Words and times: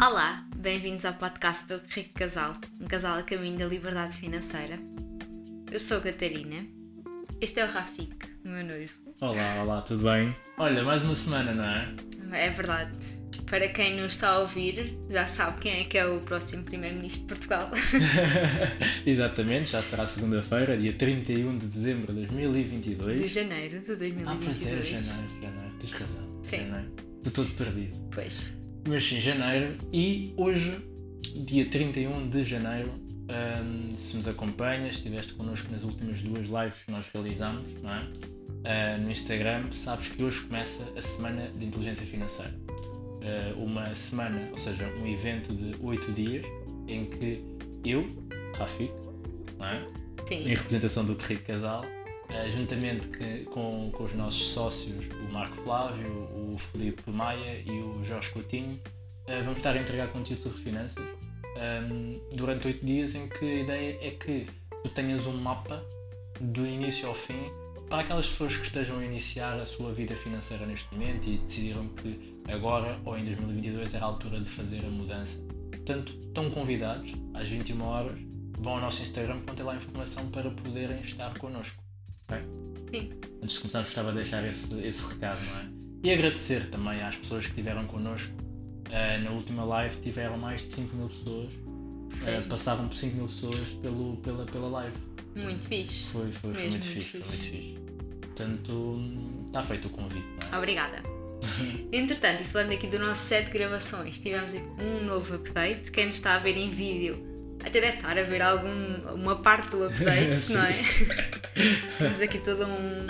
Olá, 0.00 0.46
bem-vindos 0.54 1.04
ao 1.04 1.14
podcast 1.14 1.66
do 1.66 1.80
Rico 1.88 2.14
Casal, 2.14 2.52
um 2.80 2.86
casal 2.86 3.18
a 3.18 3.22
caminho 3.24 3.58
da 3.58 3.66
liberdade 3.66 4.14
financeira. 4.14 4.78
Eu 5.72 5.80
sou 5.80 5.96
a 5.96 6.00
Catarina, 6.00 6.64
este 7.40 7.58
é 7.58 7.64
o 7.64 7.68
Rafik, 7.68 8.16
o 8.44 8.48
meu 8.48 8.64
noivo. 8.64 8.94
Olá, 9.20 9.60
olá, 9.60 9.82
tudo 9.82 10.04
bem? 10.04 10.32
Olha, 10.56 10.84
mais 10.84 11.02
uma 11.02 11.16
semana, 11.16 11.52
não 11.52 11.64
é? 11.64 12.46
É 12.46 12.48
verdade. 12.48 12.92
Para 13.46 13.68
quem 13.70 14.00
nos 14.00 14.12
está 14.12 14.28
a 14.28 14.38
ouvir, 14.38 14.96
já 15.10 15.26
sabe 15.26 15.58
quem 15.58 15.80
é 15.80 15.84
que 15.84 15.98
é 15.98 16.06
o 16.06 16.20
próximo 16.20 16.62
Primeiro-Ministro 16.62 17.22
de 17.22 17.26
Portugal. 17.26 17.68
Exatamente, 19.04 19.70
já 19.70 19.82
será 19.82 20.06
segunda-feira, 20.06 20.76
dia 20.76 20.92
31 20.92 21.58
de 21.58 21.66
dezembro 21.66 22.12
de 22.12 22.24
2022. 22.24 23.20
De 23.20 23.26
janeiro 23.26 23.80
de 23.80 23.86
2022. 23.96 24.28
Ah, 24.28 24.38
pois 24.44 24.64
é, 24.64 24.82
janeiro, 24.82 25.28
janeiro, 25.42 25.74
tens 25.80 25.90
razão. 25.90 26.40
Sim. 26.44 26.56
Janeiro. 26.58 26.92
Estou 27.24 27.44
todo 27.44 27.56
perdido. 27.56 27.98
Pois. 28.12 28.57
Mas 28.88 29.04
sim, 29.04 29.20
janeiro. 29.20 29.76
E 29.92 30.32
hoje, 30.34 30.80
dia 31.44 31.66
31 31.66 32.26
de 32.26 32.42
janeiro, 32.42 32.90
hum, 32.90 33.90
se 33.94 34.16
nos 34.16 34.26
acompanhas, 34.26 34.94
estiveste 34.94 35.34
connosco 35.34 35.70
nas 35.70 35.84
últimas 35.84 36.22
duas 36.22 36.48
lives 36.48 36.84
que 36.86 36.90
nós 36.90 37.06
realizamos, 37.12 37.68
é? 37.68 38.38
Ah, 38.64 38.98
no 38.98 39.10
Instagram, 39.10 39.70
sabes 39.72 40.08
que 40.08 40.22
hoje 40.22 40.40
começa 40.40 40.82
a 40.96 41.00
Semana 41.02 41.50
de 41.54 41.66
Inteligência 41.66 42.06
Financeira. 42.06 42.54
Ah, 43.22 43.54
uma 43.58 43.92
semana, 43.94 44.48
ou 44.50 44.56
seja, 44.56 44.86
um 45.02 45.06
evento 45.06 45.54
de 45.54 45.76
8 45.80 46.10
dias 46.12 46.46
em 46.86 47.04
que 47.04 47.44
eu, 47.84 48.08
Rafik, 48.56 48.90
é? 49.60 50.34
em 50.34 50.48
representação 50.48 51.04
do 51.04 51.12
Rico 51.12 51.42
Casal, 51.42 51.84
juntamente 52.48 53.08
que- 53.08 53.44
com, 53.46 53.90
com 53.92 54.04
os 54.04 54.12
nossos 54.12 54.48
sócios, 54.50 55.08
o 55.08 55.32
Marco 55.32 55.56
Flávio, 55.56 56.28
o 56.52 56.56
Felipe 56.58 57.10
Maia 57.10 57.62
e 57.64 57.80
o 57.80 58.02
Jorge 58.02 58.30
Coutinho, 58.30 58.80
eh, 59.26 59.40
vamos 59.42 59.58
estar 59.58 59.74
a 59.74 59.80
entregar 59.80 60.08
conteúdo 60.08 60.42
sobre 60.42 60.58
finanças 60.58 61.04
durante 62.36 62.68
oito 62.68 62.86
dias 62.86 63.16
em 63.16 63.28
que 63.28 63.44
a 63.44 63.54
ideia 63.62 63.98
é 64.00 64.10
que 64.12 64.46
tu 64.84 64.90
tenhas 64.90 65.26
um 65.26 65.36
mapa 65.36 65.82
do 66.40 66.64
início 66.64 67.08
ao 67.08 67.14
fim 67.14 67.50
para 67.90 68.00
aquelas 68.02 68.28
pessoas 68.28 68.56
que 68.56 68.62
estejam 68.62 68.98
a 69.00 69.04
iniciar 69.04 69.58
a 69.58 69.64
sua 69.64 69.92
vida 69.92 70.14
financeira 70.14 70.64
neste 70.66 70.92
momento 70.94 71.26
e 71.28 71.38
decidiram 71.38 71.88
que 71.88 72.38
agora 72.48 73.00
ou 73.04 73.18
em 73.18 73.24
2022 73.24 73.92
era 73.94 74.04
a 74.04 74.08
altura 74.08 74.38
de 74.38 74.48
fazer 74.48 74.84
a 74.84 74.88
mudança. 74.88 75.38
Portanto, 75.70 76.16
estão 76.22 76.48
convidados 76.50 77.14
às 77.34 77.48
21 77.48 77.82
horas, 77.82 78.20
vão 78.58 78.74
ao 78.74 78.80
nosso 78.80 79.02
Instagram 79.02 79.40
que 79.40 79.46
vão 79.46 79.54
ter 79.56 79.62
lá 79.64 79.74
informação 79.74 80.26
para 80.30 80.50
poderem 80.50 81.00
estar 81.00 81.36
connosco. 81.38 81.82
Sim. 82.92 83.10
Antes 83.42 83.54
de 83.54 83.60
começarmos, 83.60 83.88
gostava 83.88 84.10
de 84.10 84.16
deixar 84.16 84.46
esse, 84.46 84.74
esse 84.80 85.04
recado, 85.12 85.40
não 85.44 85.58
é? 85.60 85.68
E 86.04 86.12
agradecer 86.12 86.66
também 86.66 87.02
às 87.02 87.16
pessoas 87.16 87.44
que 87.44 87.50
estiveram 87.50 87.86
connosco. 87.86 88.32
Eh, 88.90 89.18
na 89.18 89.30
última 89.30 89.64
live 89.64 89.96
tiveram 89.96 90.38
mais 90.38 90.62
de 90.62 90.68
5 90.68 90.96
mil 90.96 91.08
pessoas, 91.08 91.52
eh, 92.26 92.40
Sim. 92.40 92.48
passaram 92.48 92.88
por 92.88 92.96
5 92.96 93.16
mil 93.16 93.26
pessoas 93.26 93.74
pelo, 93.82 94.16
pela, 94.18 94.46
pela 94.46 94.68
live. 94.68 94.96
Muito 95.36 95.68
fixe. 95.68 96.12
Foi, 96.12 96.32
foi, 96.32 96.54
foi 96.54 96.68
muito 96.68 96.70
muito 96.70 96.86
fixe, 96.86 97.10
foi 97.10 97.20
muito 97.20 97.32
fixe. 97.32 97.50
fixe. 97.50 97.78
Portanto, 98.22 98.98
está 99.46 99.62
feito 99.62 99.88
o 99.88 99.90
convite, 99.90 100.26
é? 100.52 100.56
Obrigada. 100.56 101.02
Entretanto, 101.92 102.42
e 102.42 102.44
falando 102.44 102.72
aqui 102.72 102.86
do 102.86 102.98
nosso 102.98 103.22
set 103.22 103.46
de 103.46 103.52
gravações, 103.52 104.18
tivemos 104.18 104.54
um 104.54 105.04
novo 105.04 105.34
update. 105.34 105.90
Quem 105.90 106.06
nos 106.06 106.16
está 106.16 106.34
a 106.36 106.38
ver 106.38 106.56
em 106.56 106.70
vídeo 106.70 107.27
até 107.64 107.80
deve 107.80 107.96
estar 107.96 108.18
a 108.18 108.22
ver 108.22 108.42
algum, 108.42 108.94
uma 109.14 109.36
parte 109.36 109.70
do 109.70 109.84
update, 109.84 110.52
não 110.52 110.64
é? 110.64 110.72
Temos 111.98 112.20
aqui 112.20 112.38
todo 112.38 112.66
um, 112.66 113.06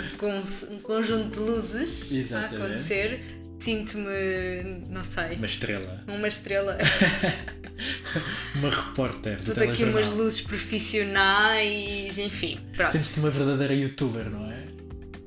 um 0.71 0.79
conjunto 0.79 1.39
de 1.39 1.39
luzes 1.39 2.11
a 2.11 2.15
Exatamente. 2.15 2.55
acontecer. 2.55 3.21
Sinto-me, 3.59 4.85
não 4.89 5.03
sei, 5.03 5.35
Uma 5.35 5.45
estrela, 5.45 6.03
uma 6.07 6.27
estrela. 6.29 6.77
uma 8.55 8.69
repórter 8.69 9.35
do 9.37 9.53
Tudo 9.53 9.63
aqui 9.63 9.83
umas 9.83 10.07
luzes 10.07 10.39
profissionais, 10.39 12.17
enfim. 12.17 12.57
Sentes-te 12.89 13.19
uma 13.19 13.29
verdadeira 13.29 13.73
youtuber, 13.73 14.29
não 14.29 14.49
é? 14.49 14.63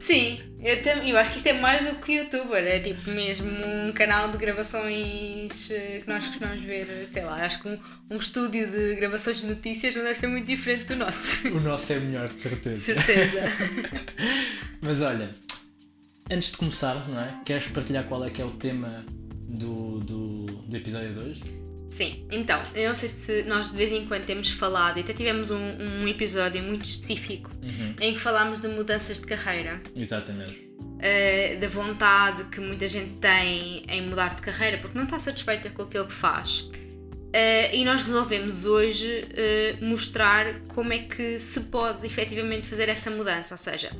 Sim, 0.03 0.41
eu, 0.61 0.83
tam- 0.83 1.05
eu 1.07 1.17
acho 1.17 1.31
que 1.31 1.37
isto 1.37 1.47
é 1.47 1.53
mais 1.53 1.87
do 1.89 1.95
que 2.01 2.15
youtuber, 2.15 2.63
é 2.65 2.81
tipo 2.81 3.09
mesmo 3.11 3.49
um 3.49 3.93
canal 3.93 4.33
de 4.33 4.37
gravações 4.37 5.71
eh, 5.71 6.01
que 6.03 6.09
nós 6.09 6.27
costumamos 6.27 6.61
ver, 6.65 7.07
sei 7.07 7.23
lá, 7.25 7.37
acho 7.45 7.63
que 7.63 7.69
um, 7.69 7.79
um 8.11 8.17
estúdio 8.17 8.69
de 8.69 8.97
gravações 8.97 9.39
de 9.39 9.47
notícias 9.47 9.95
não 9.95 10.03
deve 10.03 10.17
ser 10.19 10.27
muito 10.27 10.47
diferente 10.47 10.87
do 10.87 10.97
nosso. 10.97 11.47
O 11.49 11.61
nosso 11.61 11.93
é 11.93 12.01
melhor, 12.01 12.27
de 12.29 12.35
De 12.35 12.41
certeza. 12.41 12.77
certeza. 12.81 13.43
Mas 14.83 15.01
olha, 15.03 15.31
antes 16.29 16.51
de 16.51 16.57
começarmos, 16.57 17.07
não 17.07 17.21
é? 17.21 17.41
Queres 17.45 17.69
partilhar 17.69 18.05
qual 18.05 18.25
é 18.25 18.31
que 18.31 18.43
é 18.43 18.45
o 18.45 18.51
tema 18.51 19.05
do, 19.31 20.01
do, 20.01 20.47
do 20.47 20.77
episódio 20.77 21.13
de 21.13 21.19
hoje? 21.21 21.43
Sim, 21.95 22.27
então, 22.31 22.61
eu 22.75 22.89
não 22.89 22.95
sei 22.95 23.09
se 23.09 23.43
nós 23.45 23.69
de 23.71 23.77
vez 23.77 23.93
em 23.93 24.07
quando 24.07 24.25
temos 24.25 24.51
falado, 24.51 24.97
e 24.97 25.01
até 25.01 25.13
tivemos 25.13 25.51
um, 25.51 25.59
um 26.03 26.09
episódio 26.09 26.63
muito 26.63 26.85
específico 26.85 27.51
Uhum, 27.63 27.95
em 28.01 28.15
que 28.15 28.19
falámos 28.19 28.61
de 28.61 28.67
mudanças 28.69 29.21
de 29.21 29.27
carreira. 29.27 29.81
Exatamente. 29.95 30.71
eh, 31.01 31.57
da 31.61 31.69
vontade 31.69 32.45
que 32.45 32.61
muita 32.61 32.87
gente 32.89 33.15
tem 33.21 33.85
em 33.89 34.09
mudar 34.09 34.35
de 34.37 34.43
carreira 34.43 34.79
porque 34.79 34.97
não 34.97 35.05
está 35.05 35.19
satisfeita 35.19 35.69
com 35.71 35.83
aquilo 35.83 36.07
que 36.07 36.13
faz. 36.15 36.69
Eh, 37.33 37.77
e 37.77 37.85
nós 37.85 38.03
resolvemos 38.03 38.65
hoje 38.65 39.27
eh, 39.35 39.77
mostrar 39.81 40.61
como 40.69 40.93
é 40.93 40.99
que 41.01 41.39
se 41.39 41.61
pode 41.63 42.05
efetivamente 42.07 42.67
fazer 42.69 42.89
essa 42.89 43.11
mudança. 43.11 43.55
Ou 43.55 43.59
seja, 43.59 43.91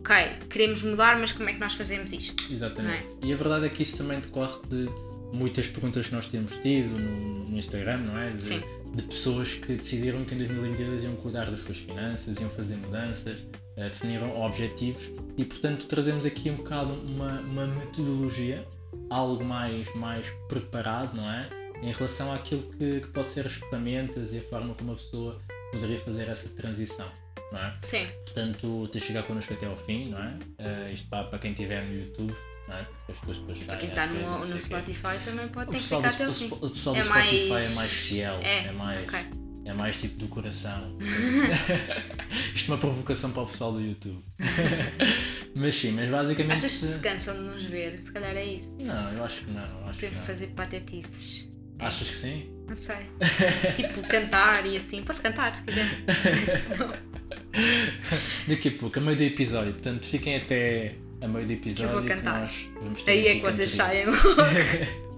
ok, 0.00 0.14
queremos 0.50 0.82
mudar, 0.82 1.18
mas 1.18 1.32
como 1.32 1.48
é 1.48 1.52
que 1.54 1.60
nós 1.60 1.74
fazemos 1.74 2.12
isto? 2.12 2.44
Exatamente. 2.52 3.14
E 3.22 3.32
a 3.32 3.36
verdade 3.36 3.66
é 3.66 3.68
que 3.68 3.82
isto 3.82 3.98
também 3.98 4.18
decorre 4.20 4.58
de 4.68 4.88
muitas 5.32 5.66
perguntas 5.66 6.06
que 6.06 6.14
nós 6.14 6.26
temos 6.26 6.56
tido 6.56 6.98
no, 6.98 7.44
no 7.48 7.58
Instagram, 7.58 7.98
não 7.98 8.18
é? 8.18 8.30
De, 8.32 8.44
Sim. 8.44 8.62
de 8.94 9.02
pessoas 9.02 9.54
que 9.54 9.74
decidiram 9.74 10.24
que 10.24 10.34
em 10.34 10.38
2022 10.38 11.04
iam 11.04 11.16
cuidar 11.16 11.50
das 11.50 11.60
suas 11.60 11.78
finanças, 11.78 12.40
iam 12.40 12.50
fazer 12.50 12.76
mudanças, 12.76 13.44
eh, 13.76 13.88
definiram 13.88 14.40
objetivos 14.40 15.10
e, 15.36 15.44
portanto, 15.44 15.86
trazemos 15.86 16.24
aqui 16.26 16.50
um 16.50 16.56
bocado 16.56 16.94
uma, 16.94 17.40
uma 17.40 17.66
metodologia, 17.66 18.66
algo 19.10 19.44
mais, 19.44 19.94
mais 19.94 20.30
preparado, 20.48 21.16
não 21.16 21.30
é? 21.30 21.48
Em 21.82 21.92
relação 21.92 22.32
àquilo 22.32 22.62
que, 22.62 23.00
que 23.00 23.08
pode 23.08 23.28
ser 23.28 23.46
as 23.46 23.52
ferramentas 23.52 24.32
e 24.32 24.38
a 24.38 24.42
forma 24.42 24.74
como 24.74 24.92
a 24.92 24.94
pessoa 24.96 25.40
poderia 25.70 25.98
fazer 25.98 26.28
essa 26.28 26.48
transição, 26.48 27.08
não 27.52 27.58
é? 27.60 27.76
Sim, 27.82 28.06
Portanto, 28.24 28.88
tens 28.90 29.02
de 29.02 29.06
ficar 29.08 29.22
connosco 29.22 29.52
até 29.52 29.66
ao 29.66 29.76
fim, 29.76 30.10
não 30.10 30.18
é? 30.18 30.38
Eh, 30.58 30.92
isto 30.92 31.08
para, 31.08 31.24
para 31.24 31.38
quem 31.38 31.52
estiver 31.52 31.84
no 31.84 31.94
YouTube, 31.94 32.34
não 32.68 32.76
é? 32.76 32.86
As 33.08 33.18
pessoas 33.18 33.38
depois 33.38 33.58
saem 33.58 33.78
quem 33.80 33.88
está 33.88 34.06
no, 34.06 34.14
no 34.20 34.38
o 34.44 34.52
quê. 34.52 34.58
Spotify 34.60 35.18
também 35.24 35.48
pode 35.48 35.70
ter 35.70 35.76
que 35.78 35.82
ficar 35.82 36.00
do, 36.00 36.06
até 36.06 36.28
o, 36.28 36.34
fim. 36.34 36.46
o 36.52 36.70
pessoal 36.70 36.94
do 36.94 37.00
É 37.00 37.04
Spotify 37.04 37.48
mais- 37.48 37.70
é 37.70 37.74
mais 37.74 37.90
fiel, 37.92 38.40
É, 38.42 38.66
é, 38.66 38.72
mais, 38.72 39.02
ok. 39.08 39.18
é 39.64 39.72
mais 39.72 40.00
tipo 40.00 40.16
do 40.18 40.28
coração. 40.28 40.96
isto 42.54 42.70
é 42.70 42.74
uma 42.74 42.78
provocação 42.80 43.30
para 43.32 43.42
o 43.42 43.46
pessoal 43.46 43.72
do 43.72 43.80
YouTube. 43.80 44.22
mas 45.56 45.74
sim, 45.74 45.90
mas 45.92 46.08
basicamente. 46.08 46.52
Achas 46.58 46.72
que 46.78 46.86
se 46.86 47.00
cansam 47.00 47.34
de 47.34 47.40
nos 47.42 47.62
ver? 47.64 48.02
Se 48.02 48.12
calhar 48.12 48.36
é 48.36 48.44
isso. 48.44 48.72
Não, 48.80 49.12
eu 49.14 49.24
acho 49.24 49.40
que 49.42 49.50
não. 49.50 49.62
eu 49.80 49.88
Acho 49.88 49.92
que 49.94 50.00
Temos 50.00 50.16
não. 50.16 50.20
que 50.22 50.26
fazer 50.32 50.46
patetices. 50.48 51.48
Achas 51.80 52.10
que 52.10 52.16
sim? 52.16 52.50
Não 52.68 52.74
sei. 52.74 52.96
tipo, 53.76 54.02
cantar 54.08 54.66
e 54.66 54.76
assim. 54.76 55.02
Posso 55.02 55.22
cantar 55.22 55.54
se 55.54 55.62
quiser. 55.62 55.86
Daqui 58.46 58.68
a 58.68 58.72
pouco, 58.72 58.98
a 58.98 59.02
meio 59.02 59.16
do 59.16 59.22
episódio. 59.22 59.72
Portanto, 59.72 60.04
fiquem 60.04 60.36
até 60.36 60.96
a 61.20 61.28
meio 61.28 61.46
do 61.46 61.52
episódio. 61.52 61.92
vou 61.92 62.04
cantar. 62.04 62.40
nós 62.40 62.68
vamos 62.82 63.02
ter 63.02 63.12
Aí 63.12 63.26
é 63.26 63.34
que 63.36 63.42
vocês 63.42 63.70
saem. 63.70 64.06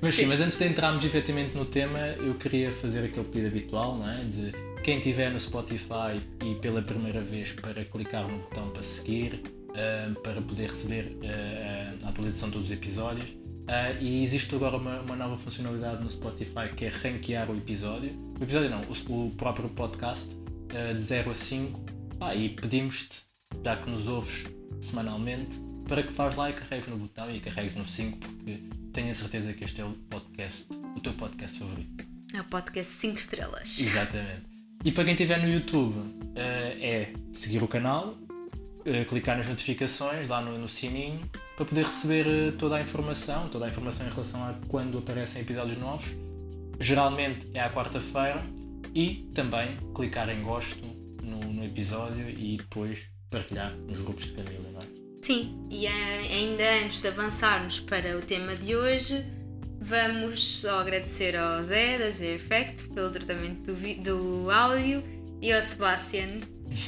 Mas 0.00 0.14
sim, 0.16 0.22
Sim. 0.22 0.26
mas 0.26 0.40
antes 0.40 0.58
de 0.58 0.66
entrarmos 0.66 1.04
efetivamente 1.04 1.56
no 1.56 1.64
tema, 1.64 1.98
eu 1.98 2.34
queria 2.34 2.70
fazer 2.72 3.04
aquele 3.04 3.24
pedido 3.24 3.46
habitual, 3.46 3.96
não 3.96 4.10
é? 4.10 4.24
De 4.24 4.52
quem 4.82 4.98
estiver 4.98 5.30
no 5.30 5.38
Spotify 5.38 6.20
e 6.44 6.54
pela 6.56 6.82
primeira 6.82 7.22
vez 7.22 7.52
para 7.52 7.84
clicar 7.84 8.28
no 8.28 8.38
botão 8.38 8.68
para 8.70 8.82
seguir, 8.82 9.42
ah, 9.74 10.12
para 10.22 10.42
poder 10.42 10.68
receber 10.68 11.16
ah, 11.24 11.94
a 12.04 12.08
atualização 12.08 12.48
de 12.48 12.54
todos 12.54 12.66
os 12.68 12.72
episódios. 12.72 13.36
Ah, 13.68 13.92
e 14.00 14.22
existe 14.24 14.54
agora 14.54 14.76
uma, 14.76 15.00
uma 15.00 15.16
nova 15.16 15.36
funcionalidade 15.36 16.02
no 16.02 16.10
Spotify 16.10 16.68
que 16.76 16.84
é 16.84 16.88
ranquear 16.88 17.50
o 17.50 17.56
episódio. 17.56 18.10
O 18.38 18.42
episódio 18.42 18.68
não, 18.70 18.82
o, 18.82 19.26
o 19.26 19.30
próprio 19.30 19.68
podcast, 19.68 20.36
de 20.94 21.00
0 21.00 21.30
a 21.30 21.34
5. 21.34 21.80
Ah, 22.20 22.34
e 22.34 22.48
pedimos-te, 22.50 23.22
já 23.64 23.76
que 23.76 23.90
nos 23.90 24.08
ouves 24.08 24.46
semanalmente, 24.80 25.60
para 25.86 26.02
que 26.02 26.12
faz 26.12 26.36
lá 26.36 26.50
e 26.50 26.52
carregues 26.52 26.88
no 26.88 26.96
botão 26.96 27.30
e 27.30 27.40
carregues 27.40 27.76
no 27.76 27.84
5, 27.84 28.18
porque 28.18 28.62
tenho 28.92 29.10
a 29.10 29.14
certeza 29.14 29.52
que 29.52 29.64
este 29.64 29.80
é 29.80 29.84
o 29.84 29.92
podcast, 29.92 30.66
o 30.96 31.00
teu 31.00 31.12
podcast 31.14 31.58
favorito. 31.58 32.06
É 32.34 32.40
o 32.40 32.44
podcast 32.44 32.92
5 32.94 33.18
estrelas. 33.18 33.78
Exatamente. 33.78 34.42
E 34.84 34.90
para 34.90 35.04
quem 35.04 35.12
estiver 35.14 35.38
no 35.38 35.48
YouTube, 35.48 35.96
eh, 36.34 36.76
é 36.80 37.12
seguir 37.32 37.62
o 37.62 37.68
canal, 37.68 38.16
eh, 38.84 39.04
clicar 39.04 39.36
nas 39.36 39.46
notificações, 39.46 40.28
lá 40.28 40.40
no, 40.40 40.58
no 40.58 40.68
sininho, 40.68 41.30
para 41.56 41.64
poder 41.64 41.84
receber 41.84 42.26
eh, 42.26 42.52
toda 42.52 42.76
a 42.76 42.80
informação, 42.80 43.48
toda 43.48 43.66
a 43.66 43.68
informação 43.68 44.06
em 44.06 44.10
relação 44.10 44.42
a 44.42 44.54
quando 44.68 44.98
aparecem 44.98 45.42
episódios 45.42 45.76
novos. 45.76 46.16
Geralmente 46.80 47.46
é 47.54 47.60
à 47.60 47.70
quarta-feira 47.70 48.42
e 48.94 49.30
também 49.34 49.76
clicar 49.94 50.28
em 50.30 50.42
gosto 50.42 50.84
no, 51.22 51.38
no 51.52 51.64
episódio 51.64 52.28
e 52.28 52.56
depois 52.56 53.11
partilhar 53.32 53.74
nos 53.88 54.00
grupos 54.00 54.26
de 54.26 54.32
família, 54.32 54.60
não 54.72 54.78
é? 54.78 54.84
Sim, 55.22 55.66
e 55.70 55.86
ainda 55.86 56.84
antes 56.84 57.00
de 57.00 57.08
avançarmos 57.08 57.80
para 57.80 58.16
o 58.16 58.20
tema 58.20 58.54
de 58.54 58.76
hoje, 58.76 59.24
vamos 59.80 60.60
só 60.60 60.80
agradecer 60.80 61.36
ao 61.36 61.62
Zé 61.62 61.98
da 61.98 62.10
Z 62.10 62.34
Effect 62.34 62.88
pelo 62.90 63.10
tratamento 63.10 63.72
do, 63.72 64.02
do 64.02 64.50
áudio 64.50 65.02
e 65.40 65.52
ao 65.52 65.62
Sebastian 65.62 66.40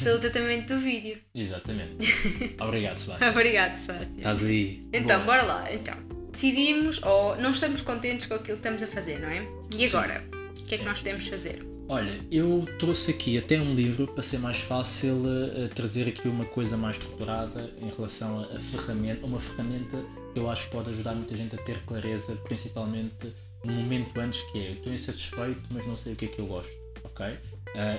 pelo 0.03 0.19
tratamento 0.19 0.75
do 0.75 0.81
vídeo. 0.81 1.19
Exatamente. 1.35 2.07
Obrigado, 2.61 2.99
Sebastian. 2.99 3.31
Obrigado, 3.31 3.75
Sebastian. 3.75 4.17
Estás 4.17 4.45
aí. 4.45 4.87
Então, 4.93 5.25
Boa. 5.25 5.39
bora 5.39 5.43
lá. 5.43 5.73
Então, 5.73 5.97
decidimos 6.33 7.01
ou 7.03 7.37
não 7.37 7.51
estamos 7.51 7.81
contentes 7.83 8.27
com 8.27 8.35
aquilo 8.35 8.59
que 8.59 8.69
estamos 8.69 8.83
a 8.83 8.87
fazer, 8.87 9.21
não 9.21 9.29
é? 9.29 9.47
E 9.77 9.89
Sim. 9.89 9.97
agora? 9.97 10.25
O 10.33 10.65
que 10.65 10.75
é 10.75 10.79
que 10.79 10.85
Sim. 10.85 10.85
nós 10.85 10.99
podemos 10.99 11.27
fazer? 11.29 11.74
Olha, 11.87 12.19
eu 12.31 12.65
trouxe 12.79 13.11
aqui 13.11 13.37
até 13.37 13.61
um 13.61 13.73
livro 13.73 14.07
para 14.07 14.23
ser 14.23 14.39
mais 14.39 14.59
fácil 14.59 15.23
eh, 15.29 15.69
trazer 15.69 16.09
aqui 16.09 16.27
uma 16.27 16.47
coisa 16.47 16.79
mais 16.79 16.97
estruturada 16.97 17.71
em 17.79 17.91
relação 17.95 18.41
a, 18.41 18.57
a 18.57 18.61
ferramenta, 18.61 19.27
uma 19.27 19.39
ferramenta 19.39 20.03
que 20.33 20.41
eu 20.41 20.49
acho 20.49 20.65
que 20.65 20.71
pode 20.71 20.89
ajudar 20.89 21.15
muita 21.15 21.37
gente 21.37 21.55
a 21.55 21.59
ter 21.59 21.79
clareza, 21.85 22.35
principalmente 22.45 23.35
no 23.63 23.73
momento 23.73 24.19
antes 24.19 24.41
que 24.51 24.59
é, 24.59 24.71
eu 24.71 24.75
estou 24.75 24.93
insatisfeito, 24.95 25.61
mas 25.71 25.87
não 25.87 25.95
sei 25.95 26.15
o 26.15 26.17
que 26.17 26.25
é 26.25 26.29
que 26.29 26.39
eu 26.39 26.47
gosto, 26.47 26.73
ok? 27.05 27.39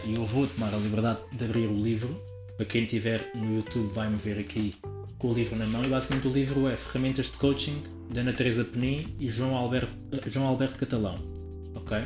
E 0.06 0.16
eu 0.16 0.26
vou 0.26 0.48
tomar 0.48 0.74
a 0.74 0.78
liberdade 0.78 1.20
de 1.32 1.46
abrir 1.46 1.68
o 1.68 1.80
livro, 1.80 2.20
para 2.58 2.66
quem 2.66 2.84
estiver 2.84 3.32
no 3.36 3.56
YouTube 3.56 3.92
vai-me 3.94 4.16
ver 4.16 4.40
aqui 4.40 4.76
com 5.20 5.30
o 5.30 5.34
livro 5.34 5.56
na 5.56 5.66
mão 5.66 5.84
e 5.84 5.88
basicamente 5.88 6.28
o 6.28 6.32
livro 6.32 6.68
é 6.68 6.76
Ferramentas 6.76 7.28
de 7.28 7.38
Coaching 7.38 7.84
da 8.10 8.22
Ana 8.22 8.34
Teresa 8.34 8.66
Penin 8.66 9.16
e 9.20 9.28
João 9.30 9.56
Alberto, 9.56 9.94
João 10.28 10.48
Alberto 10.48 10.80
Catalão, 10.80 11.20
ok? 11.76 12.06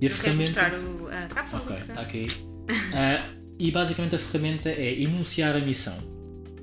E 0.00 0.06
a 0.06 0.10
Quer 0.10 0.34
mostrar 0.34 0.74
o, 0.74 1.08
a 1.08 1.26
capa? 1.26 1.56
Ok, 1.56 1.76
está 1.76 2.00
aqui. 2.00 2.26
Ah, 2.92 3.30
e 3.58 3.70
basicamente 3.70 4.14
a 4.14 4.18
ferramenta 4.18 4.68
é 4.68 5.00
enunciar 5.00 5.56
a 5.56 5.58
missão. 5.58 5.96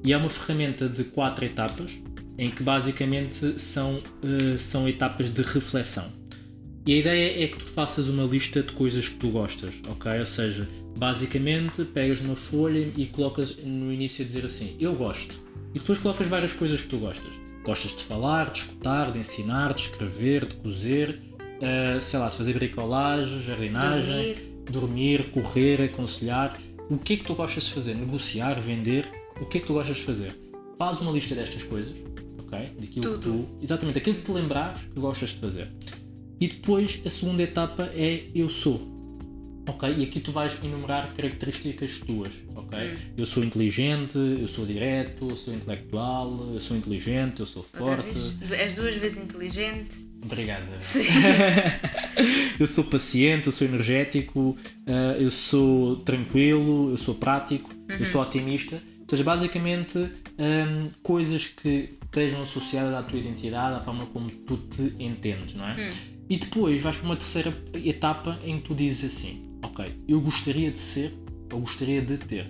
E 0.03 0.13
é 0.13 0.17
uma 0.17 0.29
ferramenta 0.29 0.87
de 0.87 1.03
quatro 1.03 1.43
etapas, 1.43 1.99
em 2.37 2.49
que 2.49 2.61
basicamente 2.61 3.59
são, 3.59 4.03
eh, 4.23 4.55
são 4.59 4.87
etapas 4.87 5.31
de 5.31 5.41
reflexão. 5.41 6.05
E 6.85 6.93
a 6.93 6.97
ideia 6.97 7.43
é 7.43 7.47
que 7.47 7.57
tu 7.57 7.65
faças 7.65 8.07
uma 8.07 8.23
lista 8.23 8.61
de 8.61 8.71
coisas 8.71 9.09
que 9.09 9.15
tu 9.15 9.29
gostas, 9.29 9.73
ok? 9.87 10.19
Ou 10.19 10.25
seja, 10.27 10.69
basicamente 10.95 11.83
pegas 11.85 12.21
uma 12.21 12.35
folha 12.35 12.91
e 12.95 13.07
colocas 13.07 13.57
no 13.57 13.91
início 13.91 14.23
a 14.23 14.25
dizer 14.25 14.45
assim: 14.45 14.75
Eu 14.79 14.93
gosto. 14.93 15.41
E 15.73 15.79
depois 15.79 15.97
colocas 15.97 16.27
várias 16.27 16.53
coisas 16.53 16.81
que 16.81 16.87
tu 16.87 16.97
gostas. 16.97 17.33
Gostas 17.63 17.91
de 17.93 18.03
falar, 18.03 18.51
de 18.51 18.59
escutar, 18.59 19.11
de 19.11 19.17
ensinar, 19.17 19.73
de 19.73 19.81
escrever, 19.81 20.45
de 20.45 20.55
cozer, 20.55 21.19
eh, 21.61 21.99
sei 21.99 22.19
lá, 22.19 22.29
de 22.29 22.37
fazer 22.37 22.53
bricolagem, 22.53 23.41
jardinagem 23.41 24.35
Dormir. 24.35 24.37
dormir, 24.71 25.31
correr, 25.31 25.81
aconselhar. 25.83 26.59
O 26.89 26.97
que 26.97 27.13
é 27.13 27.17
que 27.17 27.23
tu 27.23 27.33
gostas 27.35 27.63
de 27.65 27.73
fazer? 27.73 27.95
Negociar, 27.95 28.59
vender. 28.61 29.09
O 29.41 29.45
que 29.45 29.57
é 29.57 29.61
que 29.61 29.67
tu 29.67 29.73
gostas 29.73 29.97
de 29.97 30.03
fazer? 30.03 30.35
Faz 30.77 30.99
uma 31.01 31.11
lista 31.11 31.33
destas 31.35 31.63
coisas, 31.63 31.93
ok? 32.39 32.59
Daquilo 32.79 33.01
Tudo. 33.01 33.19
que 33.19 33.23
tu. 33.29 33.47
Exatamente, 33.63 33.97
aquilo 33.97 34.15
que 34.17 34.21
te 34.23 34.31
lembrares 34.31 34.81
que 34.93 34.99
gostas 34.99 35.29
de 35.29 35.35
fazer. 35.37 35.71
E 36.39 36.47
depois 36.47 36.99
a 37.05 37.09
segunda 37.09 37.41
etapa 37.43 37.83
é 37.95 38.25
eu 38.35 38.49
sou. 38.49 38.93
Ok? 39.67 39.89
E 39.97 40.03
aqui 40.03 40.19
tu 40.19 40.31
vais 40.31 40.55
enumerar 40.63 41.11
características 41.15 41.97
tuas, 41.97 42.31
ok? 42.55 42.77
Hum. 42.79 42.95
Eu 43.17 43.25
sou 43.25 43.43
inteligente, 43.43 44.15
eu 44.15 44.47
sou 44.47 44.63
direto, 44.63 45.27
eu 45.29 45.35
sou 45.35 45.53
intelectual, 45.55 46.51
eu 46.53 46.59
sou 46.59 46.77
inteligente, 46.77 47.39
eu 47.39 47.45
sou 47.47 47.65
Outra 47.79 48.03
forte. 48.03 48.15
vez. 48.19 48.51
És 48.51 48.73
duas 48.73 48.95
vezes 48.95 49.17
inteligente. 49.17 49.97
Obrigado. 50.25 50.65
Eu 52.59 52.67
sou 52.67 52.83
paciente, 52.85 53.47
eu 53.47 53.51
sou 53.51 53.67
energético, 53.67 54.55
eh, 54.87 55.17
eu 55.19 55.29
sou 55.29 55.97
tranquilo, 55.97 56.89
eu 56.89 56.95
sou 56.97 57.13
prático, 57.13 57.69
eu 57.99 58.05
sou 58.05 58.21
otimista. 58.21 58.75
Ou 58.77 59.09
seja, 59.09 59.23
basicamente 59.23 59.97
hum, 59.99 60.89
coisas 61.03 61.45
que 61.45 61.95
estejam 62.05 62.41
associadas 62.41 62.93
à 62.93 63.03
tua 63.03 63.19
identidade, 63.19 63.75
à 63.75 63.81
forma 63.81 64.05
como 64.07 64.29
tu 64.29 64.55
te 64.57 64.93
entendes, 64.97 65.53
não 65.53 65.67
é? 65.67 65.75
E 66.29 66.37
depois 66.37 66.81
vais 66.81 66.95
para 66.95 67.05
uma 67.05 67.15
terceira 67.17 67.53
etapa 67.73 68.39
em 68.43 68.57
que 68.57 68.63
tu 68.69 68.73
dizes 68.73 69.13
assim: 69.13 69.45
Ok, 69.61 69.93
eu 70.07 70.21
gostaria 70.21 70.71
de 70.71 70.79
ser 70.79 71.13
ou 71.51 71.59
gostaria 71.59 72.01
de 72.01 72.17
ter. 72.17 72.47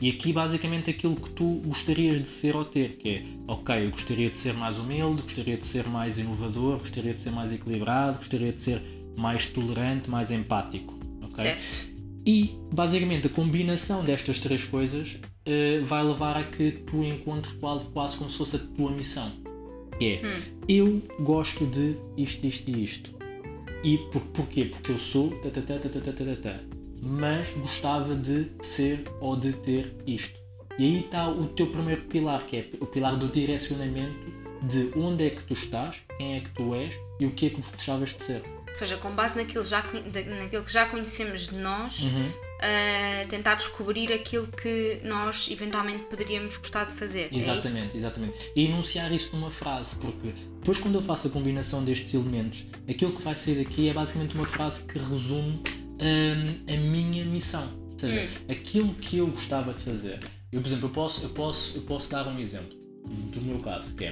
E 0.00 0.08
aqui 0.08 0.32
basicamente 0.32 0.90
aquilo 0.90 1.16
que 1.16 1.30
tu 1.30 1.60
gostarias 1.64 2.20
de 2.20 2.28
ser 2.28 2.56
ou 2.56 2.64
ter, 2.64 2.96
que 2.96 3.08
é, 3.08 3.22
ok, 3.46 3.86
eu 3.86 3.90
gostaria 3.90 4.30
de 4.30 4.36
ser 4.36 4.54
mais 4.54 4.78
humilde, 4.78 5.22
gostaria 5.22 5.56
de 5.56 5.66
ser 5.66 5.86
mais 5.86 6.18
inovador, 6.18 6.78
gostaria 6.78 7.10
de 7.10 7.16
ser 7.16 7.30
mais 7.30 7.52
equilibrado, 7.52 8.16
gostaria 8.16 8.52
de 8.52 8.60
ser 8.60 8.80
mais 9.16 9.44
tolerante, 9.44 10.08
mais 10.08 10.30
empático, 10.30 10.94
ok? 11.22 11.44
Certo. 11.44 11.90
E 12.26 12.54
basicamente 12.72 13.26
a 13.26 13.30
combinação 13.30 14.04
destas 14.04 14.38
três 14.38 14.64
coisas 14.64 15.18
eh, 15.44 15.80
vai 15.82 16.02
levar 16.02 16.36
a 16.36 16.44
que 16.44 16.70
tu 16.70 17.02
encontres 17.02 17.52
quase, 17.54 17.84
quase 17.86 18.16
como 18.16 18.28
se 18.28 18.36
fosse 18.38 18.56
a 18.56 18.58
tua 18.58 18.90
missão. 18.90 19.32
Que 19.98 20.06
é, 20.06 20.22
eu 20.68 21.02
gosto 21.20 21.66
de 21.66 21.96
isto, 22.16 22.46
isto 22.46 22.70
e 22.70 22.84
isto. 22.84 23.14
E 23.82 23.98
por, 24.10 24.22
porquê? 24.26 24.66
Porque 24.66 24.92
eu 24.92 24.98
sou 24.98 25.30
ta, 25.40 25.50
ta, 25.50 25.78
ta, 25.78 26.60
mas 27.00 27.52
gostava 27.52 28.14
de 28.14 28.50
ser 28.60 29.04
ou 29.20 29.36
de 29.36 29.52
ter 29.52 29.94
isto. 30.06 30.38
E 30.78 30.84
aí 30.84 31.00
está 31.04 31.28
o 31.28 31.46
teu 31.46 31.66
primeiro 31.66 32.02
pilar, 32.02 32.44
que 32.46 32.56
é 32.56 32.68
o 32.80 32.86
pilar 32.86 33.16
do 33.16 33.28
direcionamento 33.28 34.40
de 34.62 34.90
onde 34.96 35.24
é 35.26 35.30
que 35.30 35.42
tu 35.42 35.52
estás, 35.54 36.00
quem 36.16 36.36
é 36.36 36.40
que 36.40 36.50
tu 36.50 36.74
és 36.74 36.94
e 37.18 37.26
o 37.26 37.30
que 37.30 37.46
é 37.46 37.50
que 37.50 37.56
gostavas 37.56 38.14
de 38.14 38.22
ser. 38.22 38.42
Ou 38.68 38.74
seja, 38.74 38.96
com 38.98 39.10
base 39.10 39.36
naquilo, 39.36 39.64
já, 39.64 39.82
naquilo 40.38 40.62
que 40.64 40.72
já 40.72 40.86
conhecemos 40.86 41.48
de 41.48 41.56
nós, 41.56 42.00
Uhum. 42.02 42.30
a 42.62 43.26
tentar 43.26 43.54
descobrir 43.56 44.12
aquilo 44.12 44.46
que 44.46 45.00
nós 45.02 45.48
eventualmente 45.50 46.04
poderíamos 46.04 46.56
gostar 46.58 46.84
de 46.84 46.92
fazer. 46.92 47.28
É? 47.32 47.36
Exatamente, 47.36 47.96
exatamente. 47.96 48.52
E 48.54 48.66
enunciar 48.66 49.10
isso 49.12 49.34
numa 49.34 49.50
frase, 49.50 49.96
porque 49.96 50.34
depois 50.58 50.78
quando 50.78 50.94
eu 50.96 51.00
faço 51.00 51.26
a 51.26 51.30
combinação 51.30 51.82
destes 51.82 52.12
elementos, 52.14 52.64
aquilo 52.88 53.12
que 53.12 53.22
vai 53.22 53.34
sair 53.34 53.64
daqui 53.64 53.88
é 53.88 53.92
basicamente 53.94 54.34
uma 54.34 54.46
frase 54.46 54.82
que 54.84 54.98
resume 54.98 55.60
hum, 56.00 56.64
a 56.66 56.76
minha 56.76 57.24
missão. 57.24 57.68
Ou 57.92 57.98
seja, 57.98 58.28
aquilo 58.48 58.94
que 58.94 59.18
eu 59.18 59.26
gostava 59.26 59.74
de 59.74 59.82
fazer. 59.82 60.20
Eu, 60.50 60.60
por 60.60 60.66
exemplo, 60.66 60.88
eu 60.88 60.92
posso, 60.92 61.24
eu 61.24 61.30
posso, 61.30 61.76
eu 61.76 61.82
posso 61.82 62.10
dar 62.10 62.26
um 62.26 62.38
exemplo 62.38 62.78
do 63.32 63.42
meu 63.42 63.58
caso, 63.58 63.94
que 63.94 64.04
é. 64.04 64.10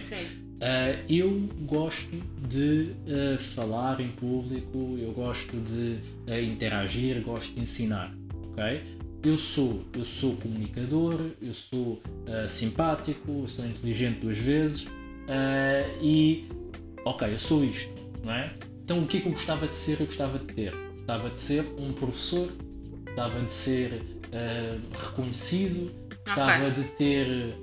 Uh, 0.58 1.04
eu 1.08 1.48
gosto 1.66 2.10
de 2.48 2.90
uh, 3.06 3.38
falar 3.38 4.00
em 4.00 4.08
público, 4.08 4.96
eu 4.98 5.12
gosto 5.12 5.56
de 5.56 6.00
uh, 6.28 6.42
interagir, 6.42 7.22
gosto 7.22 7.54
de 7.54 7.60
ensinar, 7.60 8.12
ok? 8.50 8.82
Eu 9.22 9.36
sou, 9.36 9.84
eu 9.94 10.04
sou 10.04 10.36
comunicador, 10.36 11.20
eu 11.42 11.52
sou 11.52 12.00
simpático, 12.48 13.40
eu 13.42 13.48
sou 13.48 13.66
inteligente 13.66 14.20
duas 14.20 14.38
vezes 14.38 14.86
e, 16.00 16.44
ok, 17.04 17.32
eu 17.32 17.38
sou 17.38 17.64
isto, 17.64 17.92
não 18.22 18.32
é? 18.32 18.54
Então 18.84 19.00
o 19.00 19.06
que 19.08 19.16
é 19.16 19.20
que 19.20 19.26
eu 19.26 19.32
gostava 19.32 19.66
de 19.66 19.74
ser? 19.74 19.98
Eu 19.98 20.06
gostava 20.06 20.38
de 20.38 20.54
ter. 20.54 20.87
Gostava 21.08 21.30
de 21.30 21.40
ser 21.40 21.64
um 21.78 21.90
professor, 21.90 22.52
gostava 23.06 23.40
de 23.40 23.50
ser 23.50 23.94
uh, 23.94 24.94
reconhecido, 24.94 25.90
gostava 26.26 26.70
de 26.70 26.84
ter 26.84 27.54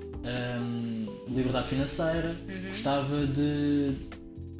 hum, 0.60 1.06
liberdade 1.28 1.68
financeira, 1.68 2.36
gostava 2.66 3.24
de. 3.24 3.92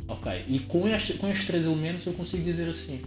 Ok, 0.07 0.45
e 0.47 0.61
com, 0.61 0.87
este, 0.87 1.15
com 1.15 1.29
estes 1.29 1.49
três 1.49 1.67
elementos 1.67 2.07
eu 2.07 2.13
consigo 2.13 2.45
dizer 2.45 2.69
assim: 2.69 3.03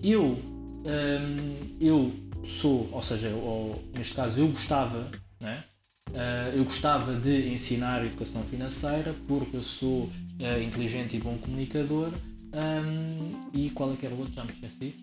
eu, 0.00 0.38
hum, 0.84 1.76
eu 1.80 2.12
sou, 2.44 2.88
ou 2.92 3.02
seja, 3.02 3.30
ou, 3.30 3.82
neste 3.92 4.14
caso 4.14 4.40
eu 4.40 4.46
gostava, 4.46 5.10
né? 5.40 5.64
Ah, 6.14 6.52
eu 6.54 6.62
gostava 6.62 7.14
de 7.14 7.48
ensinar 7.52 8.06
educação 8.06 8.44
financeira 8.44 9.12
porque 9.26 9.56
eu 9.56 9.62
sou 9.62 10.08
ah, 10.38 10.62
inteligente 10.62 11.16
e 11.16 11.20
bom 11.20 11.36
comunicador. 11.36 12.12
Hum, 12.52 13.50
e 13.52 13.70
qual 13.70 13.92
é 13.92 13.96
que 13.96 14.06
era 14.06 14.14
o 14.14 14.18
outro? 14.18 14.34
Já 14.34 14.44
me 14.44 14.50
esqueci. 14.50 14.94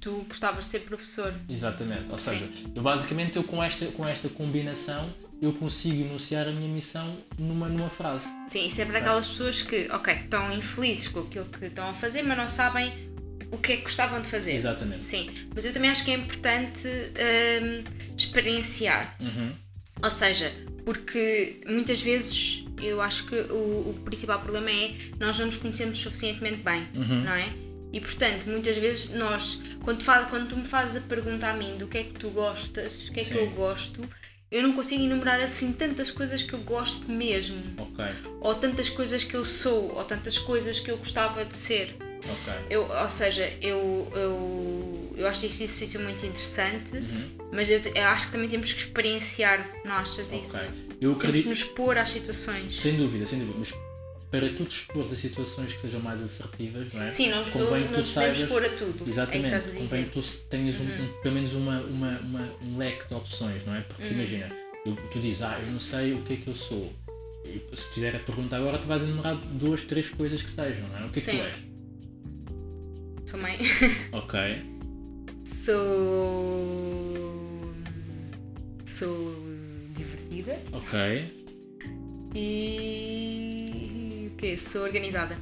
Tu 0.00 0.24
gostavas 0.28 0.64
de 0.64 0.70
ser 0.70 0.80
professor. 0.80 1.34
Exatamente, 1.48 2.10
ou 2.10 2.18
seja, 2.18 2.48
eu 2.74 2.82
basicamente 2.82 3.36
eu 3.36 3.44
com 3.44 3.62
esta, 3.62 3.86
com 3.86 4.06
esta 4.06 4.28
combinação 4.30 5.12
eu 5.42 5.52
consigo 5.52 6.02
enunciar 6.02 6.48
a 6.48 6.52
minha 6.52 6.68
missão 6.68 7.18
numa, 7.38 7.68
numa 7.68 7.90
frase. 7.90 8.26
Sim, 8.46 8.66
isso 8.66 8.80
é 8.80 8.84
para 8.84 8.98
aquelas 8.98 9.28
pessoas 9.28 9.62
que, 9.62 9.88
ok, 9.90 10.14
estão 10.14 10.52
infelizes 10.52 11.08
com 11.08 11.20
aquilo 11.20 11.44
que 11.46 11.66
estão 11.66 11.88
a 11.88 11.92
fazer, 11.92 12.22
mas 12.22 12.38
não 12.38 12.48
sabem 12.48 13.12
o 13.50 13.58
que 13.58 13.72
é 13.72 13.76
que 13.76 13.82
gostavam 13.82 14.22
de 14.22 14.28
fazer. 14.28 14.52
Exatamente. 14.52 15.04
Sim, 15.04 15.30
mas 15.54 15.64
eu 15.64 15.72
também 15.72 15.90
acho 15.90 16.04
que 16.04 16.10
é 16.10 16.14
importante 16.14 16.88
hum, 16.88 17.84
experienciar. 18.16 19.16
Uhum. 19.20 19.52
Ou 20.02 20.10
seja, 20.10 20.52
porque 20.84 21.60
muitas 21.66 22.00
vezes 22.00 22.64
eu 22.86 23.00
acho 23.00 23.26
que 23.26 23.34
o, 23.34 23.90
o 23.90 24.00
principal 24.04 24.40
problema 24.40 24.70
é 24.70 24.94
nós 25.18 25.38
não 25.38 25.46
nos 25.46 25.56
conhecemos 25.56 25.98
suficientemente 26.00 26.62
bem, 26.62 26.86
Uhum. 26.94 27.24
não 27.24 27.32
é? 27.32 27.48
E 27.92 28.00
portanto, 28.00 28.46
muitas 28.46 28.76
vezes 28.76 29.14
nós, 29.14 29.60
quando, 29.84 29.98
tu 29.98 30.04
faz, 30.04 30.28
quando 30.28 30.48
tu 30.48 30.56
me 30.56 30.64
fazes 30.64 30.96
a 30.96 31.00
pergunta 31.00 31.46
a 31.46 31.54
mim 31.54 31.76
do 31.76 31.86
que 31.86 31.98
é 31.98 32.02
que 32.04 32.14
tu 32.14 32.30
gostas, 32.30 33.08
o 33.08 33.12
que 33.12 33.20
é 33.20 33.24
que 33.24 33.30
Sim. 33.34 33.38
eu 33.38 33.50
gosto, 33.50 34.02
eu 34.50 34.62
não 34.62 34.72
consigo 34.72 35.02
enumerar 35.04 35.40
assim 35.40 35.72
tantas 35.72 36.10
coisas 36.10 36.42
que 36.42 36.52
eu 36.52 36.60
gosto 36.60 37.10
mesmo, 37.10 37.62
Ok, 37.78 38.04
ou 38.40 38.54
tantas 38.56 38.88
coisas 38.88 39.22
que 39.22 39.34
eu 39.34 39.44
sou, 39.44 39.94
ou 39.96 40.04
tantas 40.04 40.36
coisas 40.38 40.80
que 40.80 40.90
eu 40.90 40.96
gostava 40.96 41.44
de 41.44 41.54
ser. 41.54 41.96
ok. 42.00 42.52
Eu, 42.70 42.82
ou 42.90 43.08
seja, 43.08 43.52
eu, 43.62 44.10
eu, 44.14 45.03
eu 45.16 45.26
acho 45.26 45.44
este 45.46 45.62
exercício 45.64 46.00
muito 46.00 46.24
interessante, 46.24 46.96
Uhum. 46.96 47.30
mas 47.52 47.68
eu, 47.70 47.80
eu 47.80 48.04
acho 48.04 48.26
que 48.26 48.32
também 48.32 48.48
temos 48.48 48.72
que 48.72 48.80
experienciar, 48.80 49.68
não 49.84 49.92
achas 49.94 50.32
isso? 50.32 50.56
Ok. 50.56 50.60
Eu 51.00 51.10
Temos 51.10 51.16
acredito. 51.16 51.42
que 51.44 51.48
nos 51.50 51.64
pôr 51.64 51.98
às 51.98 52.10
situações. 52.10 52.74
Sem 52.80 52.96
dúvida, 52.96 53.26
sem 53.26 53.38
dúvida. 53.38 53.58
Mas 53.58 53.72
para 54.30 54.48
tu 54.48 54.64
te 54.64 54.76
expores 54.76 55.12
a 55.12 55.16
situações 55.16 55.72
que 55.72 55.78
sejam 55.78 56.00
mais 56.00 56.20
assertivas, 56.22 56.92
não 56.92 57.02
é? 57.02 57.08
Sim, 57.08 57.30
nós 57.30 57.48
Convém 57.50 57.82
não 57.82 57.88
que 57.88 57.96
nos 57.98 58.10
podemos 58.10 58.10
saibas- 58.10 58.38
expor 58.40 58.64
a 58.64 58.68
tudo. 58.70 59.04
Exatamente, 59.08 59.46
É 59.46 59.48
isso 59.48 59.50
que 59.50 59.56
estás 59.56 59.66
a 59.76 59.78
convém 59.78 60.04
que 60.06 60.10
tu 60.10 60.22
tenhas 60.48 60.74
um, 60.80 60.84
um- 60.84 61.22
pelo 61.22 61.34
menos 61.34 61.52
uma, 61.52 61.80
uma, 61.82 62.18
uma- 62.20 62.54
um 62.62 62.76
leque 62.78 63.06
de 63.08 63.14
opções, 63.14 63.64
não 63.64 63.74
é? 63.76 63.80
Porque 63.82 64.02
Uhum. 64.04 64.12
imagina, 64.12 64.50
eu- 64.86 64.96
tu 65.10 65.18
dizes, 65.20 65.42
ah, 65.42 65.58
eu 65.60 65.70
não 65.70 65.78
sei 65.78 66.14
o 66.14 66.22
que 66.22 66.32
é 66.32 66.36
que 66.36 66.48
eu 66.48 66.54
sou. 66.54 66.92
E 67.44 67.62
se 67.76 67.88
te 67.90 67.94
fizer 67.94 68.16
a 68.16 68.18
pergunta 68.18 68.56
agora, 68.56 68.78
tu 68.78 68.86
vais 68.88 69.02
enumerar 69.02 69.36
duas, 69.36 69.82
três 69.82 70.08
coisas 70.10 70.42
que 70.42 70.50
sejam, 70.50 70.88
não 70.88 70.98
é? 70.98 71.04
O 71.06 71.10
que 71.10 71.18
é 71.20 71.22
que 71.22 71.30
Sim. 71.30 71.36
tu 71.38 71.42
és? 71.44 71.56
Sou 73.30 73.38
mãe. 73.40 73.58
Ok, 74.12 74.38
Sou. 75.64 75.80
Sou 78.84 79.34
divertida. 79.94 80.58
ok, 80.72 81.24
E. 82.34 84.28
O 84.30 84.36
quê? 84.36 84.56
Sou 84.58 84.82
organizada. 84.82 85.38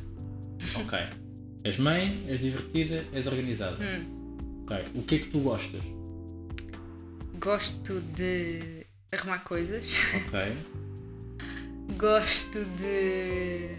ok. 0.76 0.98
És 1.64 1.76
mãe, 1.78 2.24
és 2.28 2.40
divertida, 2.40 3.04
és 3.12 3.26
organizada. 3.26 3.76
Hum. 3.82 4.62
Ok, 4.62 4.76
o 4.94 5.02
que 5.02 5.14
é 5.16 5.18
que 5.18 5.26
tu 5.26 5.40
gostas? 5.40 5.82
Gosto 7.40 8.00
de 8.14 8.86
arrumar 9.10 9.42
coisas. 9.44 9.98
Ok, 10.14 10.38
Gosto 11.98 12.64
de. 12.78 13.70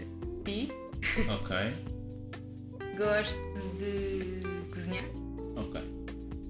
ti. 0.44 0.70
ok, 1.28 1.56
Gosto 2.98 3.38
de 3.78 4.40
cozinhar. 4.72 5.04
ok. 5.56 6.03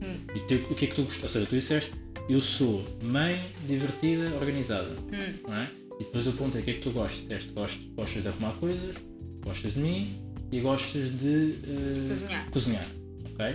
Hum. 0.04 0.18
E 0.34 0.54
o 0.70 0.74
que 0.74 0.84
é 0.84 0.88
que 0.88 0.94
tu 0.94 1.02
gostas? 1.02 1.22
Ou 1.22 1.28
seja, 1.28 1.46
tu 1.46 1.54
disseste, 1.56 1.92
eu 2.28 2.40
sou 2.40 2.84
mãe, 3.02 3.52
divertida, 3.66 4.34
organizada. 4.36 4.90
Hum. 4.90 5.34
não 5.46 5.54
é? 5.56 5.70
E 6.00 6.04
depois 6.04 6.26
eu 6.26 6.32
perguntei 6.32 6.60
o 6.60 6.64
que 6.64 6.70
é 6.70 6.74
que 6.74 6.80
tu 6.80 6.90
gostas. 6.90 7.20
Disseste 7.22 7.50
gostas, 7.52 7.84
gostas 7.94 8.22
de 8.22 8.28
arrumar 8.28 8.52
coisas, 8.54 8.96
gostas 9.44 9.74
de 9.74 9.80
mim 9.80 10.20
e 10.52 10.60
gostas 10.60 11.10
de 11.18 11.58
eh, 11.64 12.08
Cozinhar. 12.08 12.50
cozinhar, 12.50 12.86
ok? 13.32 13.54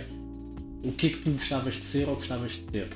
O 0.82 0.92
que 0.92 1.06
é 1.06 1.10
que 1.10 1.18
tu 1.18 1.30
gostavas 1.32 1.74
de 1.74 1.84
ser 1.84 2.08
ou 2.08 2.14
gostavas 2.14 2.52
de 2.52 2.62
ter? 2.64 2.88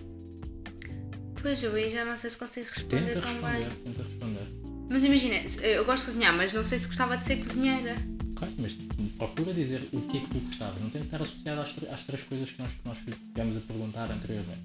Pois 1.40 1.62
eu 1.62 1.74
aí 1.74 1.90
já 1.90 2.04
não 2.04 2.16
sei 2.16 2.30
se 2.30 2.38
consigo 2.38 2.66
responder 2.74 3.12
Tenta 3.12 3.20
responder, 3.20 3.58
bem. 3.58 3.68
tenta 3.84 4.02
responder. 4.02 4.46
Mas 4.88 5.04
imagina, 5.04 5.34
eu 5.62 5.84
gosto 5.84 6.04
de 6.06 6.12
cozinhar, 6.12 6.34
mas 6.36 6.52
não 6.52 6.64
sei 6.64 6.78
se 6.78 6.86
gostava 6.86 7.16
de 7.18 7.24
ser 7.26 7.36
cozinheira. 7.36 7.96
Ok, 8.36 8.48
mas 8.58 8.74
procura 9.16 9.52
dizer 9.52 9.88
o 9.92 10.00
que 10.02 10.18
é 10.18 10.20
que 10.20 10.28
tu 10.28 10.40
gostavas. 10.40 10.80
Não 10.80 10.90
tem 10.90 11.02
que 11.02 11.06
estar 11.06 11.22
associado 11.22 11.60
às, 11.60 11.74
às 11.92 12.02
três 12.04 12.22
coisas 12.24 12.50
que 12.50 12.60
nós, 12.60 12.72
que 12.72 12.80
nós 12.84 12.98
tivemos 12.98 13.56
a 13.56 13.60
perguntar 13.60 14.10
anteriormente. 14.10 14.60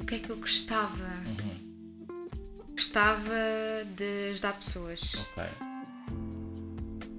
O 0.00 0.04
que 0.06 0.14
é 0.14 0.18
que 0.20 0.30
eu 0.30 0.36
gostava? 0.36 1.04
Uhum, 1.26 1.68
Gostava 2.72 3.34
de 3.96 4.30
ajudar 4.30 4.52
pessoas. 4.54 5.00
ok. 5.14 5.44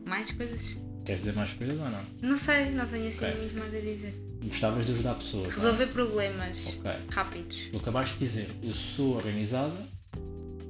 Mais 0.05 0.31
coisas? 0.31 0.77
Queres 1.05 1.21
dizer 1.21 1.33
mais 1.35 1.53
coisas 1.53 1.79
ou 1.79 1.89
não? 1.89 2.03
Não 2.21 2.38
sei, 2.38 2.71
não 2.71 2.85
tenho 2.88 3.07
assim 3.07 3.25
Ok. 3.25 3.39
muito 3.41 3.57
mais 3.59 3.75
a 3.75 3.79
dizer. 3.79 4.13
Gostavas 4.43 4.85
de 4.85 4.91
ajudar 4.93 5.15
pessoas. 5.15 5.43
não 5.43 5.51
é? 5.51 5.55
Resolver 5.55 5.88
problemas 5.88 6.77
Ok. 6.79 6.91
rápidos. 7.11 7.67
Tu 7.71 7.77
acabaste 7.77 8.13
de 8.17 8.19
dizer, 8.19 8.49
eu 8.63 8.73
sou 8.73 9.15
organizada, 9.17 9.88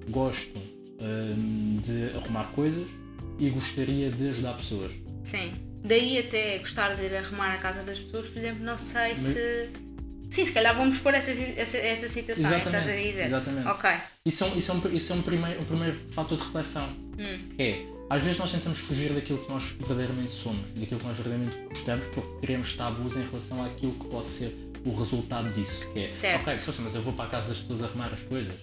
gosto 0.10 0.58
hum, 1.00 1.80
de 1.84 2.18
arrumar 2.18 2.46
coisas 2.52 2.90
e 3.40 3.50
gostaria 3.50 4.12
de 4.12 4.30
ajudar 4.30 4.54
pessoas. 4.54 4.92
Sim. 5.24 5.54
Daí 5.84 6.20
até 6.20 6.58
gostar 6.60 6.96
de 6.96 7.04
ir 7.04 7.16
arrumar 7.16 7.54
a 7.54 7.58
casa 7.58 7.84
das 7.84 8.00
pessoas, 8.00 8.30
por 8.30 8.38
exemplo, 8.40 8.64
não 8.64 8.78
sei 8.78 9.16
se. 9.16 9.70
Sim, 10.30 10.46
se 10.46 10.52
calhar 10.52 10.76
vamos 10.76 11.00
pôr 11.00 11.14
essa, 11.14 11.32
essa, 11.32 11.78
essa 11.78 12.08
situação, 12.08 12.54
é 12.54 12.60
dizer. 12.62 13.26
exatamente. 13.26 13.68
Ok. 13.68 13.90
Isso 14.26 14.44
é, 14.44 14.48
um, 14.48 14.58
isso 14.58 14.72
é, 14.72 14.76
um, 14.76 14.96
isso 14.96 15.12
é 15.14 15.16
um, 15.16 15.22
primeiro, 15.24 15.62
um 15.62 15.66
primeiro 15.66 15.98
fator 16.12 16.38
de 16.38 16.44
reflexão, 16.44 16.88
Hum. 17.18 17.50
que 17.58 17.64
é, 17.64 17.86
às 18.10 18.24
vezes 18.24 18.38
nós 18.38 18.52
tentamos 18.52 18.78
fugir 18.80 19.12
daquilo 19.14 19.40
que 19.40 19.50
nós 19.50 19.72
verdadeiramente 19.80 20.32
somos, 20.32 20.68
daquilo 20.74 21.00
que 21.00 21.06
nós 21.08 21.18
verdadeiramente 21.18 21.58
gostamos, 21.70 22.06
porque 22.08 22.40
queremos 22.42 22.74
tabus 22.74 23.16
em 23.16 23.24
relação 23.24 23.66
àquilo 23.66 23.94
que 23.94 24.06
pode 24.06 24.28
ser 24.28 24.56
o 24.86 24.92
resultado 24.92 25.52
disso, 25.52 25.92
que 25.92 26.00
é, 26.02 26.08
Certo. 26.08 26.42
ok, 26.42 26.54
poxa, 26.64 26.82
mas 26.84 26.96
eu 26.96 27.02
vou 27.02 27.14
para 27.14 27.26
a 27.26 27.30
casa 27.30 27.50
das 27.50 27.58
pessoas 27.58 27.82
arrumar 27.84 28.08
as 28.14 28.22
coisas. 28.24 28.54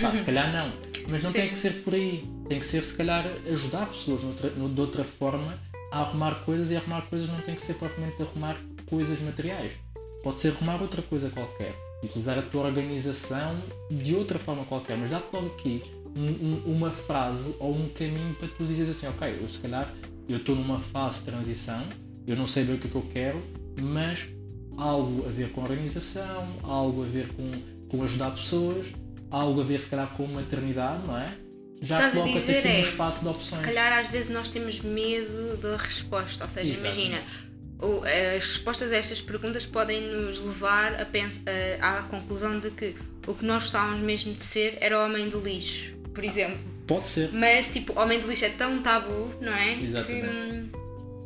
Pá, 0.00 0.12
se 0.12 0.22
calhar 0.24 0.52
não, 0.52 0.72
mas 1.08 1.22
não 1.22 1.30
Sim. 1.30 1.36
tem 1.36 1.48
que 1.50 1.58
ser 1.58 1.82
por 1.82 1.94
aí, 1.94 2.24
tem 2.48 2.58
que 2.58 2.64
ser 2.66 2.82
se 2.82 2.94
calhar 2.94 3.24
ajudar 3.50 3.86
pessoas 3.86 4.22
noutra, 4.22 4.50
no- 4.50 4.68
de 4.68 4.80
outra 4.80 5.04
forma 5.04 5.58
a 5.92 6.00
arrumar 6.00 6.36
coisas 6.44 6.70
e 6.70 6.76
arrumar 6.76 7.02
coisas 7.02 7.28
não 7.28 7.40
tem 7.40 7.54
que 7.54 7.60
ser 7.62 7.74
propriamente 7.74 8.20
arrumar 8.22 8.56
coisas 8.86 9.20
materiais. 9.20 9.72
Pode 10.22 10.38
ser 10.38 10.48
arrumar 10.48 10.80
outra 10.80 11.02
coisa 11.02 11.30
qualquer. 11.30 11.74
Utilizar 12.02 12.38
a 12.38 12.42
tua 12.42 12.64
organização 12.66 13.58
de 13.90 14.14
outra 14.14 14.38
forma 14.38 14.64
qualquer. 14.64 14.96
Mas 14.96 15.10
dá-te 15.10 15.26
logo 15.32 15.46
aqui 15.48 15.82
um- 16.16 16.22
um- 16.70 16.72
uma 16.76 16.90
frase 16.90 17.54
ou 17.58 17.74
um 17.74 17.88
caminho 17.88 18.34
para 18.34 18.48
tu 18.48 18.64
dizeres 18.64 18.90
assim, 18.90 19.06
ok, 19.08 19.38
eu 19.40 19.48
se 19.48 19.58
calhar 19.58 19.92
eu 20.28 20.36
estou 20.36 20.54
numa 20.54 20.78
fase 20.80 21.20
de 21.20 21.24
transição, 21.26 21.82
eu 22.26 22.36
não 22.36 22.46
sei 22.46 22.64
bem 22.64 22.76
o 22.76 22.78
que 22.78 22.86
é 22.86 22.90
que 22.90 22.96
eu 22.96 23.06
quero, 23.12 23.42
mas 23.80 24.28
algo 24.76 25.26
a 25.26 25.30
ver 25.30 25.50
com 25.50 25.62
organização, 25.62 26.48
algo 26.62 27.02
a 27.02 27.06
ver 27.06 27.28
com, 27.34 27.50
com 27.88 28.02
ajudar 28.04 28.30
pessoas, 28.30 28.92
algo 29.30 29.60
a 29.60 29.64
ver 29.64 29.80
se 29.80 29.88
calhar 29.90 30.08
com 30.16 30.26
maternidade, 30.26 31.06
não 31.06 31.16
é? 31.16 31.32
Já 31.82 31.96
Estás 31.96 32.12
a 32.12 32.20
coloca-te 32.20 32.40
dizer 32.40 32.58
aqui 32.58 32.68
é, 32.68 32.76
um 32.78 32.80
espaço 32.80 33.20
de 33.22 33.28
opções. 33.28 33.60
Se 33.60 33.66
calhar 33.66 33.98
às 33.98 34.10
vezes 34.10 34.28
nós 34.28 34.48
temos 34.50 34.80
medo 34.80 35.56
da 35.56 35.76
resposta, 35.78 36.44
ou 36.44 36.50
seja, 36.50 36.72
Exatamente. 36.72 37.00
imagina, 37.06 37.24
as 38.36 38.44
respostas 38.44 38.92
a 38.92 38.96
estas 38.96 39.22
perguntas 39.22 39.64
podem 39.64 40.02
nos 40.12 40.38
levar 40.38 40.94
a 40.94 41.06
a- 41.06 41.98
à 41.98 42.02
conclusão 42.02 42.58
de 42.60 42.70
que 42.70 42.94
o 43.26 43.32
que 43.34 43.44
nós 43.46 43.62
gostávamos 43.62 44.00
mesmo 44.02 44.34
de 44.34 44.42
ser 44.42 44.76
era 44.80 45.00
o 45.00 45.04
homem 45.06 45.28
do 45.30 45.40
lixo, 45.40 45.94
por 46.14 46.22
exemplo. 46.22 46.58
Pode 46.86 47.08
ser. 47.08 47.30
Mas 47.32 47.70
tipo, 47.70 47.98
homem 47.98 48.20
do 48.20 48.28
lixo 48.28 48.44
é 48.44 48.50
tão 48.50 48.82
tabu, 48.82 49.30
não 49.40 49.54
é? 49.54 49.80
Exatamente. 49.80 50.26
Que, 50.28 50.52
hum, 50.52 50.68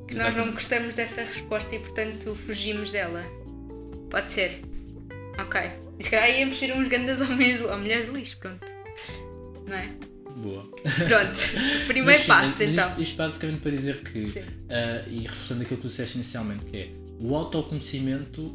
que 0.07 0.15
nós 0.15 0.37
não 0.37 0.53
gostamos 0.53 0.95
dessa 0.95 1.23
resposta 1.23 1.75
e 1.75 1.79
portanto 1.81 2.35
fugimos 2.37 2.93
dela. 2.93 3.25
Pode 4.11 4.31
ser. 4.31 4.63
Ok. 5.41 5.61
E 5.99 6.03
se 6.05 6.11
calhar 6.11 6.31
íamos 6.39 6.59
ser 6.59 6.73
uns 6.77 6.89
grandes 6.89 7.21
homens, 7.21 7.61
ou 7.61 7.77
mulheres 7.79 8.07
de 8.07 8.13
lixo, 8.13 8.39
pronto. 8.39 8.65
Não 9.67 9.77
é? 9.77 9.89
Boa. 10.37 10.65
Pronto. 10.65 11.39
Primeiro 11.87 12.19
Mas 12.19 12.27
passo 12.27 12.47
mas 12.59 12.61
isto, 12.61 12.81
então. 12.81 13.01
isto 13.03 13.17
basicamente 13.17 13.61
para 13.61 13.71
dizer 13.71 14.03
que, 14.03 14.25
ah, 14.69 15.05
e 15.09 15.21
reforçando 15.21 15.63
aquilo 15.63 15.77
que 15.77 15.83
tu 15.83 15.89
disseste 15.89 16.17
inicialmente, 16.17 16.67
que 16.67 16.77
é 16.77 16.91
o 17.21 17.35
autoconhecimento 17.37 18.53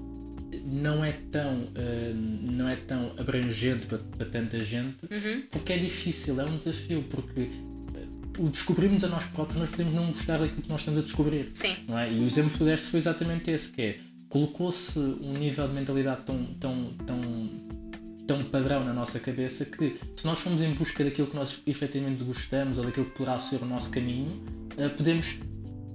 não 0.65 1.03
é 1.05 1.13
tão, 1.31 1.71
ah, 1.75 2.51
não 2.51 2.67
é 2.67 2.75
tão 2.75 3.13
abrangente 3.17 3.87
para, 3.87 3.97
para 3.99 4.25
tanta 4.25 4.59
gente 4.59 4.97
Uhum. 5.09 5.43
porque 5.49 5.71
é 5.73 5.77
difícil, 5.77 6.39
é 6.41 6.43
um 6.43 6.57
desafio, 6.57 7.03
porque 7.09 7.47
ah, 7.95 8.41
o 8.41 8.49
descobrirmos 8.49 9.03
a 9.05 9.07
nós 9.07 9.23
próprios, 9.25 9.57
nós 9.57 9.69
podemos 9.69 9.93
não 9.93 10.07
gostar 10.07 10.37
daquilo 10.37 10.61
que 10.61 10.69
nós 10.69 10.81
estamos 10.81 10.99
a 10.99 11.03
descobrir. 11.03 11.49
Sim. 11.53 11.77
não 11.87 11.97
é? 11.97 12.11
E 12.11 12.19
o 12.19 12.25
exemplo 12.25 12.51
que 12.51 12.57
tu 12.57 12.65
deste 12.65 12.87
foi 12.87 12.97
exatamente 12.99 13.49
esse, 13.51 13.69
que 13.69 13.81
é 13.81 13.97
colocou-se 14.29 14.97
um 14.99 15.33
nível 15.33 15.67
de 15.67 15.73
mentalidade 15.73 16.21
tão, 16.23 16.45
tão, 16.59 16.93
tão, 17.05 17.49
tão 18.27 18.43
padrão 18.43 18.85
na 18.85 18.93
nossa 18.93 19.19
cabeça 19.19 19.65
que 19.65 19.97
se 20.15 20.25
nós 20.25 20.39
formos 20.39 20.61
em 20.61 20.73
busca 20.73 21.03
daquilo 21.03 21.27
que 21.27 21.35
nós 21.35 21.61
efetivamente 21.65 22.23
gostamos 22.23 22.77
ou 22.77 22.85
daquilo 22.85 23.07
que 23.07 23.17
poderá 23.17 23.39
ser 23.39 23.61
o 23.61 23.65
nosso 23.65 23.89
caminho, 23.89 24.41
eh, 24.77 24.87
podemos 24.89 25.39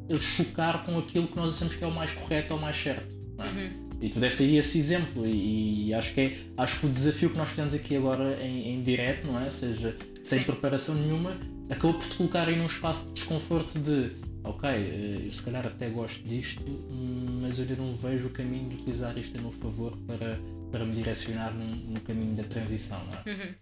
eh, 0.08 0.18
chocar 0.18 0.84
com 0.84 0.98
aquilo 0.98 1.28
que 1.28 1.36
nós 1.36 1.54
achamos 1.54 1.76
que 1.76 1.84
é 1.84 1.86
o 1.86 1.94
mais 1.94 2.10
correto 2.10 2.54
ou 2.54 2.60
mais 2.60 2.76
certo. 2.76 3.14
é? 3.38 3.48
Uhum. 3.48 3.84
E 4.00 4.08
tu 4.08 4.18
deste 4.18 4.42
aí 4.42 4.56
esse 4.58 4.76
exemplo 4.78 5.24
e, 5.24 5.88
e 5.88 5.94
acho, 5.94 6.12
que 6.12 6.20
é, 6.20 6.36
acho 6.56 6.80
que 6.80 6.86
o 6.86 6.88
desafio 6.88 7.30
que 7.30 7.38
nós 7.38 7.48
fizemos 7.48 7.72
aqui 7.72 7.96
agora 7.96 8.38
em, 8.42 8.74
em 8.74 8.82
direto, 8.82 9.26
não 9.26 9.40
é? 9.40 9.48
Seja 9.48 9.96
sem 10.22 10.40
Sim. 10.40 10.44
preparação 10.44 10.94
nenhuma, 10.96 11.38
acabou 11.70 11.94
por 11.94 12.06
te 12.08 12.16
colocar 12.16 12.48
aí 12.48 12.56
num 12.56 12.66
espaço 12.66 13.04
de 13.06 13.12
desconforto 13.12 13.78
de 13.78 14.10
ok, 14.44 14.68
eh, 14.68 15.26
eu 15.26 15.30
se 15.30 15.42
calhar 15.42 15.66
até 15.66 15.88
gosto 15.88 16.22
disto, 16.22 16.62
hum, 16.70 17.40
mas 17.42 17.58
eu 17.58 17.76
não 17.76 17.92
vejo 17.92 18.28
o 18.28 18.30
caminho 18.30 18.68
de 18.68 18.76
utilizar 18.76 19.16
isto 19.18 19.36
a 19.38 19.40
meu 19.40 19.52
favor 19.52 19.96
para, 20.06 20.38
para 20.70 20.84
me 20.84 20.92
direcionar 20.92 21.52
no 21.54 22.00
caminho 22.02 22.34
da 22.34 22.44
transição, 22.44 23.02
não 23.06 23.14
é? 23.14 23.30
Uhum. 23.30 23.54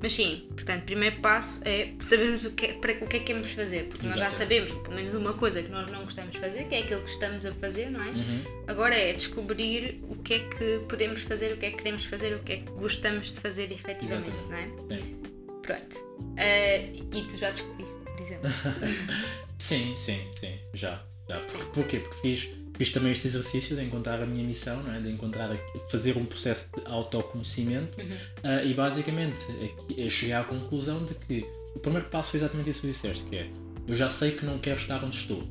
Mas 0.00 0.12
sim, 0.12 0.48
portanto, 0.50 0.84
primeiro 0.84 1.20
passo 1.20 1.60
é 1.66 1.92
sabermos 1.98 2.44
o 2.44 2.52
que 2.52 2.66
é, 2.66 2.72
para, 2.74 2.92
o 2.92 3.06
que 3.06 3.16
é 3.16 3.18
que 3.18 3.26
queremos 3.26 3.50
fazer, 3.50 3.88
porque 3.88 4.06
nós 4.06 4.18
já 4.18 4.30
sabemos 4.30 4.72
pelo 4.72 4.94
menos 4.94 5.12
uma 5.12 5.34
coisa 5.34 5.60
que 5.60 5.70
nós 5.70 5.90
não 5.90 6.04
gostamos 6.04 6.32
de 6.32 6.38
fazer, 6.38 6.64
que 6.68 6.74
é 6.76 6.78
aquilo 6.80 7.02
que 7.02 7.10
estamos 7.10 7.44
a 7.44 7.52
fazer, 7.54 7.90
não 7.90 8.02
é? 8.02 8.10
Uhum. 8.10 8.44
Agora 8.68 8.94
é 8.94 9.12
descobrir 9.12 10.00
o 10.08 10.14
que 10.16 10.34
é 10.34 10.38
que 10.48 10.84
podemos 10.88 11.22
fazer, 11.22 11.52
o 11.52 11.56
que 11.56 11.66
é 11.66 11.70
que 11.72 11.78
queremos 11.78 12.04
fazer, 12.04 12.34
o 12.34 12.38
que 12.40 12.52
é 12.52 12.56
que 12.58 12.70
gostamos 12.72 13.34
de 13.34 13.40
fazer 13.40 13.72
efetivamente, 13.72 14.30
Exatamente. 14.30 14.80
não 14.88 14.96
é? 14.96 15.00
Sim. 15.00 15.18
Pronto. 15.62 15.96
Ah, 16.36 17.16
e 17.16 17.22
tu 17.24 17.36
já 17.36 17.50
descobriste, 17.50 17.96
por 18.04 18.20
exemplo. 18.20 18.50
Sim, 19.58 19.94
sim, 19.96 20.20
sim, 20.32 20.54
já. 20.74 21.02
já. 21.28 21.40
Por, 21.40 21.64
porquê? 21.66 21.98
Porque 22.00 22.16
fiz, 22.20 22.48
fiz 22.76 22.90
também 22.90 23.12
este 23.12 23.26
exercício 23.26 23.76
de 23.76 23.82
encontrar 23.82 24.22
a 24.22 24.26
minha 24.26 24.44
missão, 24.46 24.82
não 24.82 24.94
é? 24.94 25.00
de 25.00 25.10
encontrar, 25.10 25.50
fazer 25.90 26.16
um 26.16 26.24
processo 26.24 26.66
de 26.74 26.82
autoconhecimento 26.86 28.00
Uhum. 28.00 28.08
ah, 28.44 28.62
e 28.62 28.72
basicamente 28.74 29.40
aqui, 29.50 30.00
eu 30.00 30.10
cheguei 30.10 30.34
à 30.34 30.44
conclusão 30.44 31.04
de 31.04 31.14
que 31.14 31.44
o 31.74 31.80
primeiro 31.80 32.08
passo 32.08 32.30
foi 32.30 32.40
exatamente 32.40 32.70
isso 32.70 32.80
que 32.80 32.86
disseste, 32.88 33.24
que 33.24 33.36
é 33.36 33.50
eu 33.86 33.94
já 33.94 34.10
sei 34.10 34.32
que 34.32 34.44
não 34.44 34.58
quero 34.58 34.76
estar 34.76 35.02
onde 35.02 35.16
estou. 35.16 35.42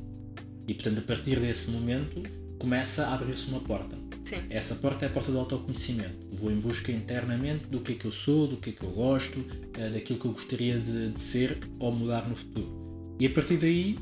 E 0.66 0.74
portanto 0.74 0.98
a 0.98 1.02
partir 1.02 1.40
desse 1.40 1.70
momento 1.70 2.22
começa 2.58 3.06
a 3.06 3.14
abrir-se 3.14 3.48
uma 3.48 3.60
porta. 3.60 3.96
Sim. 4.24 4.42
Essa 4.50 4.74
porta 4.74 5.06
é 5.06 5.08
a 5.08 5.10
porta 5.10 5.32
do 5.32 5.38
autoconhecimento. 5.38 6.26
Vou 6.34 6.50
em 6.50 6.60
busca 6.60 6.92
internamente 6.92 7.66
do 7.66 7.80
que 7.80 7.92
é 7.92 7.94
que 7.94 8.04
eu 8.04 8.10
sou, 8.10 8.46
do 8.46 8.58
que 8.58 8.70
é 8.70 8.72
que 8.74 8.82
eu 8.84 8.90
gosto, 8.90 9.42
eh, 9.76 9.88
daquilo 9.90 10.18
que 10.18 10.26
eu 10.26 10.32
gostaria 10.32 10.78
de, 10.78 11.10
de 11.10 11.20
ser 11.20 11.58
ou 11.78 11.90
mudar 11.90 12.28
no 12.28 12.36
futuro. 12.36 12.77
E 13.20 13.26
a 13.26 13.30
partir 13.30 13.56
daí 13.56 13.98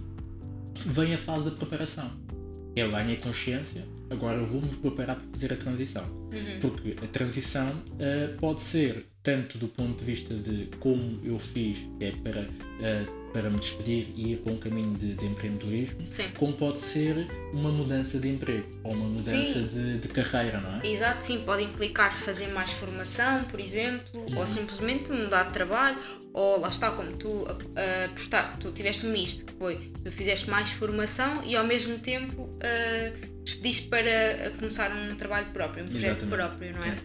vem 0.87 1.15
a 1.15 1.19
fase 1.19 1.47
da 1.47 1.51
preparação. 1.53 2.11
Eu 2.75 2.91
ganhei 2.91 3.17
consciência, 3.17 3.85
agora 4.11 4.37
eu 4.37 4.47
vou-me 4.47 4.69
preparar 4.69 5.17
para 5.17 5.27
fazer 5.29 5.53
a 5.53 5.57
transição. 5.57 6.05
Uhum. 6.05 6.59
Porque 6.61 6.97
a 7.03 7.07
transição 7.07 7.71
uh, 7.71 8.37
pode 8.39 8.63
ser 8.63 9.07
tanto 9.27 9.59
do 9.59 9.67
ponto 9.67 9.99
de 9.99 10.05
vista 10.05 10.33
de 10.33 10.69
como 10.79 11.21
eu 11.25 11.37
fiz, 11.37 11.79
que 11.99 12.05
é 12.05 12.13
para, 12.13 12.43
uh, 12.43 13.33
para 13.33 13.51
me 13.51 13.59
despedir 13.59 14.13
e 14.15 14.35
ir 14.35 14.37
para 14.37 14.53
um 14.53 14.57
caminho 14.57 14.95
de, 14.95 15.15
de 15.15 15.27
empreendedorismo, 15.27 16.07
Sim. 16.07 16.29
como 16.39 16.53
pode 16.53 16.79
ser 16.79 17.27
uma 17.53 17.73
mudança 17.73 18.21
de 18.21 18.29
emprego 18.29 18.69
ou 18.85 18.93
uma 18.93 19.09
mudança 19.09 19.61
de, 19.63 19.99
de, 19.99 20.09
carreira, 20.09 20.61
não 20.61 20.81
é? 20.81 20.87
Exato, 20.87 21.25
sim, 21.25 21.43
pode 21.45 21.65
implicar 21.65 22.15
fazer 22.15 22.47
mais 22.49 22.71
formação, 22.71 23.43
por 23.45 23.59
exemplo, 23.59 24.07
uhum. 24.15 24.39
ou 24.39 24.47
simplesmente 24.47 25.11
mudar 25.11 25.45
de 25.45 25.53
trabalho, 25.55 25.99
ou 26.33 26.61
lá 26.61 26.69
está, 26.69 26.93
como 26.93 27.17
tu 27.17 27.29
uh, 27.29 28.57
tu 28.61 28.71
tiveste 28.71 29.07
um 29.07 29.11
misto, 29.11 29.45
que 29.45 29.55
foi, 29.55 29.91
tu 30.05 30.13
fizeste 30.13 30.49
mais 30.49 30.71
formação 30.71 31.43
e 31.45 31.57
ao 31.57 31.67
mesmo 31.67 31.99
tempo 31.99 32.43
uh, 32.43 33.36
despediste 33.47 33.89
para 33.89 34.51
começar 34.59 34.91
um 34.91 35.15
trabalho 35.15 35.47
próprio, 35.53 35.85
um 35.85 35.89
projeto 35.89 36.25
Exatamente. 36.25 36.37
próprio, 36.37 36.73
não 36.73 36.85
é? 36.85 36.99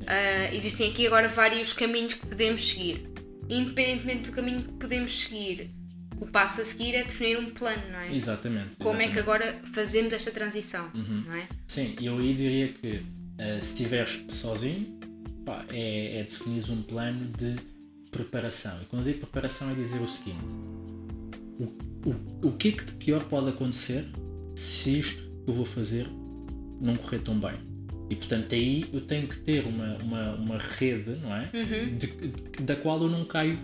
Uh, 0.00 0.54
existem 0.54 0.90
aqui 0.90 1.06
agora 1.06 1.28
vários 1.28 1.72
caminhos 1.72 2.14
que 2.14 2.26
podemos 2.26 2.66
seguir. 2.68 3.10
Independentemente 3.48 4.30
do 4.30 4.32
caminho 4.32 4.58
que 4.58 4.72
podemos 4.74 5.22
seguir, 5.22 5.70
o 6.20 6.26
passo 6.26 6.60
a 6.60 6.64
seguir 6.64 6.94
é 6.94 7.02
definir 7.02 7.38
um 7.38 7.50
plano, 7.50 7.82
não 7.90 7.98
é? 7.98 8.14
Exatamente. 8.14 8.76
Como 8.76 9.00
exatamente. 9.00 9.10
é 9.10 9.12
que 9.12 9.18
agora 9.18 9.60
fazemos 9.72 10.12
esta 10.12 10.30
transição, 10.30 10.88
uhum. 10.94 11.24
não 11.26 11.34
é? 11.34 11.48
Sim, 11.66 11.96
eu 12.00 12.18
aí 12.18 12.34
diria 12.34 12.68
que 12.68 12.88
uh, 12.98 13.60
se 13.60 13.72
estiveres 13.72 14.24
sozinho, 14.28 14.98
pá, 15.44 15.64
é, 15.70 16.20
é 16.20 16.22
definir 16.22 16.70
um 16.70 16.82
plano 16.82 17.32
de 17.36 17.56
preparação. 18.12 18.80
E 18.80 18.84
quando 18.84 19.02
eu 19.06 19.12
digo 19.12 19.26
preparação 19.26 19.70
é 19.70 19.74
dizer 19.74 20.00
o 20.00 20.06
seguinte: 20.06 20.54
o, 21.58 21.64
o, 22.08 22.48
o 22.48 22.52
que 22.52 22.68
é 22.68 22.72
que 22.72 22.84
de 22.84 22.92
pior 22.92 23.24
pode 23.24 23.48
acontecer 23.48 24.06
se 24.54 24.98
isto 24.98 25.29
que 25.44 25.50
eu 25.50 25.54
vou 25.54 25.64
fazer 25.64 26.06
não 26.80 26.96
correr 26.96 27.18
tão 27.18 27.38
bem? 27.38 27.54
E 28.08 28.16
portanto 28.16 28.54
aí 28.54 28.86
eu 28.92 29.00
tenho 29.00 29.28
que 29.28 29.38
ter 29.38 29.64
uma, 29.64 29.96
uma, 29.98 30.34
uma 30.34 30.58
rede, 30.58 31.12
não 31.22 31.34
é? 31.34 31.48
Uhum. 31.54 31.96
De, 31.96 32.06
de, 32.06 32.62
da 32.62 32.74
qual 32.74 33.00
eu 33.02 33.08
não 33.08 33.24
caio 33.24 33.58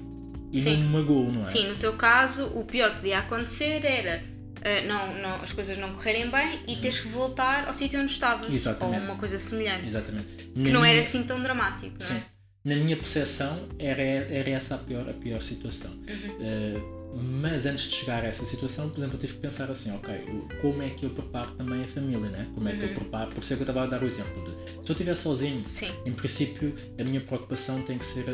e 0.53 0.63
Sim. 0.63 0.77
não 0.77 0.81
me 0.83 0.89
magoo, 0.89 1.33
não 1.33 1.43
é? 1.43 1.45
Sim, 1.45 1.69
no 1.69 1.75
teu 1.75 1.95
caso, 1.95 2.47
o 2.55 2.65
pior 2.65 2.91
que 2.91 2.97
podia 2.97 3.19
acontecer 3.19 3.85
era 3.85 4.23
uh, 4.23 4.87
não, 4.87 5.21
não, 5.21 5.35
as 5.43 5.53
coisas 5.53 5.77
não 5.79 5.93
correrem 5.95 6.31
bem 6.31 6.61
e 6.67 6.77
teres 6.77 7.01
que 7.01 7.09
voltar 7.09 7.67
ao 7.67 7.75
sítio 7.75 8.01
onde 8.01 8.13
estavas. 8.13 8.53
Exatamente. 8.53 9.01
Ou 9.01 9.05
uma 9.05 9.17
coisa 9.17 9.37
semelhante. 9.37 9.87
Exatamente. 9.87 10.33
Que 10.33 10.59
Na 10.59 10.71
não 10.71 10.81
minha... 10.81 10.93
era 10.93 11.01
assim 11.01 11.25
tão 11.25 11.43
dramático, 11.43 11.97
não 11.99 12.07
Sim. 12.07 12.15
é? 12.15 12.37
Na 12.65 12.75
minha 12.75 12.97
percepção, 12.97 13.69
era, 13.79 14.03
era 14.03 14.51
essa 14.51 14.75
a 14.75 14.79
pior, 14.79 15.09
a 15.09 15.13
pior 15.13 15.41
situação. 15.41 15.91
Uhum. 15.91 16.81
Uh, 16.81 16.96
mas 17.15 17.65
antes 17.67 17.85
de 17.85 17.95
chegar 17.97 18.25
a 18.25 18.27
essa 18.27 18.45
situação, 18.45 18.89
por 18.91 18.99
exemplo, 18.99 19.17
eu 19.17 19.21
tive 19.21 19.35
que 19.35 19.41
pensar 19.41 19.71
assim, 19.71 19.95
ok, 19.95 20.15
como 20.61 20.83
é 20.83 20.91
que 20.91 21.05
eu 21.07 21.11
preparo 21.11 21.53
também 21.53 21.83
a 21.85 21.89
família, 21.89 22.29
né? 22.29 22.51
Como 22.55 22.69
é 22.69 22.73
que 22.77 22.83
eu 22.83 22.89
Uhum. 22.89 22.95
preparo, 22.95 23.31
por 23.33 23.41
isso 23.43 23.53
é 23.53 23.57
que 23.57 23.63
eu 23.63 23.65
estava 23.65 23.85
a 23.85 23.87
dar 23.87 24.03
o 24.03 24.07
exemplo 24.07 24.43
de, 24.45 24.51
se 24.61 24.77
eu 24.79 24.93
estiver 24.93 25.15
sozinho, 25.15 25.63
Sim. 25.67 25.91
em 26.05 26.13
princípio, 26.13 26.75
a 26.99 27.05
minha 27.05 27.21
preocupação 27.21 27.81
tem 27.83 27.97
que 27.99 28.05
ser, 28.05 28.25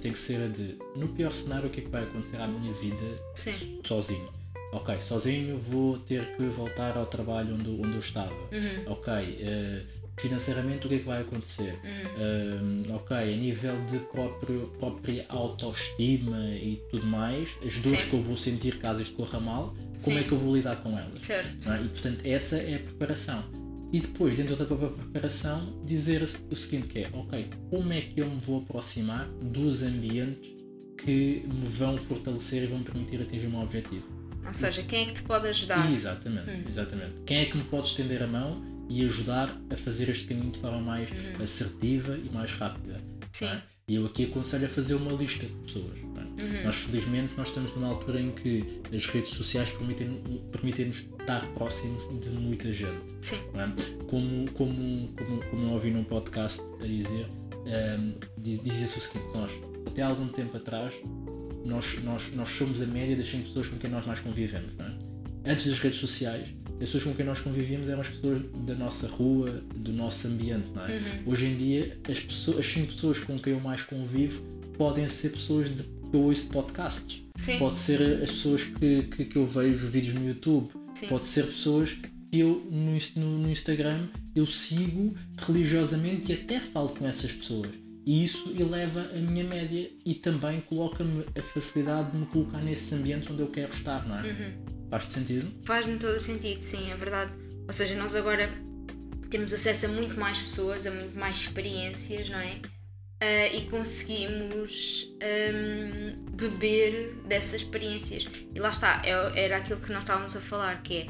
tem 0.00 0.12
que 0.12 0.18
ser 0.18 0.48
de, 0.50 0.78
no 0.96 1.08
pior 1.08 1.32
cenário, 1.32 1.68
o 1.68 1.70
que 1.70 1.80
é 1.80 1.82
que 1.84 1.90
vai 1.90 2.04
acontecer 2.04 2.36
à 2.40 2.46
minha 2.46 2.72
vida 2.72 3.04
Sim. 3.34 3.80
sozinho? 3.84 4.28
Ok, 4.72 4.98
sozinho 5.00 5.58
vou 5.58 5.98
ter 5.98 6.34
que 6.34 6.44
voltar 6.44 6.96
ao 6.96 7.04
trabalho 7.04 7.54
onde, 7.54 7.68
onde 7.68 7.92
eu 7.92 7.98
estava. 7.98 8.32
Uhum. 8.32 8.84
Ok, 8.92 9.12
eh, 9.12 9.82
financeiramente 10.18 10.86
o 10.86 10.88
que 10.88 10.96
é 10.96 10.98
que 10.98 11.04
vai 11.06 11.22
acontecer? 11.22 11.78
Uhum. 11.82 12.86
Um, 12.90 12.94
ok, 12.96 13.16
a 13.16 13.36
nível 13.36 13.74
de 13.86 13.98
próprio, 13.98 14.72
própria 14.78 15.24
autoestima 15.28 16.38
e 16.54 16.80
tudo 16.90 17.06
mais, 17.06 17.50
as 17.64 17.76
dores 17.78 18.02
Sim. 18.02 18.08
que 18.10 18.14
eu 18.16 18.20
vou 18.20 18.36
sentir 18.36 18.78
caso 18.78 19.00
isto 19.02 19.16
corra 19.16 19.40
mal, 19.40 19.74
Sim. 19.92 20.04
como 20.12 20.18
é 20.18 20.22
que 20.24 20.32
eu 20.32 20.38
vou 20.38 20.54
lidar 20.56 20.76
com 20.76 20.98
elas? 20.98 21.28
É? 21.30 21.42
E 21.84 21.88
portanto, 21.88 22.24
essa 22.26 22.56
é 22.56 22.76
a 22.76 22.78
preparação. 22.80 23.44
E 23.92 24.00
depois, 24.00 24.34
dentro 24.34 24.56
da 24.56 24.64
própria 24.64 24.88
preparação, 24.88 25.82
dizer 25.84 26.22
o 26.22 26.56
seguinte: 26.56 26.88
que 26.88 27.00
é, 27.00 27.10
ok, 27.12 27.50
como 27.68 27.92
é 27.92 28.00
que 28.00 28.20
eu 28.20 28.28
me 28.30 28.38
vou 28.40 28.62
aproximar 28.62 29.28
dos 29.28 29.82
ambientes 29.82 30.50
que 30.96 31.42
me 31.46 31.66
vão 31.66 31.98
fortalecer 31.98 32.62
e 32.62 32.66
vão 32.66 32.82
permitir 32.82 33.20
atingir 33.20 33.46
o 33.48 33.50
meu 33.50 33.60
objetivo? 33.60 34.04
Ou 34.46 34.54
seja, 34.54 34.82
quem 34.82 35.02
é 35.02 35.06
que 35.06 35.12
te 35.14 35.22
pode 35.22 35.46
ajudar? 35.48 35.90
Exatamente, 35.92 36.50
Hum. 36.50 36.64
exatamente. 36.68 37.20
Quem 37.26 37.38
é 37.38 37.44
que 37.44 37.56
me 37.56 37.64
pode 37.64 37.86
estender 37.86 38.22
a 38.22 38.26
mão 38.26 38.62
e 38.88 39.04
ajudar 39.04 39.56
a 39.70 39.76
fazer 39.76 40.08
este 40.08 40.24
caminho 40.26 40.50
de 40.50 40.58
forma 40.58 40.80
mais 40.80 41.10
assertiva 41.42 42.16
e 42.16 42.28
mais 42.32 42.52
rápida? 42.52 42.94
Uhum. 42.94 43.28
Sim. 43.32 43.44
é? 43.46 43.62
E 43.88 43.96
eu 43.96 44.06
aqui 44.06 44.24
aconselho 44.24 44.64
a 44.66 44.68
fazer 44.68 44.94
uma 44.94 45.12
lista 45.12 45.44
de 45.44 45.52
pessoas. 45.52 45.98
é? 45.98 46.42
Uhum. 46.42 46.64
Nós, 46.64 46.76
felizmente, 46.76 47.34
nós 47.36 47.48
estamos 47.48 47.74
numa 47.74 47.88
altura 47.88 48.20
em 48.20 48.30
que 48.30 48.64
as 48.94 49.06
redes 49.06 49.32
sociais 49.32 49.70
permitem- 49.72 50.22
permitem-nos 50.52 51.04
estar 51.20 51.44
próximos 51.54 52.02
de 52.24 52.30
muita 52.30 52.72
gente. 52.72 53.02
Sim. 53.20 53.36
é? 53.54 54.04
Como, 54.06 54.50
como, 54.52 55.08
como, 55.16 55.44
como 55.50 55.62
eu 55.66 55.70
ouvi 55.70 55.90
num 55.90 56.04
podcast 56.04 56.62
a 56.80 56.86
dizer, 56.86 57.26
ehm, 57.66 58.12
diz- 58.38 58.60
dizia-se 58.62 58.98
o 58.98 59.00
seguinte: 59.00 59.26
nós, 59.34 59.52
até 59.86 60.02
algum 60.02 60.28
tempo 60.28 60.56
atrás, 60.56 60.94
nós, 61.64 62.02
nós, 62.04 62.30
nós 62.34 62.48
somos 62.48 62.80
a 62.80 62.86
média 62.86 63.16
das 63.16 63.26
5 63.28 63.44
pessoas 63.44 63.68
com 63.68 63.78
quem 63.78 63.90
nós 63.90 64.06
mais 64.06 64.20
convivemos. 64.20 64.72
É? 64.78 65.50
Antes 65.52 65.66
das 65.66 65.78
redes 65.80 65.98
sociais, 65.98 66.54
as 66.82 66.88
pessoas 66.88 67.04
com 67.04 67.14
quem 67.14 67.24
nós 67.24 67.40
convivíamos 67.40 67.88
eram 67.88 68.00
as 68.00 68.08
pessoas 68.08 68.42
da 68.64 68.74
nossa 68.74 69.06
rua, 69.06 69.62
do 69.74 69.92
nosso 69.92 70.26
ambiente. 70.26 70.68
Não 70.74 70.84
é? 70.84 70.96
Uhum. 70.96 71.32
Hoje 71.32 71.46
em 71.46 71.56
dia, 71.56 71.98
as, 72.08 72.18
pessoas, 72.18 72.58
as 72.58 72.66
5 72.66 72.92
pessoas 72.92 73.18
com 73.20 73.38
quem 73.38 73.52
eu 73.52 73.60
mais 73.60 73.84
convivo 73.84 74.42
podem 74.76 75.08
ser 75.08 75.30
pessoas 75.30 75.72
de, 75.72 75.84
que 75.84 76.14
eu 76.14 76.20
ouço 76.20 76.46
podcasts. 76.48 77.22
Sim. 77.36 77.58
Pode 77.58 77.76
ser 77.76 78.22
as 78.22 78.30
pessoas 78.30 78.64
que, 78.64 79.04
que, 79.04 79.24
que 79.24 79.36
eu 79.36 79.46
vejo 79.46 79.86
vídeos 79.88 80.14
no 80.14 80.26
YouTube. 80.26 80.70
Sim. 80.94 81.06
Pode 81.06 81.26
ser 81.26 81.46
pessoas 81.46 81.92
que 81.92 82.10
eu 82.32 82.66
no, 82.68 82.96
no, 83.16 83.38
no 83.38 83.50
Instagram 83.50 84.08
eu 84.34 84.46
sigo 84.46 85.14
religiosamente 85.36 86.32
e 86.32 86.34
até 86.34 86.58
falo 86.58 86.88
com 86.88 87.06
essas 87.06 87.30
pessoas. 87.30 87.70
E 88.04 88.24
isso 88.24 88.52
eleva 88.58 89.08
a 89.14 89.18
minha 89.18 89.44
média 89.44 89.88
e 90.04 90.14
também 90.14 90.60
coloca-me 90.62 91.24
a 91.38 91.42
facilidade 91.42 92.10
de 92.10 92.18
me 92.18 92.26
colocar 92.26 92.60
nesses 92.60 92.92
ambientes 92.92 93.30
onde 93.30 93.42
eu 93.42 93.46
quero 93.46 93.72
estar, 93.72 94.04
não 94.08 94.18
é? 94.18 94.22
Uhum. 94.22 94.81
Faz-te 94.92 95.14
sentido? 95.14 95.50
Faz-me 95.64 95.96
todo 95.98 96.16
o 96.16 96.20
sentido, 96.20 96.60
sim, 96.60 96.90
é 96.92 96.94
verdade. 96.94 97.32
Ou 97.66 97.72
seja, 97.72 97.94
nós 97.96 98.14
agora 98.14 98.50
temos 99.30 99.50
acesso 99.54 99.86
a 99.86 99.88
muito 99.88 100.20
mais 100.20 100.38
pessoas, 100.38 100.86
a 100.86 100.90
muito 100.90 101.18
mais 101.18 101.36
experiências, 101.38 102.28
não 102.28 102.38
é? 102.38 102.56
Ah, 103.18 103.46
e 103.46 103.70
conseguimos 103.70 105.08
hum, 105.22 106.26
beber 106.34 107.14
dessas 107.26 107.62
experiências. 107.62 108.28
E 108.54 108.60
lá 108.60 108.68
está, 108.68 109.00
é- 109.02 109.44
era 109.44 109.56
aquilo 109.56 109.80
que 109.80 109.90
nós 109.90 110.02
estávamos 110.02 110.36
a 110.36 110.40
falar, 110.42 110.82
que 110.82 110.98
é 110.98 111.06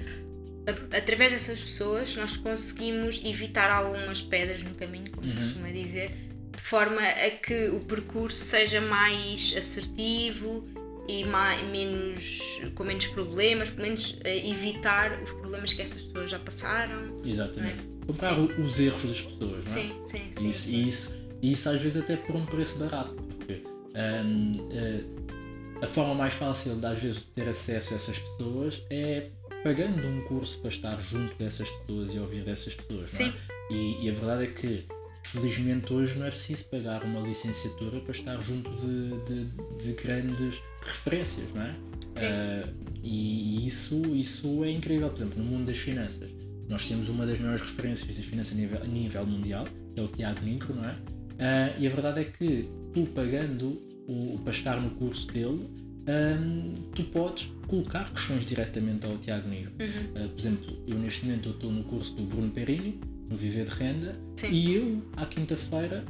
a- 0.71 0.99
através 0.99 1.33
dessas 1.33 1.61
pessoas 1.61 2.14
nós 2.14 2.37
conseguimos 2.37 3.21
evitar 3.25 3.68
algumas 3.68 4.21
pedras 4.23 4.62
no 4.62 4.75
caminho, 4.77 5.11
como 5.11 5.29
se 5.29 5.38
Uhum. 5.38 5.45
costuma 5.47 5.68
dizer, 5.73 6.11
de 6.55 6.62
forma 6.62 7.01
a 7.03 7.31
que 7.31 7.71
o 7.71 7.81
percurso 7.81 8.45
seja 8.45 8.81
mais 8.81 9.53
assertivo 9.57 10.68
e 11.08 11.24
mais, 11.24 11.68
menos, 11.68 12.60
com 12.74 12.84
menos 12.84 13.06
problemas, 13.08 13.70
pelo 13.70 13.82
menos 13.82 14.18
eh, 14.24 14.48
evitar 14.48 15.20
os 15.22 15.30
problemas 15.32 15.72
que 15.72 15.82
essas 15.82 16.02
pessoas 16.02 16.30
já 16.30 16.38
passaram. 16.38 17.20
Exatamente. 17.24 17.82
Comprar 18.06 18.34
Sim. 18.34 18.62
os 18.62 18.80
erros 18.80 19.02
das 19.04 19.22
pessoas, 19.22 19.50
não 19.50 19.56
é? 19.58 19.82
Sim, 19.82 20.00
sim, 20.04 20.22
sim. 20.30 20.48
isso, 20.50 20.60
sim. 20.60 20.74
E, 20.74 20.88
isso, 20.88 21.16
isso 21.42 21.68
às 21.68 21.82
vezes 21.82 22.02
até 22.02 22.16
por 22.16 22.36
um 22.36 22.44
preço 22.46 22.78
barato, 22.78 23.14
porque 23.14 23.62
hum, 23.64 24.68
eh, 24.72 25.04
a 25.82 25.86
forma 25.86 26.14
mais 26.14 26.34
fácil 26.34 26.76
de 26.76 26.86
às 26.86 26.98
vezes 26.98 27.24
ter 27.24 27.48
acesso 27.48 27.92
a 27.92 27.96
essas 27.96 28.18
pessoas 28.18 28.82
é 28.90 29.28
pagando 29.64 30.06
um 30.06 30.22
curso 30.22 30.58
para 30.60 30.68
estar 30.68 31.00
junto 31.00 31.34
dessas 31.34 31.68
pessoas 31.70 32.14
e 32.14 32.18
ouvir 32.18 32.42
dessas 32.44 32.74
pessoas. 32.74 33.18
não 33.18 33.26
é? 33.26 33.30
Sim. 33.30 33.36
E, 33.70 34.06
e 34.06 34.10
a 34.10 34.12
verdade 34.12 34.44
é 34.44 34.46
que 34.48 34.84
felizmente 35.24 35.92
hoje 35.92 36.18
não 36.18 36.26
é 36.26 36.30
preciso 36.30 36.64
pagar 36.66 37.04
uma 37.04 37.20
licenciatura 37.20 38.00
para 38.00 38.12
estar 38.12 38.40
junto 38.40 38.70
de, 38.76 39.11
de, 39.24 39.85
de 39.85 39.92
grandes 40.02 40.61
referências, 40.82 41.46
não 41.54 41.62
é? 41.62 41.74
Sim. 42.14 42.24
Ah, 42.24 42.68
e 43.02 43.66
isso, 43.66 44.14
isso 44.14 44.64
é 44.64 44.70
incrível, 44.70 45.08
por 45.08 45.18
exemplo, 45.18 45.42
no 45.42 45.44
mundo 45.44 45.66
das 45.66 45.78
finanças. 45.78 46.30
Nós 46.68 46.88
temos 46.88 47.08
uma 47.08 47.26
das 47.26 47.38
maiores 47.38 47.61
referências 47.62 48.16
das 48.16 48.24
finanças 48.24 48.56
a 48.56 48.61
nível, 48.61 48.82
a 48.82 48.87
nível 48.87 49.26
mundial, 49.26 49.66
que 49.94 50.00
é 50.00 50.02
o 50.02 50.08
Tiago 50.08 50.44
Negro, 50.44 50.74
não 50.74 50.85
é? 50.85 50.96
Ah, 51.38 51.74
e 51.78 51.87
a 51.87 51.90
verdade 51.90 52.20
é 52.20 52.24
que 52.24 52.68
tu 52.92 53.06
pagando 53.06 53.82
o, 54.06 54.38
para 54.42 54.52
estar 54.52 54.80
no 54.80 54.90
curso 54.90 55.26
dele, 55.32 55.68
ah, 56.06 56.85
tu 56.94 57.04
podes 57.04 57.50
colocar 57.66 58.11
questões 58.12 58.44
diretamente 58.44 59.06
ao 59.06 59.16
Tiago 59.18 59.48
Negro. 59.48 59.72
Uhum. 59.80 60.24
Uh, 60.24 60.28
por 60.28 60.38
exemplo, 60.38 60.85
eu 60.87 60.98
neste 60.98 61.24
momento 61.24 61.50
estou 61.50 61.72
no 61.72 61.85
curso 61.85 62.14
do 62.14 62.24
Bruno 62.24 62.50
Perini, 62.50 63.00
no 63.33 63.38
Viver 63.38 63.64
de 63.64 63.71
Renda, 63.71 64.14
Sim. 64.37 64.51
e 64.51 64.75
eu, 64.75 65.03
à 65.16 65.25
quinta-feira, 65.25 66.05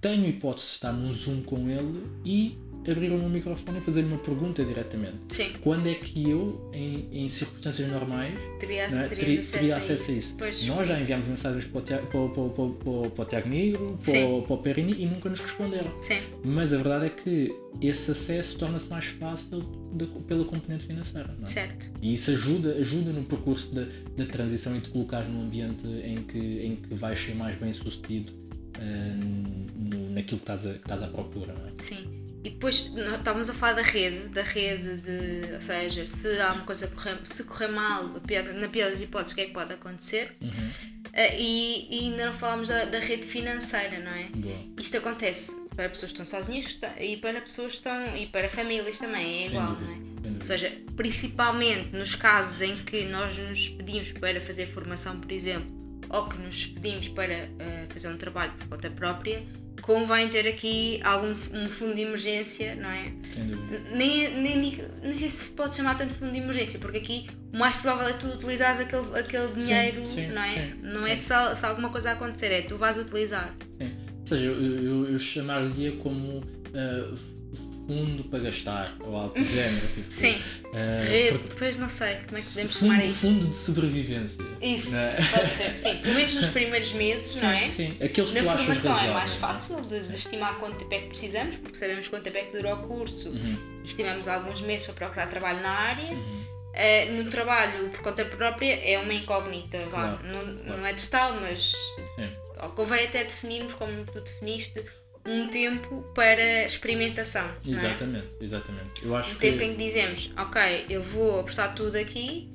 tenho 0.00 0.26
hipótese 0.26 0.66
de 0.68 0.72
estar 0.74 0.92
num 0.92 1.12
Zoom 1.12 1.42
com 1.42 1.68
ele 1.68 2.02
e 2.24 2.56
abrir 2.88 3.10
meu 3.10 3.28
microfone 3.28 3.78
e 3.78 3.80
fazer 3.80 4.04
uma 4.04 4.18
pergunta 4.18 4.64
diretamente. 4.64 5.16
Sim, 5.28 5.50
Quando 5.60 5.88
é 5.88 5.94
que 5.94 6.28
eu, 6.28 6.70
em, 6.72 7.24
em 7.24 7.28
circunstâncias 7.28 7.88
normais, 7.88 8.34
teria, 8.58 8.82
é, 8.82 8.86
acesso, 8.86 9.52
teria 9.52 9.74
a 9.74 9.78
acesso 9.78 10.10
a 10.10 10.14
isso? 10.14 10.36
Pois, 10.38 10.66
Nós 10.66 10.88
já 10.88 11.00
enviámos 11.00 11.26
mensagens 11.26 11.64
para 11.66 11.78
o 11.78 11.82
Tiago, 11.82 12.06
para, 12.06 13.24
para, 13.24 13.48
Negro, 13.48 13.98
para, 14.02 14.12
Sim. 14.12 14.42
para 14.42 14.54
o 14.54 14.58
Perini 14.58 15.02
e 15.02 15.06
nunca 15.06 15.28
nos 15.28 15.40
responderam. 15.40 15.90
Sim, 15.98 16.20
Mas 16.44 16.72
a 16.72 16.76
verdade 16.76 17.06
é 17.06 17.10
que 17.10 17.54
esse 17.80 18.10
acesso 18.10 18.56
torna-se 18.58 18.88
mais 18.88 19.04
fácil 19.06 19.60
da, 19.92 20.06
pela 20.26 20.44
componente 20.44 20.86
financeira. 20.86 21.34
É? 21.42 21.46
Certo. 21.46 21.90
E 22.00 22.12
isso 22.14 22.30
ajuda, 22.30 22.74
ajuda 22.76 23.12
no 23.12 23.24
percurso 23.24 23.74
da, 23.74 23.86
da 24.16 24.26
transição 24.26 24.76
e 24.76 24.80
te 24.80 24.88
colocar 24.90 25.24
num 25.24 25.42
ambiente 25.42 25.86
em 25.86 26.22
que, 26.22 26.38
em 26.38 26.76
que 26.76 26.94
vais 26.94 27.18
ser 27.18 27.34
mais 27.34 27.56
bem 27.56 27.72
sucedido 27.72 28.32
uh, 28.32 30.12
naquilo 30.12 30.38
que 30.38 30.50
estás, 30.50 30.66
a, 30.66 30.72
que 30.72 30.78
estás 30.78 31.02
à 31.02 31.08
procura. 31.08 31.52
Não 31.52 31.66
é? 31.66 31.70
Sim. 31.80 32.19
E 32.42 32.50
depois 32.50 32.90
estávamos 33.18 33.50
a 33.50 33.54
falar 33.54 33.74
da 33.74 33.82
rede, 33.82 34.28
da 34.28 34.42
rede 34.42 34.96
de, 34.96 35.52
ou 35.52 35.60
seja, 35.60 36.06
se 36.06 36.40
há 36.40 36.52
uma 36.54 36.64
coisa 36.64 36.86
correr, 36.88 37.18
se 37.24 37.44
correr 37.44 37.68
mal, 37.68 38.04
na 38.04 38.68
pior 38.68 38.88
das 38.88 39.00
hipóteses, 39.02 39.32
o 39.32 39.34
que 39.34 39.42
é 39.42 39.46
que 39.46 39.52
pode 39.52 39.74
acontecer? 39.74 40.34
Uhum. 40.40 40.48
Uh, 40.48 41.36
e, 41.36 41.88
e, 41.90 41.98
ainda 42.04 42.26
não 42.26 42.32
falámos 42.32 42.68
da, 42.68 42.84
da, 42.86 42.98
rede 42.98 43.26
financeira, 43.26 43.98
não 43.98 44.12
é? 44.12 44.24
Boa. 44.34 44.56
Isto 44.78 44.96
acontece 44.96 45.60
para 45.74 45.88
pessoas 45.88 46.12
que 46.12 46.22
estão 46.22 46.40
sozinhas 46.40 46.78
e 46.98 47.16
para 47.18 47.40
pessoas 47.40 47.72
que 47.72 47.78
estão 47.78 48.16
e 48.16 48.26
para 48.26 48.48
famílias 48.48 48.98
também, 48.98 49.36
é 49.36 49.38
Sem 49.40 49.48
igual, 49.48 49.74
dúvida, 49.74 49.90
não 49.90 50.36
é? 50.36 50.38
Ou 50.38 50.44
seja, 50.44 50.72
principalmente 50.96 51.94
nos 51.94 52.14
casos 52.14 52.62
em 52.62 52.76
que 52.76 53.04
nós 53.04 53.36
nos 53.36 53.68
pedimos 53.68 54.12
para 54.12 54.40
fazer 54.40 54.66
formação, 54.66 55.20
por 55.20 55.30
exemplo, 55.30 55.68
ou 56.08 56.28
que 56.28 56.38
nos 56.38 56.66
pedimos 56.66 57.08
para 57.08 57.34
uh, 57.34 57.92
fazer 57.92 58.08
um 58.08 58.16
trabalho 58.16 58.52
por 58.52 58.68
conta 58.68 58.90
própria, 58.90 59.42
convém 59.80 60.28
ter 60.28 60.46
aqui 60.48 61.00
algum 61.02 61.30
um 61.30 61.68
fundo 61.68 61.94
de 61.94 62.02
emergência, 62.02 62.74
não 62.74 62.90
é? 62.90 63.12
Sem 63.28 63.46
dúvida. 63.46 63.80
Nem, 63.92 64.40
nem, 64.40 64.84
nem 65.02 65.16
sei 65.16 65.28
se 65.28 65.50
pode 65.50 65.76
chamar 65.76 65.96
tanto 65.96 66.14
fundo 66.14 66.32
de 66.32 66.38
emergência, 66.38 66.78
porque 66.78 66.98
aqui 66.98 67.26
o 67.52 67.58
mais 67.58 67.76
provável 67.76 68.08
é 68.08 68.12
tu 68.14 68.26
utilizares 68.26 68.80
aquele, 68.80 69.18
aquele 69.18 69.54
dinheiro, 69.54 70.06
sim, 70.06 70.28
não 70.28 70.42
é? 70.42 70.54
sim, 70.54 70.74
não 70.82 71.02
sim. 71.02 71.10
é 71.10 71.16
se, 71.16 71.56
se 71.56 71.66
alguma 71.66 71.90
coisa 71.90 72.12
acontecer, 72.12 72.46
é 72.46 72.62
tu 72.62 72.76
vais 72.76 72.98
utilizar. 72.98 73.54
Sim. 73.80 73.90
Ou 74.20 74.26
seja, 74.26 74.46
eu, 74.46 74.60
eu, 74.60 75.12
eu 75.12 75.18
chamar-lhe 75.18 75.92
como 75.92 76.38
uh, 76.38 77.39
fundo 77.86 78.24
para 78.24 78.38
gastar 78.40 78.96
ou 79.00 79.16
algo 79.16 79.34
do 79.34 79.42
género. 79.44 79.86
Tipo, 79.94 80.10
Sim. 80.10 80.36
uh, 80.36 81.08
Rede, 81.08 81.30
porque- 81.32 81.48
depois 81.48 81.76
não 81.76 81.88
sei 81.88 82.14
como 82.26 82.38
é 82.38 82.40
que 82.40 82.46
podemos 82.48 82.72
fundo, 82.76 82.90
chamar 82.92 83.04
isso. 83.04 83.18
fundo 83.18 83.46
de 83.48 83.56
sobrevivência. 83.56 84.44
Isso, 84.62 84.94
é? 84.96 85.16
pode 85.32 85.50
ser, 85.52 85.76
sim. 85.78 85.96
Pelo 85.96 86.14
menos 86.14 86.34
nos 86.34 86.48
primeiros 86.48 86.92
meses, 86.92 87.40
não 87.42 87.50
é? 87.50 87.66
Sim, 87.66 87.96
aqueles 88.02 88.30
que 88.30 88.36
Na 88.40 88.42
tu 88.44 88.50
achas 88.50 88.64
formação 88.78 88.98
é 89.04 89.12
mais 89.12 89.34
fácil 89.34 89.80
de, 89.82 90.00
de 90.06 90.14
estimar 90.14 90.58
quanto 90.60 90.78
tempo 90.78 90.94
é 90.94 90.98
que 91.00 91.06
precisamos, 91.08 91.56
porque 91.56 91.76
sabemos 91.76 92.06
quanto 92.08 92.22
tempo 92.24 92.36
é 92.36 92.42
que 92.44 92.52
dura 92.56 92.74
o 92.74 92.82
curso 92.86 93.30
Uhum, 93.30 93.80
estimamos 93.84 94.28
alguns 94.28 94.60
meses 94.60 94.86
para 94.86 94.94
procurar 94.94 95.26
trabalho 95.28 95.60
na 95.62 95.70
área. 95.70 96.12
uhum. 96.12 96.40
Eh, 96.72 97.10
no 97.10 97.28
trabalho 97.28 97.88
por 97.90 98.00
conta 98.00 98.24
própria 98.24 98.72
é 98.88 98.96
uma 98.96 99.12
incógnita. 99.12 99.78
Claro, 99.90 100.20
não, 100.24 100.40
claro. 100.62 100.78
não 100.80 100.86
é 100.86 100.94
total, 100.94 101.40
mas 101.40 101.72
Sim. 102.14 102.30
convém 102.76 103.06
até 103.06 103.24
definirmos, 103.24 103.74
como 103.74 104.04
tu 104.04 104.20
definiste, 104.20 104.84
um 105.26 105.48
tempo 105.48 106.02
para 106.14 106.64
experimentação. 106.64 107.46
é? 107.66 107.70
Exatamente, 107.70 108.28
exatamente. 108.40 109.04
Eu 109.04 109.14
acho 109.16 109.30
Um 109.30 109.34
que. 109.34 109.40
tempo 109.40 109.62
em 109.62 109.72
que 109.76 109.84
dizemos, 109.84 110.30
ok, 110.36 110.86
eu 110.88 111.02
vou 111.02 111.40
apostar 111.40 111.74
tudo 111.74 111.96
aqui 111.96 112.50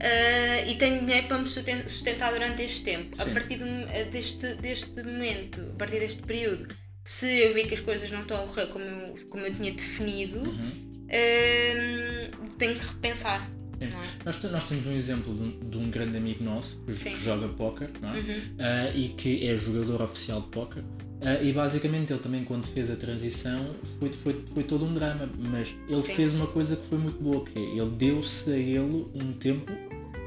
eh, 0.00 0.70
e 0.70 0.74
tenho 0.76 1.00
dinheiro 1.04 1.26
para 1.28 1.38
me 1.38 1.46
susten- 1.46 1.88
sustentar 1.88 2.32
durante 2.32 2.62
este 2.62 2.82
tempo. 2.82 3.14
A 3.20 3.24
Sim. 3.24 3.32
partir 3.32 3.56
do 3.56 3.66
mo- 3.66 3.86
eh, 3.88 4.04
deste, 4.04 4.54
deste 4.56 5.02
momento, 5.02 5.60
a 5.74 5.76
partir 5.78 6.00
deste 6.00 6.22
período, 6.22 6.68
se 7.04 7.26
eu 7.26 7.52
ver 7.54 7.66
que 7.66 7.74
as 7.74 7.80
coisas 7.80 8.10
não 8.10 8.22
estão 8.22 8.44
a 8.44 8.46
correr 8.46 8.66
como 8.68 8.84
eu, 8.84 9.14
como 9.30 9.46
eu 9.46 9.54
tinha 9.54 9.72
definido, 9.72 10.40
Uhum. 10.40 11.04
eh, 11.08 12.30
tenho 12.58 12.74
que 12.78 12.86
repensar. 12.86 13.50
É? 13.80 13.88
Nós, 14.24 14.40
nós 14.44 14.68
temos 14.68 14.86
um 14.86 14.92
exemplo 14.92 15.34
de 15.34 15.42
um, 15.42 15.70
de 15.70 15.76
um 15.78 15.90
grande 15.90 16.16
amigo 16.16 16.44
nosso 16.44 16.80
que, 16.84 17.16
joga 17.16 17.48
póquer 17.48 17.90
é? 18.02 18.06
Uhum. 18.06 18.40
Ah, 18.60 18.90
e 18.94 19.08
que 19.08 19.44
é 19.48 19.56
jogador 19.56 20.02
oficial 20.02 20.40
de 20.42 20.48
póquer. 20.48 20.84
Ah, 21.24 21.40
e 21.40 21.52
basicamente 21.52 22.12
ele 22.12 22.20
também 22.20 22.42
quando 22.44 22.66
fez 22.66 22.90
a 22.90 22.96
transição 22.96 23.76
foi, 24.00 24.12
foi, 24.12 24.42
foi 24.52 24.62
todo 24.64 24.84
um 24.84 24.92
drama, 24.92 25.28
mas 25.38 25.72
ele 25.88 26.02
Sim. 26.02 26.14
fez 26.14 26.32
uma 26.32 26.48
coisa 26.48 26.74
que 26.76 26.84
foi 26.86 26.98
muito 26.98 27.22
boa, 27.22 27.44
que 27.44 27.58
é, 27.58 27.62
ele 27.62 27.90
deu-se 27.90 28.50
a 28.50 28.56
ele 28.56 29.06
um 29.14 29.32
tempo 29.32 29.70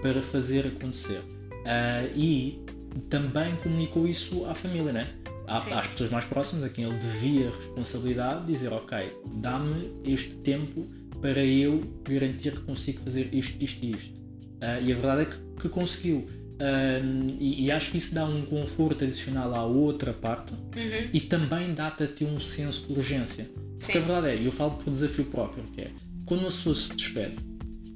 para 0.02 0.22
fazer 0.22 0.66
acontecer. 0.68 1.22
Ah, 1.66 2.06
e 2.16 2.64
também 3.10 3.56
comunicou 3.58 4.08
isso 4.08 4.46
à 4.46 4.56
família, 4.56 4.94
né? 4.94 5.14
À- 5.48 5.80
às 5.80 5.88
pessoas 5.88 6.10
mais 6.10 6.26
próximas, 6.26 6.64
a 6.64 6.70
quem 6.70 6.86
ele 6.86 6.98
devia 6.98 7.50
responsabilidade, 7.52 8.46
dizer 8.48 8.72
ok, 8.72 8.98
dá-me 9.36 9.92
este 10.06 10.36
tempo 10.38 10.88
para 11.22 11.44
eu 11.44 11.82
garantir 12.08 12.52
que 12.54 12.62
consigo 12.62 13.02
fazer 13.02 13.30
isto, 13.34 13.62
isto 13.64 13.84
e 13.84 13.92
isto. 13.92 14.14
Ah, 14.62 14.80
e 14.80 14.92
a 14.92 14.96
verdade 14.96 15.22
é 15.24 15.26
que, 15.26 15.38
que 15.62 15.70
conseguiu. 15.70 16.26
Um, 16.58 17.36
e, 17.40 17.66
e 17.66 17.72
acho 17.72 17.92
que 17.92 17.98
isso 17.98 18.14
dá 18.14 18.26
um 18.26 18.44
conforto 18.46 19.04
adicional 19.04 19.54
à 19.54 19.66
outra 19.66 20.14
parte 20.14 20.54
Uhum. 20.54 21.10
e 21.12 21.20
também 21.20 21.74
dá-te 21.74 22.04
a 22.04 22.08
ter 22.08 22.24
um 22.26 22.40
senso 22.40 22.86
de 22.88 22.94
urgência. 22.94 23.50
Porque 23.80 23.98
a 23.98 24.02
Sim. 24.02 24.08
verdade 24.08 24.28
é, 24.42 24.48
eu 24.48 24.52
falo 24.52 24.72
por 24.72 24.90
desafio 24.90 25.26
próprio, 25.26 25.64
que 25.74 25.82
é 25.82 25.92
quando 26.26 26.40
uma 26.42 26.48
pessoa 26.50 26.74
se 26.74 26.94
despede 26.96 27.36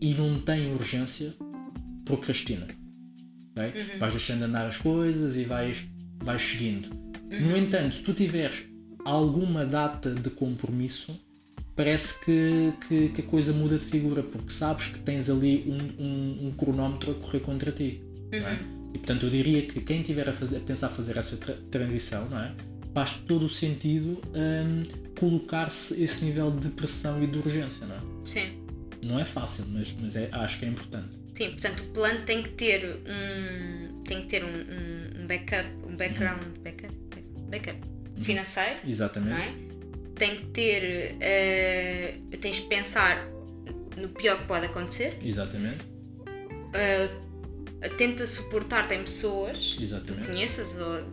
e 0.01 0.13
não 0.13 0.37
tem 0.39 0.73
urgência, 0.73 1.33
procrastina. 2.05 2.67
ok? 3.55 3.63
Uhum. 3.93 3.99
Vais 3.99 4.13
deixando 4.13 4.43
andar 4.43 4.67
as 4.67 4.77
coisas 4.77 5.35
e 5.37 5.43
vais, 5.45 5.85
vais 6.23 6.41
seguindo. 6.41 6.89
Uhum. 7.31 7.49
No 7.51 7.57
entanto, 7.57 7.95
se 7.95 8.01
tu 8.01 8.13
tiveres 8.13 8.63
alguma 9.05 9.65
data 9.65 10.13
de 10.13 10.29
compromisso, 10.29 11.17
parece 11.75 12.19
que, 12.19 12.73
que, 12.87 13.09
que 13.09 13.21
a 13.21 13.23
coisa 13.25 13.53
muda 13.53 13.77
de 13.77 13.85
figura, 13.85 14.21
porque 14.21 14.51
sabes 14.51 14.87
que 14.87 14.99
tens 14.99 15.29
ali 15.29 15.63
um, 15.67 16.03
um, 16.03 16.47
um 16.47 16.51
cronómetro 16.51 17.11
a 17.11 17.13
correr 17.15 17.39
contra 17.39 17.71
ti. 17.71 18.01
É? 18.31 18.37
Uhum. 18.39 18.89
E 18.93 18.97
portanto, 18.97 19.25
eu 19.25 19.29
diria 19.29 19.61
que 19.67 19.81
quem 19.81 20.01
estiver 20.01 20.27
a, 20.29 20.33
fazer, 20.33 20.57
a 20.57 20.59
pensar 20.61 20.89
fazer 20.89 21.17
essa 21.17 21.37
tra- 21.37 21.57
transição, 21.71 22.27
não 22.29 22.39
é? 22.39 22.51
faz 22.93 23.11
todo 23.27 23.45
o 23.45 23.49
sentido 23.49 24.19
hum, 24.35 24.83
colocar-se 25.19 26.03
esse 26.03 26.25
nível 26.25 26.49
de 26.49 26.69
pressão 26.69 27.23
e 27.23 27.27
de 27.27 27.37
urgência. 27.37 27.85
Não 27.85 27.95
é, 27.95 27.99
Sim. 28.25 28.63
não 29.03 29.19
é 29.19 29.25
fácil, 29.25 29.63
mas, 29.69 29.93
mas 30.01 30.15
é, 30.15 30.27
acho 30.31 30.57
que 30.57 30.65
é 30.65 30.69
importante. 30.69 31.09
Sim, 31.35 31.51
portanto 31.51 31.81
o 31.81 31.87
plano 31.93 32.25
tem 32.25 32.41
que 32.41 32.49
ter 32.49 32.83
um, 32.85 34.01
tem 34.03 34.21
que 34.23 34.27
ter 34.27 34.43
um, 34.43 34.47
um- 34.47 35.23
um 35.23 35.27
backup, 35.27 35.69
um 35.87 35.95
background, 35.95 36.41
backup, 36.63 36.93
backup 37.49 37.77
financeiro, 38.23 38.79
Exatamente. 38.85 39.39
é? 39.39 39.53
Tem 40.15 40.37
que 40.37 40.45
ter, 40.47 41.15
eh, 41.21 42.15
tens 42.41 42.55
de 42.57 42.63
pensar 42.63 43.25
no 43.95 44.09
pior 44.09 44.39
que 44.41 44.47
pode 44.47 44.65
acontecer, 44.65 45.17
Exatamente. 45.23 45.85
eh, 46.73 47.07
tenta 47.97 48.25
suportar-te 48.27 48.93
em 48.93 49.01
pessoas 49.03 49.75
que 49.77 49.83
Exatamente. 49.83 50.27
conheças 50.27 50.77
ou 50.77 51.03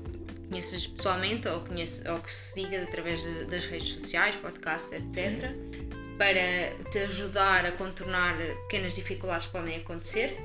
conheças 0.48 0.86
pessoalmente 0.86 1.48
ou, 1.48 1.60
conheces, 1.60 2.04
ou 2.06 2.18
que 2.20 2.32
sigas 2.32 2.84
através 2.84 3.22
de- 3.22 3.44
das 3.46 3.64
redes 3.66 3.88
sociais, 3.90 4.36
podcasts, 4.36 4.92
etc. 4.92 5.50
Para 6.18 6.84
te 6.90 6.98
ajudar 7.00 7.66
a 7.66 7.72
contornar 7.72 8.36
pequenas 8.62 8.94
dificuldades 8.94 9.46
que 9.46 9.52
podem 9.52 9.76
acontecer. 9.76 10.38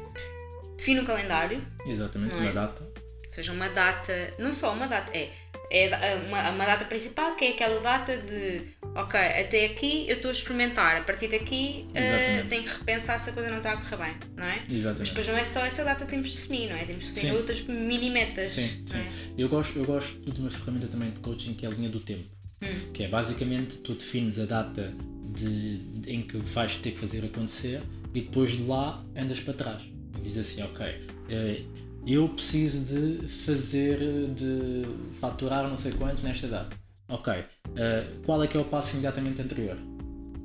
Define 0.77 1.01
um 1.01 1.05
calendário, 1.05 1.65
Exatamente. 1.85 2.33
Não 2.33 2.41
Uma 2.41 2.49
é? 2.49 2.53
data. 2.53 2.83
ou 2.83 3.31
seja, 3.31 3.51
uma 3.53 3.69
data, 3.69 4.33
não 4.39 4.51
só 4.51 4.73
uma 4.73 4.87
data, 4.87 5.11
é, 5.15 5.29
é 5.71 6.15
uma, 6.27 6.49
uma 6.49 6.65
data 6.65 6.83
principal 6.85 7.35
que 7.35 7.45
é 7.45 7.49
aquela 7.51 7.79
data 7.79 8.17
de 8.17 8.67
ok, 8.95 9.19
até 9.19 9.65
aqui 9.65 10.05
eu 10.09 10.15
estou 10.17 10.29
a 10.29 10.31
experimentar, 10.33 10.97
a 10.97 11.01
partir 11.03 11.27
daqui 11.29 11.85
Exatamente. 11.93 12.47
tenho 12.49 12.63
que 12.63 12.69
repensar 12.69 13.19
se 13.19 13.29
a 13.29 13.33
coisa 13.33 13.49
não 13.49 13.57
está 13.57 13.73
a 13.73 13.77
correr 13.77 13.97
bem, 13.97 14.15
não 14.35 14.45
é? 14.45 14.61
Mas 14.63 14.73
Exatamente. 14.73 15.09
depois 15.09 15.27
não 15.27 15.37
é 15.37 15.43
só 15.43 15.65
essa 15.65 15.83
data 15.83 16.05
que 16.05 16.11
temos 16.11 16.29
de 16.31 16.35
definir, 16.41 16.69
não 16.69 16.75
é? 16.75 16.85
Temos 16.85 17.05
de 17.05 17.11
definir 17.11 17.31
Sim. 17.31 17.37
outras 17.37 17.61
mini 17.61 18.09
metas. 18.09 18.49
Sim, 18.49 18.69
sim. 18.85 18.97
é? 18.97 19.07
Eu 19.37 19.47
gosto, 19.49 19.77
eu 19.77 19.85
gosto 19.85 20.31
de 20.31 20.39
uma 20.41 20.49
ferramenta 20.49 20.87
também 20.87 21.11
de 21.11 21.19
coaching 21.19 21.53
que 21.53 21.65
é 21.65 21.69
a 21.69 21.71
linha 21.71 21.89
do 21.89 21.99
tempo. 21.99 22.25
Hum. 22.61 22.91
Que 22.93 23.03
é 23.03 23.07
basicamente 23.07 23.77
tu 23.77 23.93
defines 23.93 24.37
a 24.39 24.45
data 24.45 24.93
de, 25.33 25.77
de- 25.77 26.11
em 26.11 26.21
que 26.21 26.37
vais 26.37 26.75
ter 26.77 26.91
que 26.91 26.97
fazer 26.99 27.23
acontecer 27.25 27.81
e 28.13 28.21
depois 28.21 28.51
de 28.57 28.63
lá 28.63 29.03
andas 29.15 29.39
para 29.39 29.53
trás. 29.53 29.81
Diz 30.21 30.37
assim, 30.37 30.61
ok, 30.61 30.85
eh, 31.29 31.61
eu 32.05 32.27
preciso 32.29 32.79
de 32.81 33.27
fazer, 33.27 33.97
de 34.35 34.83
faturar 35.19 35.67
não 35.67 35.77
sei 35.77 35.91
quanto 35.93 36.21
nesta 36.23 36.47
data. 36.47 36.77
Ok, 37.11 37.33
eh, 37.75 38.03
qual 38.25 38.41
é 38.43 38.47
que 38.47 38.57
é 38.57 38.59
o 38.59 38.65
passo 38.65 38.93
imediatamente 38.93 39.41
anterior? 39.41 39.77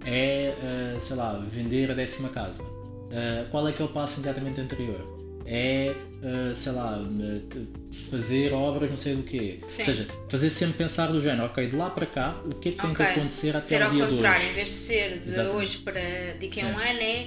É, 0.05 0.55
eh, 0.95 0.97
sei 1.01 1.17
lá, 1.17 1.39
vender 1.47 1.91
a 1.91 1.95
décima 1.95 2.29
casa. 2.29 2.63
Eh, 3.11 3.47
qual 3.51 3.67
é 3.69 3.73
que 3.73 3.81
é 3.81 3.85
o 3.85 3.89
passo 3.89 4.15
imediatamente 4.15 4.61
anterior? 4.61 5.15
É, 5.49 5.95
sei 6.57 6.73
lá, 6.73 6.99
fazer 8.11 8.53
obras 8.53 8.91
não 8.91 8.97
sei 8.97 9.15
do 9.15 9.23
quê. 9.23 9.61
Sim. 9.69 9.83
Ou 9.83 9.87
seja, 9.87 10.09
fazer 10.29 10.51
sempre 10.51 10.77
pensar 10.79 11.07
do 11.13 11.21
género, 11.21 11.45
ok, 11.45 11.69
de 11.69 11.77
lá 11.77 11.89
para 11.89 12.05
cá, 12.07 12.41
o 12.45 12.49
que 12.57 12.71
é 12.71 12.73
que 12.73 12.79
tem 12.79 12.91
Ok. 12.91 13.07
que 13.07 13.13
acontecer 13.13 13.51
até 13.51 13.61
Ser 13.67 13.83
ao 13.83 13.89
ao 13.89 13.95
dia 13.95 14.07
de 14.07 14.11
contrário, 14.11 14.41
hoje? 14.43 14.51
em 14.51 14.55
vez 14.55 14.69
de 14.69 14.75
ser 14.75 15.21
de 15.21 15.29
Exatamente. 15.29 15.57
hoje 15.57 15.79
para 15.79 16.01
daqui 16.41 16.61
a 16.61 16.67
um 16.67 16.77
ano, 16.79 17.01
é 17.01 17.27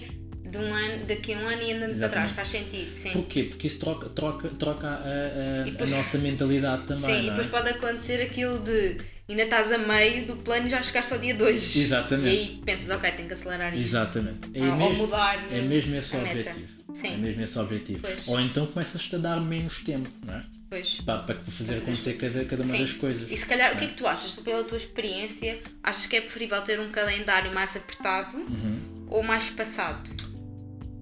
de 0.50 0.58
um 0.58 0.74
ano, 0.74 1.06
daqui 1.06 1.34
a 1.34 1.38
um 1.38 1.48
ano 1.48 1.62
e 1.62 1.72
andando 1.72 1.80
para 1.80 1.92
Exatamente. 1.92 2.34
trás. 2.34 2.50
Faz 2.50 2.50
sentido, 2.50 2.94
sim. 2.94 3.12
Porquê? 3.12 3.44
Porque 3.44 3.68
isso 3.68 3.80
troca, 3.80 4.10
troca, 4.10 4.50
troca 4.50 4.88
a, 4.88 5.64
a- 5.64 5.68
E 5.68 5.72
depois- 5.72 5.94
a 5.94 5.98
nossa 5.98 6.18
mentalidade 6.18 6.84
também. 6.88 7.06
sim, 7.06 7.22
e 7.24 7.28
é? 7.28 7.30
depois 7.30 7.48
pode 7.48 7.70
acontecer 7.70 8.22
aquilo 8.22 8.60
de 8.60 8.98
ainda 9.30 9.44
estás 9.44 9.72
a 9.72 9.78
meio 9.78 10.26
do 10.26 10.36
plano 10.38 10.68
e 10.68 10.70
já 10.70 10.82
chegaste 10.82 11.14
ao 11.14 11.20
dia 11.20 11.34
2. 11.36 11.76
Exatamente. 11.76 12.28
E 12.36 12.40
aí 12.40 12.62
pensas, 12.66 12.90
ok, 12.90 13.12
tenho 13.12 13.28
que 13.28 13.34
acelerar 13.34 13.74
isto. 13.74 13.88
Exatamente. 13.90 14.40
É 14.54 14.62
Ou, 14.64 14.70
ou 14.72 14.76
mesmo, 14.78 15.04
mudar. 15.04 15.48
é 15.52 15.62
mesmo 15.62 15.96
esse 15.96 16.16
o 16.16 16.22
meta. 16.22 16.40
objetivo. 16.50 16.80
Sim. 16.94 17.14
É 17.14 17.18
mesmo 17.18 17.44
esse 17.44 17.58
o 17.58 17.62
objetivo. 17.62 18.00
Pois. 18.02 18.28
Ou 18.28 18.40
então 18.40 18.66
começas-te 18.66 19.16
a 19.16 19.20
dar 19.20 19.40
menos 19.42 19.80
tempo, 19.80 20.10
não 20.26 20.34
é? 20.36 20.44
Pois. 20.70 21.02
Para, 21.02 21.20
para 21.24 21.36
fazer 21.44 21.76
acontecer 21.78 22.14
cada, 22.14 22.46
cada 22.46 22.64
uma 22.64 22.78
das 22.78 22.94
coisas. 22.94 23.30
E 23.32 23.36
se 23.38 23.46
calhar, 23.46 23.74
o 23.74 23.78
que 23.78 23.86
é 23.86 23.88
que 23.88 23.96
tu 23.96 24.06
achas? 24.08 24.34
Tu, 24.34 24.42
pela 24.44 24.64
tua 24.64 24.78
experiência, 24.78 25.60
achas 25.84 26.06
que 26.06 26.16
é 26.16 26.22
preferível 26.22 26.62
ter 26.62 26.80
um 26.80 26.90
calendário 26.90 27.54
mais 27.54 27.76
apertado 27.76 28.38
Uhum. 28.38 29.06
ou 29.10 29.24
mais 29.24 29.46
espaçado? 29.46 30.10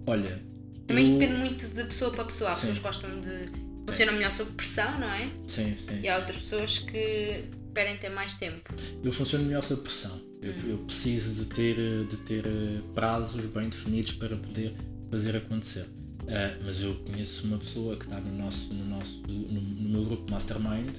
Olha. 0.05 0.41
Também 0.85 1.03
eu... 1.03 1.09
isto 1.09 1.17
depende 1.19 1.37
muito 1.39 1.67
de 1.67 1.83
pessoa 1.83 2.11
para 2.11 2.23
pessoa. 2.25 2.51
Há 2.51 2.55
pessoas 2.55 2.77
que 2.77 2.83
gostam 2.83 3.19
de. 3.19 3.45
funcionam 3.85 4.13
melhor 4.13 4.31
sob 4.31 4.51
pressão, 4.51 4.99
não 4.99 5.11
é? 5.11 5.29
Sim, 5.45 5.75
sim. 5.77 5.99
E 6.01 6.07
há 6.07 6.17
outras 6.17 6.37
pessoas 6.37 6.79
que 6.79 7.43
preferem 7.77 7.97
ter 7.97 8.09
mais 8.09 8.33
tempo. 8.33 8.73
Eu 9.03 9.11
funciono 9.11 9.45
melhor 9.45 9.61
sob 9.61 9.81
pressão. 9.83 10.19
Eu, 10.41 10.51
Hum. 10.53 10.69
eu 10.69 10.77
preciso 10.79 11.43
de 11.43 11.45
ter, 11.53 11.75
de 12.07 12.17
ter 12.17 12.45
eh, 12.45 12.81
prazos 12.95 13.45
bem 13.45 13.69
definidos 13.69 14.13
para 14.13 14.35
poder 14.35 14.73
fazer 15.11 15.35
acontecer. 15.35 15.85
Ah, 16.27 16.57
mas 16.65 16.81
eu 16.81 16.95
conheço 17.05 17.45
uma 17.47 17.57
pessoa 17.57 17.95
que 17.95 18.05
está 18.05 18.19
no 18.19 18.35
nosso, 18.35 18.73
no 18.73 18.83
nosso 18.85 19.21
no, 19.27 19.61
no 19.61 19.89
meu 19.89 20.05
grupo 20.05 20.29
Mastermind 20.31 20.95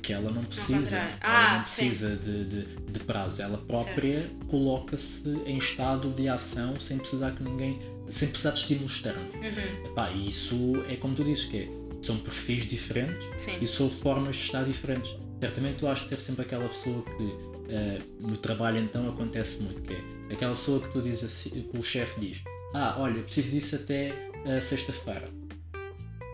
que 0.00 0.12
ela 0.12 0.30
não 0.30 0.44
precisa, 0.44 0.96
ela 0.98 1.18
Ah, 1.22 1.54
não 1.56 1.62
precisa 1.62 2.14
de, 2.16 2.44
de, 2.44 2.62
de 2.92 3.00
prazo. 3.00 3.40
Ela 3.42 3.56
própria 3.58 4.30
coloca-se 4.48 5.26
em 5.46 5.56
estado 5.56 6.10
de 6.12 6.28
ação 6.28 6.78
sem 6.78 6.98
precisar 6.98 7.32
que 7.32 7.42
ninguém, 7.42 7.78
sem 8.06 8.28
precisar 8.28 8.50
de 8.50 8.58
estímulos 8.60 8.92
externos. 8.92 9.32
Uhum. 9.34 9.90
Epá, 9.90 10.10
isso 10.12 10.74
é 10.90 10.96
como 10.96 11.14
tu 11.14 11.24
dizes, 11.24 11.46
que 11.46 11.56
é, 11.56 11.68
são 12.02 12.18
perfis 12.18 12.66
diferentes 12.66 13.26
Sim. 13.38 13.56
e 13.62 13.66
são 13.66 13.88
formas 13.88 14.36
de 14.36 14.42
estar 14.42 14.62
diferentes. 14.64 15.16
Certamente 15.40 15.78
tu 15.78 15.94
de 15.94 16.08
ter 16.08 16.20
sempre 16.20 16.42
aquela 16.42 16.68
pessoa 16.68 17.02
que 17.02 17.54
eh, 17.68 18.00
no 18.20 18.36
trabalho 18.36 18.78
então 18.78 19.08
acontece 19.08 19.58
muito, 19.58 19.82
que 19.82 19.92
é 19.92 20.34
aquela 20.34 20.54
pessoa 20.54 20.80
que 20.80 20.90
tu 20.90 21.00
dizes 21.02 21.24
assim, 21.24 21.50
que 21.50 21.78
o 21.78 21.82
chefe 21.82 22.20
diz, 22.20 22.42
ah, 22.74 22.96
olha, 22.98 23.22
preciso 23.22 23.50
disso 23.50 23.76
até 23.76 24.30
eh, 24.44 24.60
sexta-feira. 24.60 25.28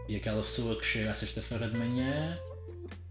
E 0.09 0.17
aquela 0.17 0.43
pessoa 0.43 0.77
que 0.77 0.85
chega 0.85 1.11
à 1.11 1.15
sexta-feira 1.15 1.69
de 1.69 1.77
manhã 1.77 2.39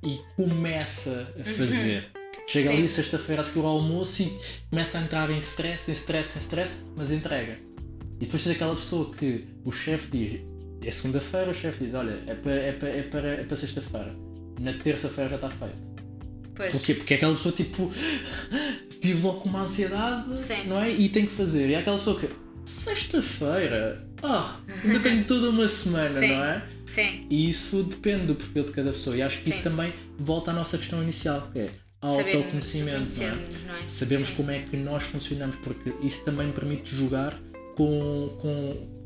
e 0.03 0.19
começa 0.35 1.33
a 1.39 1.43
fazer. 1.43 2.11
Chega 2.47 2.71
Sim. 2.71 2.77
ali 2.77 2.89
sexta-feira 2.89 3.41
a 3.41 3.45
seguir 3.45 3.59
ao 3.59 3.67
almoço 3.67 4.23
e 4.23 4.37
começa 4.69 4.97
a 4.97 5.01
entrar 5.01 5.29
em 5.29 5.37
stress, 5.37 5.89
em 5.89 5.93
stress, 5.93 6.37
em 6.37 6.41
stress, 6.41 6.75
mas 6.95 7.11
entrega. 7.11 7.59
E 8.19 8.25
depois 8.25 8.43
tens 8.43 8.55
aquela 8.55 8.75
pessoa 8.75 9.13
que 9.13 9.47
o 9.63 9.71
chefe 9.71 10.07
diz, 10.09 10.41
é 10.81 10.91
segunda-feira, 10.91 11.51
o 11.51 11.53
chefe 11.53 11.85
diz, 11.85 11.93
olha, 11.93 12.21
é 12.27 12.33
para, 12.33 12.51
é 12.51 12.71
para, 12.73 12.89
é 12.89 13.03
para, 13.03 13.27
é 13.29 13.43
para 13.43 13.55
sexta-feira. 13.55 14.15
Na 14.59 14.73
terça-feira 14.73 15.29
já 15.29 15.35
está 15.35 15.49
feito. 15.49 15.89
Pois. 16.55 16.71
Porquê? 16.71 16.93
Porque 16.93 17.13
é 17.13 17.17
aquela 17.17 17.33
pessoa 17.33 17.53
tipo 17.55 17.89
vive 19.01 19.25
logo 19.25 19.41
com 19.41 19.49
uma 19.49 19.61
ansiedade, 19.61 20.41
Sim. 20.41 20.67
não 20.67 20.81
é? 20.81 20.91
E 20.91 21.07
tem 21.09 21.25
que 21.25 21.31
fazer. 21.31 21.69
E 21.69 21.73
é 21.73 21.79
aquela 21.79 21.97
pessoa 21.97 22.19
que 22.19 22.29
sexta-feira, 22.65 24.05
ah, 24.21 24.59
ainda 24.83 24.99
tenho 25.01 25.23
toda 25.25 25.49
uma 25.49 25.67
semana, 25.67 26.19
Sim. 26.19 26.27
não 26.27 26.43
é? 26.43 26.65
Sim. 26.85 27.27
E 27.29 27.47
isso 27.47 27.83
depende 27.83 28.27
do 28.27 28.35
perfil 28.35 28.63
de 28.63 28.71
cada 28.71 28.91
pessoa. 28.91 29.15
E 29.15 29.21
acho 29.21 29.39
que 29.39 29.49
isso 29.49 29.59
Sim. 29.59 29.63
também 29.63 29.93
volta 30.17 30.51
à 30.51 30.53
nossa 30.53 30.77
questão 30.77 31.01
inicial, 31.01 31.49
que 31.51 31.59
é 31.59 31.71
autoconhecimento, 32.01 33.11
não 33.19 33.25
é? 33.25 33.35
Não 33.67 33.75
é? 33.75 33.85
Sabermos 33.85 34.29
Sim. 34.29 34.35
como 34.35 34.51
é 34.51 34.59
que 34.59 34.77
nós 34.77 35.03
funcionamos, 35.03 35.55
porque 35.57 35.93
isso 36.01 36.23
também 36.23 36.51
permite 36.51 36.95
jogar 36.95 37.39
com, 37.75 38.37
com, 38.41 38.98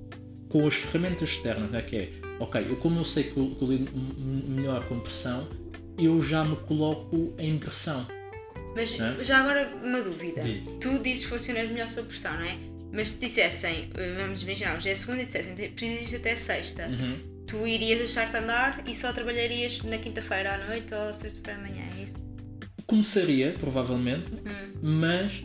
com 0.53 0.67
as 0.67 0.75
ferramentas 0.75 1.29
externas, 1.29 1.71
não 1.71 1.79
é? 1.79 1.81
que 1.81 1.95
é, 1.95 2.09
ok, 2.39 2.63
eu, 2.69 2.75
como 2.77 2.99
eu 2.99 3.03
sei 3.03 3.23
que 3.23 3.35
eu, 3.35 3.55
que 3.55 3.63
eu 3.63 3.67
lido 3.71 3.91
melhor 4.47 4.87
com 4.87 4.99
pressão, 4.99 5.47
eu 5.97 6.21
já 6.21 6.45
me 6.45 6.55
coloco 6.55 7.33
em 7.39 7.57
pressão. 7.57 8.05
Mas 8.75 8.95
Né? 8.99 9.17
já 9.23 9.39
agora 9.39 9.75
uma 9.83 9.99
dúvida. 9.99 10.41
Diz. 10.41 10.61
Tu 10.79 10.99
dizes 11.01 11.23
que 11.23 11.29
funcionas 11.31 11.67
melhor 11.71 11.89
sob 11.89 12.07
pressão, 12.07 12.33
não 12.35 12.45
é? 12.45 12.55
Mas 12.91 13.07
se 13.09 13.19
dissessem, 13.19 13.89
eh, 13.95 14.15
vamos 14.15 14.43
imaginar, 14.43 14.77
hoje 14.77 14.89
é 14.89 14.93
segunda 14.95 15.23
e 15.23 15.25
dissessem, 15.25 15.55
"Te- 15.55 15.69
precisas 15.69 16.13
até 16.13 16.35
sexta, 16.35 16.85
Uhum. 16.87 17.17
tu 17.47 17.65
irias 17.65 17.97
deixar-te 17.97 18.37
andar 18.37 18.83
e 18.87 18.93
só 18.93 19.11
trabalharias 19.11 19.81
na 19.81 19.97
quinta-feira 19.97 20.53
à 20.53 20.67
noite 20.67 20.93
ou 20.93 21.11
sexta-feira 21.15 21.59
à 21.59 21.63
manhã, 21.63 21.83
é 21.97 22.03
isso? 22.03 22.13
Começaria, 22.85 23.55
provavelmente, 23.57 24.33
Hum. 24.33 24.73
mas 24.83 25.43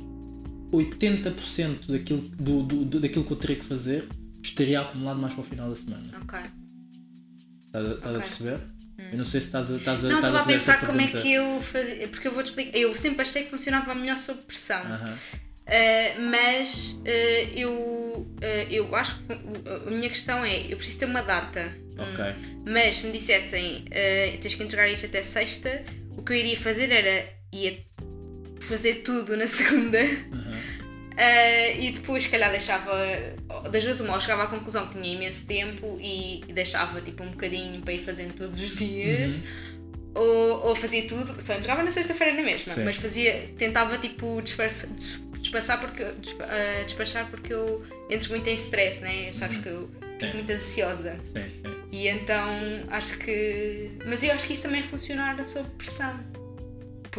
80% 0.70 1.90
daquilo, 1.90 2.20
do, 2.20 2.62
do- 2.62 3.00
daquilo 3.00 3.24
que 3.24 3.32
eu 3.32 3.36
teria 3.38 3.56
que 3.56 3.64
fazer 3.64 4.06
estaria 4.50 4.80
acumulado 4.80 5.20
mais 5.20 5.32
para 5.34 5.40
o 5.42 5.44
final 5.44 5.70
da 5.70 5.76
semana. 5.76 6.04
Ok. 6.22 6.38
Estás, 7.66 7.86
a- 7.86 7.94
estás 7.94 8.16
a 8.16 8.18
perceber? 8.20 8.60
Eu 9.12 9.16
não 9.18 9.24
sei 9.24 9.40
se 9.40 9.46
estás 9.46 9.70
a, 9.70 9.76
estás 9.76 10.04
a, 10.04 10.08
Não, 10.08 10.16
estava 10.16 10.38
a 10.38 10.40
essa 10.40 10.50
pensar 10.52 10.80
como 10.80 11.00
é 11.00 11.06
pergunta. 11.06 11.22
que 11.22 11.32
eu 11.32 11.60
fazia, 11.62 12.08
porque 12.08 12.28
eu 12.28 12.32
vou-te 12.32 12.46
explicar. 12.46 12.76
Eu 12.78 12.94
sempre 12.96 13.22
achei 13.22 13.44
que 13.44 13.50
funcionava 13.50 13.94
melhor 13.94 14.18
sob 14.18 14.40
pressão. 14.42 14.80
Aham. 14.82 15.14
Uh, 15.68 16.30
mas 16.30 16.92
uh, 16.94 17.54
eu, 17.54 17.70
uh, 17.72 18.36
eu 18.70 18.96
acho 18.96 19.18
que 19.18 19.32
uh, 19.34 19.86
a 19.86 19.90
minha 19.90 20.08
questão 20.08 20.44
é: 20.44 20.72
eu 20.72 20.76
preciso 20.76 20.98
ter 20.98 21.04
uma 21.04 21.20
data. 21.22 21.72
Ok. 21.98 22.24
Hum, 22.24 22.64
Mas 22.66 22.96
se 22.96 23.06
me 23.06 23.12
dissessem 23.12 23.84
uh, 23.84 24.38
tens 24.40 24.54
que 24.54 24.62
entregar 24.62 24.88
isto 24.90 25.06
até 25.06 25.20
sexta, 25.22 25.84
o 26.16 26.22
que 26.22 26.32
eu 26.32 26.36
iria 26.36 26.56
fazer 26.56 26.90
era 26.90 27.28
ia 27.52 27.78
fazer 28.60 28.96
tudo 29.02 29.36
na 29.36 29.46
segunda 29.46 29.98
Aham. 30.00 30.58
Uh, 31.18 31.80
e 31.80 31.90
depois, 31.90 32.22
se 32.22 32.28
calhar, 32.28 32.50
deixava 32.50 32.92
das 33.70 33.82
duas 33.84 34.00
uma, 34.00 34.14
ou 34.14 34.20
chegava 34.20 34.44
à 34.44 34.46
conclusão 34.46 34.86
que 34.88 34.98
tinha 34.98 35.14
imenso 35.14 35.46
tempo 35.46 35.98
e, 36.00 36.40
e 36.48 36.52
deixava 36.52 37.00
tipo 37.00 37.22
um 37.22 37.30
bocadinho 37.30 37.80
para 37.82 37.92
ir 37.94 37.98
fazendo 37.98 38.34
todos 38.34 38.58
os 38.58 38.76
dias. 38.76 39.36
Uhum. 39.38 39.68
Ou, 40.14 40.66
ou 40.68 40.74
fazia 40.74 41.06
tudo, 41.06 41.40
só 41.40 41.52
entregava 41.54 41.82
na 41.82 41.90
sexta-feira 41.90 42.34
na 42.34 42.42
mesma, 42.42 42.72
Sim. 42.72 42.82
mas 42.84 42.96
fazia, 42.96 43.50
tentava 43.56 43.98
tipo 43.98 44.40
disfarça- 44.42 44.86
des- 44.88 45.20
despassar 45.40 45.78
porque, 45.80 46.02
ah, 46.02 46.82
despachar 46.84 47.28
porque 47.30 47.52
eu 47.52 47.84
entro 48.10 48.30
muito 48.30 48.48
em 48.48 48.54
stress, 48.54 48.98
né? 49.00 49.30
Sabes 49.30 49.58
que 49.58 49.68
eu 49.68 49.88
Sim. 49.92 50.18
fico 50.18 50.36
muito 50.36 50.50
ansiosa. 50.50 51.16
Sim, 51.22 51.48
sim. 51.48 51.74
E 51.92 52.08
então 52.08 52.48
acho 52.90 53.18
que. 53.18 53.90
Mas 54.06 54.22
eu 54.22 54.32
acho 54.32 54.46
que 54.46 54.54
isso 54.54 54.62
também 54.62 54.80
é 54.80 54.82
funcionar 54.82 55.42
sob 55.44 55.68
pressão. 55.76 56.18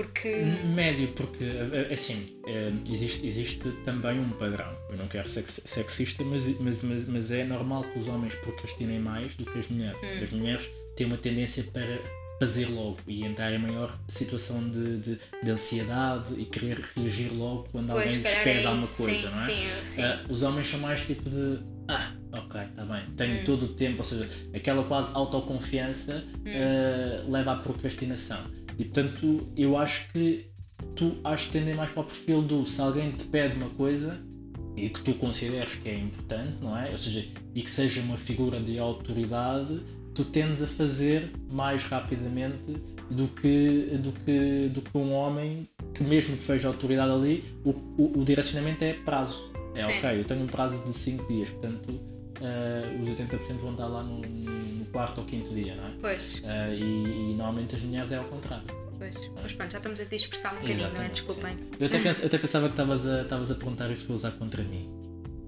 Porque. 0.03 0.29
Médio, 0.73 1.09
porque 1.09 1.43
eh, 1.43 1.89
assim, 1.91 2.25
eh, 2.47 2.71
existe, 2.89 3.27
existe 3.27 3.69
também 3.83 4.17
um 4.17 4.29
padrão. 4.29 4.73
Eu 4.89 4.97
não 4.97 5.07
quero 5.09 5.27
ser 5.27 5.43
sexista, 5.45 6.23
mas, 6.23 6.47
mas, 6.59 6.81
mas, 6.81 7.05
mas 7.05 7.31
é 7.31 7.43
normal 7.43 7.83
que 7.83 7.99
os 7.99 8.07
homens 8.07 8.33
procrastinem 8.35 8.99
mais 8.99 9.35
do 9.35 9.43
que 9.45 9.59
as 9.59 9.67
mulheres. 9.67 9.97
Hum. 10.01 10.23
As 10.23 10.31
mulheres 10.31 10.69
têm 10.95 11.05
uma 11.05 11.17
tendência 11.17 11.63
para 11.73 11.99
fazer 12.39 12.67
logo 12.67 12.99
e 13.05 13.25
entrar 13.25 13.51
em 13.51 13.59
maior 13.59 13.99
situação 14.07 14.69
de, 14.69 14.97
de, 14.99 15.19
de 15.43 15.51
ansiedade 15.51 16.33
e 16.37 16.45
querer 16.45 16.79
reagir 16.95 17.33
logo 17.33 17.67
quando 17.69 17.91
Pois, 17.91 18.05
alguém 18.05 18.21
lhes 18.21 18.35
pede 18.35 18.59
é 18.61 18.65
alguma 18.65 18.87
coisa, 18.87 19.27
sim, 19.27 19.35
não 19.35 19.41
é? 19.41 19.45
Sim, 19.45 19.85
sim. 19.85 20.01
Ah, 20.01 20.25
os 20.29 20.43
homens 20.43 20.67
são 20.69 20.79
mais 20.79 21.05
tipo 21.05 21.29
de 21.29 21.59
ah, 21.89 22.11
ok, 22.31 22.61
está 22.61 22.85
bem, 22.85 23.03
tenho 23.17 23.41
Hum. 23.41 23.43
todo 23.43 23.63
o 23.63 23.67
tempo, 23.69 23.97
ou 23.97 24.03
seja, 24.03 24.29
aquela 24.53 24.83
quase 24.83 25.11
autoconfiança 25.15 26.23
Hum. 26.45 26.51
ah, 26.55 27.27
leva 27.27 27.51
à 27.53 27.55
procrastinação. 27.57 28.39
E 28.79 28.85
portanto, 28.85 29.47
eu 29.57 29.77
acho 29.77 30.09
que 30.13 30.49
tu 30.95 31.17
acho 31.23 31.47
que 31.47 31.51
tendem 31.51 31.75
mais 31.75 31.89
para 31.89 32.01
o 32.01 32.05
perfil 32.05 32.41
do 32.41 32.65
se 32.65 32.79
alguém 32.79 33.11
te 33.11 33.25
pede 33.25 33.57
uma 33.57 33.69
coisa 33.71 34.17
e 34.75 34.89
que 34.89 35.01
tu 35.01 35.13
consideres 35.15 35.75
que 35.75 35.89
é 35.89 35.95
importante, 35.95 36.61
não 36.61 36.77
é? 36.77 36.89
Ou 36.89 36.97
seja, 36.97 37.25
e 37.53 37.61
que 37.61 37.69
seja 37.69 37.99
uma 37.99 38.17
figura 38.17 38.61
de 38.61 38.79
autoridade, 38.79 39.81
tu 40.15 40.23
tendes 40.23 40.63
a 40.63 40.67
fazer 40.67 41.29
mais 41.51 41.83
rapidamente 41.83 42.71
do 43.11 43.27
que, 43.27 43.97
do 44.01 44.13
que, 44.23 44.69
do 44.69 44.81
que 44.81 44.97
um 44.97 45.11
homem 45.11 45.67
que 45.93 46.03
mesmo 46.03 46.37
que 46.37 46.43
veja 46.43 46.69
autoridade 46.69 47.11
ali, 47.11 47.43
o, 47.65 47.71
o, 47.71 48.21
o 48.21 48.23
direcionamento 48.23 48.83
é 48.85 48.93
prazo. 48.93 49.51
É 49.75 49.81
Sim. 49.81 49.97
ok, 49.97 50.19
eu 50.19 50.23
tenho 50.23 50.43
um 50.43 50.47
prazo 50.47 50.81
de 50.85 50.93
5 50.93 51.27
dias, 51.27 51.49
portanto 51.49 51.99
ah, 52.41 53.01
os 53.01 53.07
80% 53.09 53.57
vão 53.57 53.71
estar 53.71 53.87
lá 53.87 54.03
no, 54.03 54.19
no 54.21 54.85
quarto 54.85 55.19
ou 55.19 55.25
quinto 55.25 55.53
dia, 55.53 55.75
não 55.75 55.87
é? 55.87 55.91
Pois, 56.01 56.41
Ah, 56.45 56.69
e, 56.73 56.79
e 56.81 57.33
normalmente 57.35 57.75
as 57.75 57.81
mulheres 57.81 58.11
é 58.11 58.17
ao 58.17 58.25
contrário. 58.25 58.63
pois. 58.97 59.15
Mas 59.41 59.53
pronto, 59.53 59.71
já 59.71 59.77
estamos 59.77 59.99
a 59.99 60.03
dispersar 60.05 60.53
um 60.53 60.55
bocadinho, 60.57 60.77
não 60.79 60.85
é? 60.85 60.89
Exatamente, 60.89 61.21
Desculpem. 61.21 61.53
Eu 61.79 61.85
até, 61.87 61.99
pens- 61.99 62.19
eu 62.21 62.25
até 62.27 62.37
pensava 62.37 62.67
que 62.67 62.73
estavas 62.73 63.05
a, 63.07 63.21
estavas 63.21 63.51
a 63.51 63.55
perguntar 63.55 63.89
isso 63.91 64.05
para 64.05 64.13
usar 64.15 64.31
contra 64.31 64.63
mim. 64.63 64.89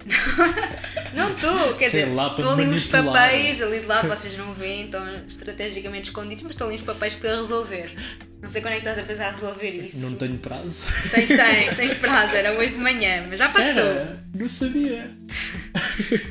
Não 1.13 1.31
estou, 1.35 1.75
quer 1.75 1.89
Sei 1.91 2.05
dizer, 2.05 2.17
estou 2.29 2.49
ali 2.49 2.67
uns 2.67 2.85
papéis, 2.85 3.61
ali 3.61 3.81
de 3.81 3.85
lá 3.85 4.01
vocês 4.01 4.35
não 4.35 4.51
veem, 4.53 4.85
estão 4.85 5.05
estrategicamente 5.27 6.09
escondidos, 6.09 6.41
mas 6.43 6.51
estão 6.53 6.67
ali 6.67 6.77
uns 6.77 6.81
papéis 6.81 7.13
para 7.13 7.35
resolver. 7.35 7.93
Não 8.41 8.49
sei 8.49 8.61
quando 8.63 8.73
é 8.73 8.79
que 8.79 8.87
estás 8.87 8.97
a 8.97 9.03
pensar 9.03 9.27
a 9.27 9.31
resolver 9.33 9.69
isso. 9.85 9.99
Não 9.99 10.15
tenho 10.15 10.37
prazo. 10.39 10.87
Tens, 11.11 11.27
tens, 11.27 11.75
tens 11.75 11.93
prazo, 11.95 12.33
era 12.33 12.57
hoje 12.57 12.73
de 12.73 12.79
manhã, 12.79 13.27
mas 13.29 13.37
já 13.37 13.49
passou. 13.49 13.83
Era, 13.83 14.23
não 14.33 14.47
sabia. 14.47 15.11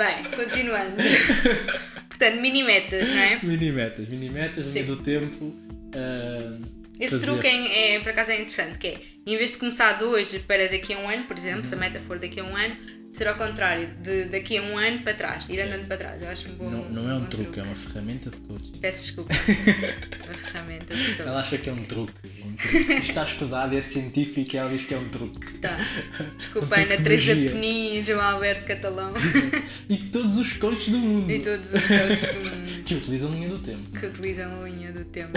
Bem, 0.00 0.24
continuando. 0.34 0.96
Portanto, 2.08 2.40
mini 2.40 2.62
metas, 2.62 3.08
não 3.10 3.18
é? 3.18 3.38
Mini 3.42 3.70
metas, 3.70 4.08
mini 4.08 4.30
metas, 4.30 4.66
linha 4.66 4.86
Sim. 4.86 4.92
do 4.94 4.96
tempo. 4.96 5.54
ah, 5.94 6.58
Esse 6.98 7.16
fazer- 7.18 7.26
truque 7.26 7.46
é, 7.46 7.94
é, 7.96 8.00
por 8.00 8.08
acaso 8.08 8.30
é 8.30 8.36
interessante, 8.36 8.78
que 8.78 8.88
é, 8.88 8.94
em 9.26 9.36
vez 9.36 9.52
de 9.52 9.58
começar 9.58 9.98
de 9.98 10.04
hoje 10.04 10.38
para 10.38 10.68
daqui 10.68 10.94
a 10.94 10.98
um 10.98 11.08
ano, 11.08 11.24
por 11.24 11.36
exemplo, 11.36 11.58
Uhum. 11.58 11.64
se 11.64 11.74
a 11.74 11.78
meta 11.78 12.00
for 12.00 12.18
daqui 12.18 12.40
a 12.40 12.44
um 12.44 12.56
ano, 12.56 12.74
ser 13.12 13.26
ao 13.28 13.34
contrário, 13.34 13.88
de 14.02 14.26
daqui 14.26 14.56
a 14.56 14.62
um 14.62 14.78
ano 14.78 15.02
para 15.02 15.14
trás, 15.14 15.48
ir 15.48 15.56
Sim. 15.56 15.62
andando 15.62 15.86
para 15.88 15.96
trás. 15.96 16.22
Eu 16.22 16.28
acho 16.28 16.48
um 16.48 16.52
bom 16.54 16.70
Não, 16.70 16.88
não 16.88 17.10
é 17.10 17.14
um 17.14 17.20
bom 17.20 17.26
truque, 17.26 17.58
é 17.60 17.62
uma 17.62 17.74
ferramenta 17.74 18.30
de 18.30 18.40
coaching. 18.42 18.78
Peço 18.80 19.04
desculpa. 19.06 19.34
uma 20.28 20.36
ferramenta 20.36 20.94
de 20.94 21.04
truque. 21.04 21.22
Ela 21.22 21.40
acha 21.40 21.58
que 21.58 21.68
é 21.68 21.72
um 21.72 21.84
truque. 21.84 22.12
um 22.44 22.54
truque. 22.54 22.92
Está 22.94 23.22
estudado, 23.24 23.76
é 23.76 23.80
científico 23.80 24.54
e 24.54 24.58
ela 24.58 24.70
diz 24.70 24.82
que 24.82 24.94
é 24.94 24.98
um 24.98 25.08
truque. 25.08 25.58
Tá. 25.58 25.76
Um 26.20 26.36
Desculpa, 26.36 26.66
truque 26.68 26.80
Ana 26.82 26.96
de 26.96 27.02
Teresa. 27.02 27.34
Penin 27.34 28.04
João 28.04 28.20
Alberto 28.20 28.66
Catalão 28.66 29.12
E 29.88 29.96
todos 29.96 30.36
os 30.36 30.52
coaches 30.54 30.88
do 30.88 30.98
mundo 30.98 31.30
e 31.30 31.38
todos 31.40 31.72
os 31.72 31.86
coaches 31.86 32.28
do 32.28 32.40
mundo 32.40 32.84
que 32.84 32.94
utilizam 32.94 33.32
linha 33.32 33.48
do 33.48 33.58
tempo. 33.58 33.80
é? 33.96 34.00
que 34.00 34.06
utilizam 34.06 34.60
a 34.62 34.64
linha 34.68 34.92
do 34.92 35.04
tempo. 35.04 35.32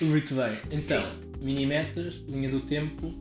Muito 0.00 0.34
bem. 0.34 0.58
Então, 0.70 1.12
mini 1.40 1.66
metas, 1.66 2.20
linha 2.28 2.48
do 2.48 2.60
tempo. 2.60 3.14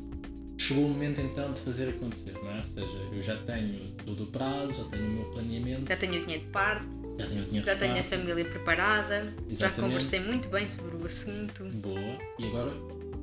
Chegou 0.61 0.85
o 0.85 0.89
momento 0.89 1.19
então 1.19 1.51
de 1.53 1.61
fazer 1.61 1.89
acontecer, 1.89 2.33
não 2.43 2.51
é? 2.51 2.57
Ou 2.57 2.63
seja, 2.63 2.97
eu 3.11 3.21
já 3.21 3.37
tenho 3.37 3.91
todo 4.05 4.23
o 4.23 4.27
prazo, 4.27 4.73
já 4.75 4.83
tenho 4.89 5.07
o 5.07 5.11
meu 5.11 5.25
planeamento, 5.31 5.87
Já 5.89 5.97
tenho 5.97 6.13
o 6.13 6.19
dinheiro 6.21 6.43
de 6.43 6.49
parte, 6.51 6.85
já 7.17 7.25
tenho 7.25 7.41
o 7.41 7.45
dinheiro 7.45 7.65
já 7.65 7.75
tenho 7.75 7.91
a 7.91 7.95
parte, 7.95 8.09
família 8.09 8.45
preparada, 8.45 9.23
já 9.47 9.51
Exatamente. 9.51 9.81
conversei 9.81 10.19
muito 10.19 10.49
bem 10.49 10.67
sobre 10.67 10.95
o 10.95 11.05
assunto. 11.05 11.63
boa, 11.65 12.17
e 12.37 12.45
agora 12.47 12.71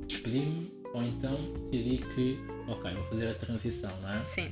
despedi-me 0.07 0.69
ou 0.93 1.03
então 1.03 1.53
decidi 1.71 1.99
que, 2.13 2.39
ok, 2.67 2.93
vou 2.93 3.03
fazer 3.05 3.27
a 3.29 3.33
transição, 3.35 4.01
não 4.01 4.13
é? 4.13 4.25
Sim. 4.25 4.51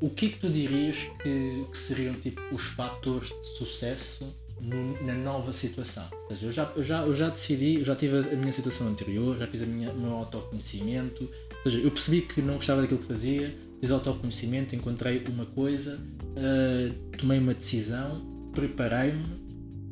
O 0.00 0.10
que 0.10 0.26
é 0.26 0.28
que 0.28 0.38
tu 0.38 0.50
dirias 0.50 0.98
que, 1.22 1.64
que 1.70 1.76
seriam 1.76 2.14
tipo, 2.14 2.40
os 2.52 2.62
fatores 2.68 3.30
de 3.30 3.46
sucesso 3.56 4.32
no- 4.60 5.02
na 5.04 5.14
nova 5.14 5.52
situação? 5.52 6.04
Ou 6.24 6.28
seja, 6.36 6.46
eu 6.46 6.52
já, 6.52 6.72
eu, 6.76 6.82
já, 6.82 7.02
eu 7.06 7.14
já 7.14 7.28
decidi, 7.28 7.76
eu 7.76 7.84
já 7.84 7.94
tive 7.96 8.18
a, 8.18 8.36
minha 8.36 8.52
situação 8.52 8.88
anterior, 8.88 9.36
já 9.38 9.46
fiz 9.46 9.60
o 9.62 9.66
meu 9.66 10.12
autoconhecimento, 10.12 11.24
ou 11.64 11.70
seja, 11.70 11.78
eu 11.84 11.90
percebi 11.90 12.22
que 12.22 12.40
não 12.42 12.54
gostava 12.54 12.80
daquilo 12.82 13.00
que 13.00 13.06
fazia, 13.06 13.54
fiz 13.80 13.90
autoconhecimento, 13.90 14.74
encontrei 14.74 15.22
uma 15.28 15.46
coisa, 15.46 15.98
ah, 16.36 16.94
tomei 17.16 17.38
uma 17.38 17.54
decisão, 17.54 18.50
preparei-me 18.54 19.24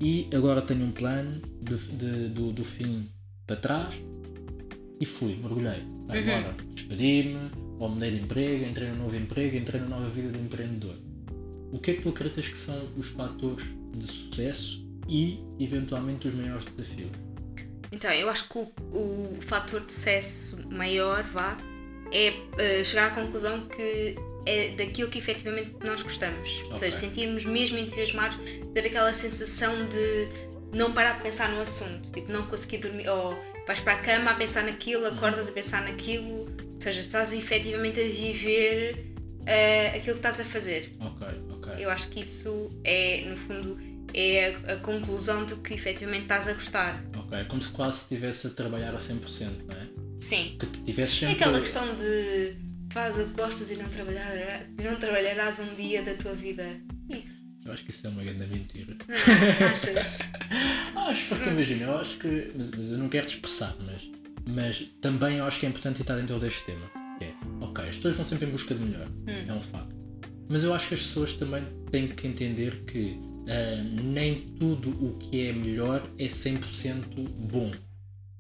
e 0.01 0.29
agora 0.35 0.61
tenho 0.63 0.85
um 0.85 0.93
plano 0.93 1.41
de, 1.63 1.77
de- 1.97 2.29
do, 2.29 2.53
do 2.53 2.65
fim 2.65 3.09
para 3.47 3.57
trás 3.57 3.95
e 5.01 5.07
fui, 5.07 5.37
mergulhei. 5.37 5.83
Vai 6.07 6.21
Uhum. 6.23 6.53
despedi-me, 6.75 7.37
ou 7.79 7.89
mudei 7.89 8.11
de 8.13 8.19
emprego, 8.21 8.65
entrei 8.65 8.89
num 8.91 8.97
novo 9.03 9.17
emprego, 9.17 9.57
entrei 9.57 9.81
numa 9.81 9.97
nova 9.99 10.09
vida 10.11 10.31
de 10.31 10.39
empreendedor. 10.39 10.95
O 11.73 11.79
que 11.79 11.91
é 11.91 11.95
que 11.95 12.03
tu 12.03 12.09
acreditas 12.11 12.49
que 12.49 12.57
são 12.57 12.75
os 12.97 13.09
fatores 13.09 13.67
de 13.97 14.05
sucesso 14.07 14.85
e, 15.09 15.39
eventualmente, 15.59 16.29
os 16.29 16.35
maiores 16.35 16.65
desafios? 16.65 17.11
Então, 17.93 18.11
eu 18.13 18.29
acho 18.29 18.49
que 18.49 18.59
o, 18.59 18.73
o 18.93 19.39
fator 19.41 19.81
de 19.81 19.93
sucesso 19.93 20.57
maior, 20.71 21.23
vá, 21.25 21.57
é 22.13 22.33
eh, 22.59 22.85
chegar 22.85 23.13
à 23.13 23.15
conclusão 23.15 23.67
que 23.69 24.17
é 24.45 24.71
daquilo 24.77 25.09
que 25.11 25.19
efetivamente 25.19 25.75
nós 25.85 26.03
gostamos. 26.03 26.63
Ou 26.67 26.77
Ok. 26.77 26.79
seja, 26.79 26.99
sentirmos 26.99 27.45
mesmo 27.45 27.79
entusiasmados, 27.79 28.39
ter 28.75 28.87
aquela 28.87 29.13
sensação 29.13 29.89
de 29.89 30.29
não 30.73 30.93
parar 30.93 31.17
de 31.17 31.23
pensar 31.23 31.51
no 31.51 31.61
assunto, 31.61 32.13
tipo, 32.13 32.31
não 32.31 32.47
conseguir 32.47 32.79
dormir, 32.79 33.09
ou 33.09 33.37
vais 33.67 33.81
para 33.81 33.95
a 33.95 33.99
cama 33.99 34.31
a 34.33 34.35
pensar 34.35 34.65
naquilo, 34.65 35.07
acordas 35.07 35.49
a 35.49 35.53
pensar 35.53 35.83
naquilo, 35.83 36.41
ou 36.45 36.81
seja, 36.81 37.01
estás 37.01 37.33
efetivamente 37.33 38.01
a 38.01 38.05
viver 38.05 39.13
eh, 39.47 39.89
aquilo 39.89 40.13
que 40.15 40.27
estás 40.27 40.41
a 40.41 40.45
fazer. 40.45 40.93
Ok, 41.01 41.27
ok. 41.51 41.56
Eu 41.79 41.91
acho 41.91 42.09
que 42.09 42.21
isso 42.21 42.71
é, 42.85 43.25
no 43.29 43.37
fundo, 43.37 43.79
é 44.15 44.55
a, 44.67 44.75
a 44.75 44.77
conclusão 44.79 45.45
de 45.45 45.57
que 45.57 45.75
efetivamente 45.75 46.23
estás 46.23 46.49
a 46.49 46.53
gostar. 46.53 47.05
Ok, 47.17 47.45
como 47.45 47.63
se 47.63 47.69
quase 47.71 48.03
estivesse 48.03 48.47
a 48.47 48.51
trabalhar 48.51 48.95
a 48.95 48.99
100%, 48.99 49.49
não 49.67 49.75
é? 49.75 49.87
Sim. 50.21 50.57
Que 50.59 50.67
tivesse 50.67 51.25
É 51.25 51.29
sempre... 51.29 51.35
aquela 51.35 51.61
questão 51.61 51.95
de 51.97 52.57
faz 52.91 53.19
o 53.19 53.25
que 53.25 53.35
gostas 53.35 53.71
e 53.71 53.77
não, 53.77 53.89
trabalhar, 53.89 54.67
não 54.83 54.97
trabalharás 54.97 55.59
um 55.59 55.75
dia 55.75 56.03
da 56.03 56.15
tua 56.15 56.35
vida. 56.35 56.81
Isso. 57.11 57.29
Eu 57.65 57.73
acho 57.73 57.85
que 57.85 57.91
isso 57.91 58.07
é 58.07 58.11
uma 58.11 58.23
grande 58.23 58.47
mentira. 58.47 58.97
Não, 59.09 59.67
achas? 59.69 60.19
Acho, 60.95 61.29
porque 61.29 61.51
imagina, 61.51 61.85
eu 61.85 61.99
acho 61.99 62.17
que. 62.17 62.53
Mas, 62.55 62.71
mas 62.71 62.91
eu 62.91 62.99
não 62.99 63.09
quero 63.09 63.27
dispersar, 63.27 63.75
mas, 63.81 64.09
mas 64.47 64.81
também 65.01 65.39
eu 65.39 65.45
acho 65.45 65.59
que 65.59 65.67
é 65.67 65.69
importante 65.69 66.01
estar 66.01 66.17
dentro 66.17 66.39
deste 66.39 66.65
tema. 66.65 66.91
É, 67.21 67.33
ok, 67.61 67.89
as 67.89 67.97
pessoas 67.97 68.15
vão 68.15 68.25
sempre 68.25 68.47
em 68.47 68.51
busca 68.51 68.75
de 68.75 68.81
melhor, 68.83 69.09
é 69.27 69.53
um 69.53 69.61
facto. 69.61 69.95
Mas 70.49 70.65
eu 70.65 70.73
acho 70.75 70.89
que 70.89 70.95
as 70.95 71.01
pessoas 71.01 71.33
também 71.33 71.65
têm 71.91 72.09
que 72.09 72.27
entender 72.27 72.85
que 72.85 73.19
ah, 73.49 73.83
nem 73.83 74.43
tudo 74.59 74.91
o 74.91 75.17
que 75.19 75.47
é 75.47 75.53
melhor 75.53 76.09
é 76.19 76.27
100% 76.27 77.29
bom. 77.51 77.73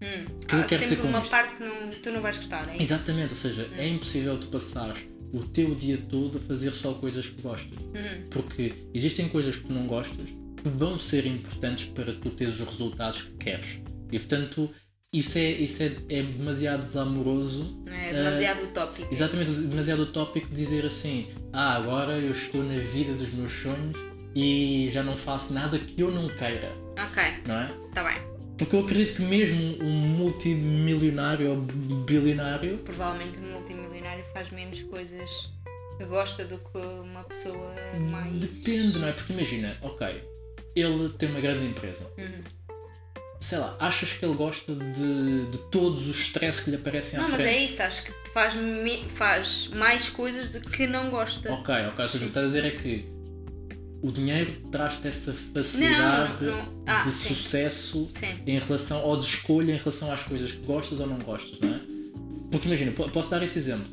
Hum. 0.03 0.27
que 0.47 0.55
eu 0.55 0.61
Há 0.61 0.64
quero 0.64 0.83
dizer 0.83 0.97
sempre 0.97 1.03
com 1.05 1.09
uma 1.09 1.21
isto? 1.21 1.31
parte 1.31 1.55
que 1.55 1.64
não, 1.64 1.90
tu 2.03 2.11
não 2.12 2.21
vais 2.21 2.37
gostar, 2.37 2.69
é 2.69 2.75
isso? 2.75 2.83
Exatamente, 2.83 3.31
ou 3.31 3.37
seja, 3.37 3.71
é 3.79 3.88
impossível 3.88 4.38
tu 4.38 4.49
passares 4.49 5.07
o 5.33 5.42
teu 5.42 5.75
dia 5.75 5.97
todo 5.97 6.37
a 6.37 6.40
fazer 6.40 6.73
só 6.73 6.92
coisas 6.95 7.27
que 7.27 7.40
gostas. 7.40 7.79
Uhum. 7.79 8.27
Porque 8.31 8.75
existem 8.92 9.27
coisas 9.29 9.57
que 9.57 9.64
tu 9.64 9.73
não 9.73 9.87
gostas 9.87 10.29
que 10.29 10.69
vão 10.69 10.99
ser 10.99 11.27
importantes 11.27 11.87
para 11.87 12.12
tu 12.12 12.31
teres 12.31 12.61
os 12.61 12.69
resultados 12.69 13.23
que 13.23 13.33
queres. 13.37 13.81
E 14.12 14.19
portanto, 14.19 14.71
isso 15.18 15.38
é, 15.38 15.50
isso 15.50 15.83
é, 15.83 15.87
é 16.09 16.22
demasiado 16.22 16.90
glamouroso. 16.92 17.83
Não 17.85 17.94
é 17.94 18.12
demasiado 18.12 18.64
utópico. 18.64 19.09
Exatamente, 19.12 19.50
demasiado 19.52 20.02
utópico 20.02 20.48
dizer 20.48 20.85
assim: 20.85 21.26
ah, 21.52 21.74
agora 21.76 22.18
eu 22.18 22.31
estou 22.31 22.62
na 22.62 22.79
vida 22.79 23.14
dos 23.14 23.31
meus 23.33 23.52
sonhos 23.52 23.96
e 24.35 24.88
já 24.92 25.02
não 25.02 25.16
faço 25.16 25.52
nada 25.55 25.79
que 25.79 26.00
eu 26.00 26.11
não 26.11 26.29
queira, 26.29 26.70
Ok, 26.92 27.22
não 27.46 27.55
é? 27.61 27.70
está 27.88 28.05
bem. 28.05 28.37
Porque 28.59 28.74
eu 28.74 28.81
acredito 28.81 29.14
que 29.14 29.22
mesmo 29.22 29.83
um 29.83 29.90
multimilionário 29.90 31.50
ou 31.50 31.57
bilionário 32.05 32.79
Provavelmente 32.79 33.38
um 33.38 33.52
multimilionário 33.52 34.24
faz 34.33 34.50
menos 34.50 34.83
coisas 34.85 35.31
que 35.98 36.05
gosta 36.07 36.44
do 36.44 36.59
que 36.59 36.79
uma 36.79 37.22
pessoa 37.24 37.74
mais. 38.11 38.35
Depende, 38.35 38.98
não 38.98 39.09
é? 39.09 39.12
Porque 39.12 39.33
imagina, 39.33 39.76
ok, 39.83 40.22
ele 40.74 41.09
tem 41.11 41.31
uma 41.31 41.40
grande 41.40 41.66
empresa. 41.66 42.11
Uhum. 42.18 42.42
Sei 43.38 43.59
lá, 43.59 43.77
achas 43.79 44.12
que 44.12 44.25
ele 44.25 44.35
gosta 44.35 44.75
de, 44.75 45.46
de 45.51 45.59
todos 45.70 46.09
os 46.09 46.18
stress 46.20 46.62
que 46.62 46.70
lhe 46.70 46.77
aparecem 46.77 47.18
à 47.18 47.22
Não, 47.22 47.29
mas 47.31 47.42
frente? 47.42 47.55
é 47.57 47.64
isso, 47.64 47.83
acho 47.83 48.03
que 48.05 48.11
te 48.12 48.31
faz, 48.33 48.55
faz 49.14 49.68
mais 49.75 50.09
coisas 50.09 50.53
do 50.53 50.61
que 50.61 50.87
não 50.87 51.11
gosta. 51.11 51.53
Ok, 51.53 51.75
ok. 51.88 52.03
Ou 52.03 52.09
seja, 52.09 52.25
o 52.25 52.29
que 52.29 52.38
estás 52.38 52.44
a 52.44 52.49
dizer 52.49 52.64
é 52.64 52.70
que 52.70 53.05
o 54.03 54.11
dinheiro 54.11 54.61
traz-te 54.70 55.07
essa 55.07 55.33
facilidade 55.33 56.44
Não, 56.44 56.57
não. 56.64 56.83
Ah, 56.87 57.03
de 57.03 57.12
sim. 57.12 57.35
sucesso 57.35 58.11
Sim. 58.14 58.38
em 58.46 58.59
relação, 58.59 59.03
ou 59.03 59.18
de 59.18 59.27
escolha 59.27 59.72
em 59.72 59.79
relação 59.79 60.11
às 60.12 60.22
coisas 60.22 60.53
que 60.53 60.64
gostas 60.64 61.01
ou 61.01 61.07
não 61.07 61.18
gostas, 61.18 61.59
não 61.61 61.75
é? 61.75 61.81
Porque 62.51 62.68
imagina, 62.68 62.92
po- 62.92 63.09
posso 63.11 63.29
dar 63.29 63.42
esse 63.42 63.59
exemplo, 63.59 63.87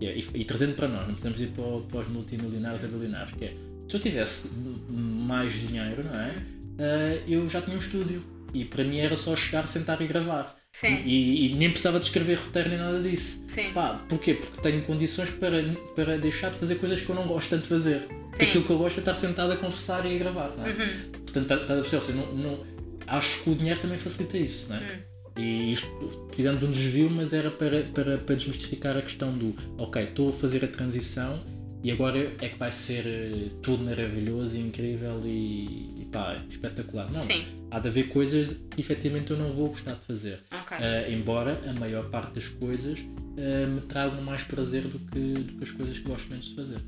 e, 0.00 0.06
e, 0.06 0.26
e 0.40 0.44
trazendo 0.44 0.74
para 0.74 0.88
nós, 0.88 1.00
não 1.06 1.14
precisamos 1.14 1.40
ir 1.40 1.48
para, 1.48 1.64
para 1.88 1.98
os 2.00 2.08
multimilionários 2.08 2.82
ou 2.82 2.88
bilionários, 2.90 3.32
que 3.32 3.44
é, 3.44 3.54
se 3.88 3.96
eu 3.96 4.00
tivesse 4.00 4.44
mais 4.88 5.52
dinheiro, 5.52 6.04
não 6.04 6.14
é? 6.14 6.34
Ah, 6.78 7.22
eu 7.28 7.46
já 7.48 7.62
tinha 7.62 7.76
um 7.76 7.78
estúdio, 7.78 8.22
e 8.54 8.64
para 8.64 8.84
mim 8.84 8.98
era 8.98 9.16
só 9.16 9.34
chegar, 9.36 9.66
sentar 9.66 10.00
e 10.02 10.06
gravar. 10.06 10.56
Sim. 10.74 11.02
E, 11.04 11.46
e 11.50 11.54
nem 11.54 11.68
precisava 11.70 11.98
de 11.98 12.06
escrever 12.06 12.38
roteiro 12.38 12.70
nem 12.70 12.78
nada 12.78 13.00
disso. 13.00 13.44
Sim. 13.46 13.72
Pá, 13.74 14.02
porquê? 14.08 14.34
Porque 14.34 14.60
tenho 14.62 14.82
condições 14.82 15.28
para, 15.30 15.62
para 15.94 16.16
deixar 16.18 16.50
de 16.50 16.56
fazer 16.58 16.76
coisas 16.76 17.00
que 17.00 17.08
eu 17.10 17.14
não 17.14 17.26
gosto 17.26 17.50
tanto 17.50 17.62
de 17.64 17.68
fazer. 17.68 18.00
Porque 18.30 18.44
Sim. 18.44 18.50
aquilo 18.50 18.64
que 18.64 18.70
eu 18.70 18.78
gosto 18.78 18.96
é 18.96 19.00
estar 19.00 19.14
sentado 19.14 19.52
a 19.52 19.56
conversar 19.56 20.06
e 20.06 20.14
a 20.16 20.18
gravar, 20.18 20.54
não 20.56 20.64
é? 20.66 20.70
Uhum. 20.70 21.10
Portanto, 21.24 21.46
tá- 21.46 21.54
estás 21.56 21.70
a 21.78 21.82
perceber? 21.82 21.96
Ou 21.96 22.02
seja, 22.02 22.18
não, 22.18 22.34
não- 22.34 22.64
acho 23.06 23.42
que 23.42 23.50
o 23.50 23.54
dinheiro 23.54 23.80
também 23.80 23.98
facilita 23.98 24.38
isso, 24.38 24.68
não 24.70 24.76
é? 24.76 24.80
Hum. 24.80 25.12
E 25.42 25.72
isto, 25.72 26.28
fizemos 26.34 26.62
um 26.62 26.70
desvio, 26.70 27.10
mas 27.10 27.32
era 27.32 27.50
para, 27.50 27.82
para, 27.84 28.18
para 28.18 28.34
desmistificar 28.34 28.96
a 28.96 29.02
questão 29.02 29.32
do 29.36 29.54
ok, 29.78 30.02
estou 30.02 30.28
a 30.28 30.32
fazer 30.32 30.62
a 30.64 30.68
transição 30.68 31.42
e 31.82 31.90
agora 31.90 32.18
é 32.40 32.48
que 32.48 32.58
vai 32.58 32.70
ser 32.70 33.04
eh, 33.06 33.50
tudo 33.62 33.82
maravilhoso 33.84 34.56
e 34.56 34.60
incrível 34.60 35.20
e, 35.24 36.02
e 36.02 36.08
pá, 36.12 36.42
espetacular. 36.48 37.10
Não, 37.10 37.18
Sim. 37.18 37.44
há 37.70 37.78
de 37.78 37.88
haver 37.88 38.08
coisas 38.08 38.54
que 38.70 38.80
efetivamente 38.80 39.30
eu 39.32 39.36
não 39.36 39.52
vou 39.52 39.68
gostar 39.68 39.94
de 39.94 40.04
fazer. 40.04 40.40
Ok. 40.50 40.76
Ah, 40.78 41.08
embora 41.10 41.60
a 41.68 41.72
maior 41.72 42.08
parte 42.10 42.34
das 42.34 42.48
coisas 42.48 42.98
ah, 43.36 43.66
me 43.66 43.80
tragam 43.80 44.20
mais 44.22 44.44
prazer 44.44 44.82
do 44.82 44.98
que, 44.98 45.18
do 45.34 45.52
que 45.54 45.64
as 45.64 45.70
coisas 45.72 45.98
que 45.98 46.04
gosto 46.08 46.28
menos 46.28 46.46
de 46.46 46.54
fazer. 46.54 46.78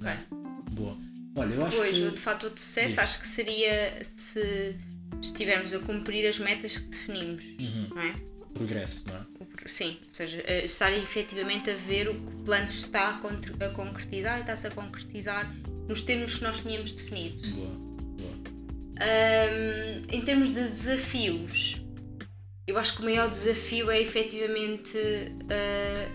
ok. 0.00 0.12
Boa. 0.72 0.96
Olha, 1.34 1.54
eu 1.54 1.64
acho 1.64 1.76
Pois, 1.76 1.96
que. 1.96 2.02
o 2.02 2.10
de 2.12 2.20
fato 2.20 2.50
de 2.50 2.60
sucesso 2.60 3.00
acho 3.00 3.20
que 3.20 3.26
seria 3.26 4.02
se 4.04 4.76
estivermos 5.22 5.72
a 5.74 5.78
cumprir 5.78 6.26
as 6.26 6.38
metas 6.38 6.76
que 6.78 6.88
definimos, 6.90 7.42
Uhum, 7.58 7.88
não 7.94 8.02
é? 8.02 8.12
progresso, 8.54 9.04
não 9.08 9.16
é? 9.16 9.41
Sim, 9.66 9.96
ou 10.08 10.14
seja, 10.14 10.42
eh, 10.44 10.64
estar 10.64 10.92
efetivamente 10.92 11.70
a 11.70 11.74
ver 11.74 12.08
o 12.08 12.14
que 12.14 12.34
o 12.34 12.44
plano 12.44 12.68
está 12.68 13.10
a, 13.10 13.68
concretizar 13.70 14.38
e 14.38 14.40
está-se 14.40 14.66
a 14.66 14.70
concretizar 14.70 15.54
nos 15.88 16.02
termos 16.02 16.34
que 16.34 16.42
nós 16.42 16.60
tínhamos 16.60 16.92
definido. 16.92 17.48
Boa. 17.50 17.68
Boa. 17.68 18.34
Ahm, 19.00 20.02
em 20.08 20.20
termos 20.22 20.48
de 20.48 20.68
desafios, 20.68 21.80
eu 22.66 22.78
acho 22.78 22.96
que 22.96 23.02
o 23.02 23.04
maior 23.04 23.28
desafio 23.28 23.90
é 23.90 24.00
efetivamente 24.00 24.96
ah, 25.50 26.08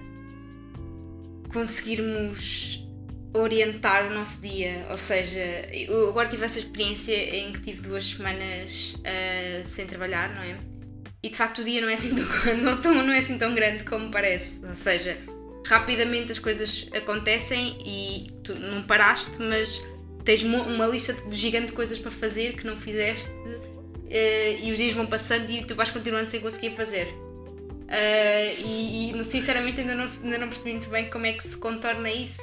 conseguirmos 1.54 2.84
orientar 3.34 4.08
o 4.08 4.14
nosso 4.14 4.42
dia. 4.42 4.86
Ou 4.90 4.98
seja, 4.98 5.40
eu 5.72 6.10
agora 6.10 6.28
tive 6.28 6.46
essa 6.46 6.60
experiência 6.60 7.14
em 7.14 7.54
que 7.54 7.62
tive 7.62 7.82
duas 7.82 8.06
semanas 8.06 8.96
ah, 9.06 9.66
sem 9.66 9.88
trabalhar, 9.88 10.34
não 10.36 10.42
é? 10.42 10.77
E 11.28 11.30
de 11.30 11.36
facto 11.36 11.60
o 11.60 11.64
dia 11.66 11.82
não 11.82 11.90
é 11.90 11.94
assim 11.96 12.16
tão, 12.16 12.56
não, 12.64 12.82
tão, 12.82 12.94
não 12.94 13.12
é 13.12 13.18
assim 13.18 13.38
tão 13.38 13.54
grande 13.54 13.84
como 13.84 14.10
parece. 14.10 14.64
Ou 14.66 14.74
seja, 14.76 15.18
rapidamente 15.66 16.32
as 16.32 16.40
coisas 16.40 16.88
acontecem 16.94 17.78
e 17.86 18.32
tu 18.46 18.56
não 18.56 18.84
paraste, 18.84 19.42
mas 19.42 19.84
tens 20.24 20.42
uma 20.42 20.88
lista 20.88 21.12
de- 21.12 21.36
gigante 21.36 21.68
de 21.68 21.74
coisas 21.74 22.00
para 22.00 22.12
fazer 22.12 22.54
que 22.56 22.66
não 22.66 22.78
fizeste 22.78 23.30
eh, 24.10 24.58
e 24.62 24.72
os 24.72 24.78
dias 24.78 24.94
vão 24.94 25.06
passando 25.06 25.50
e 25.50 25.66
tu 25.66 25.76
vais 25.76 25.92
continuando 25.92 26.30
sem 26.30 26.40
conseguir 26.40 26.78
fazer. 26.78 27.08
Eh, 27.90 28.54
e, 28.60 29.12
e, 29.20 29.24
sinceramente 29.26 29.82
ainda 29.82 29.96
não, 29.96 30.06
ainda 30.24 30.38
não 30.38 30.48
percebi 30.48 30.72
muito 30.72 30.90
bem 30.90 31.10
como 31.10 31.26
é 31.26 31.34
que 31.34 31.46
se 31.46 31.58
contorna 31.58 32.10
isso. 32.10 32.42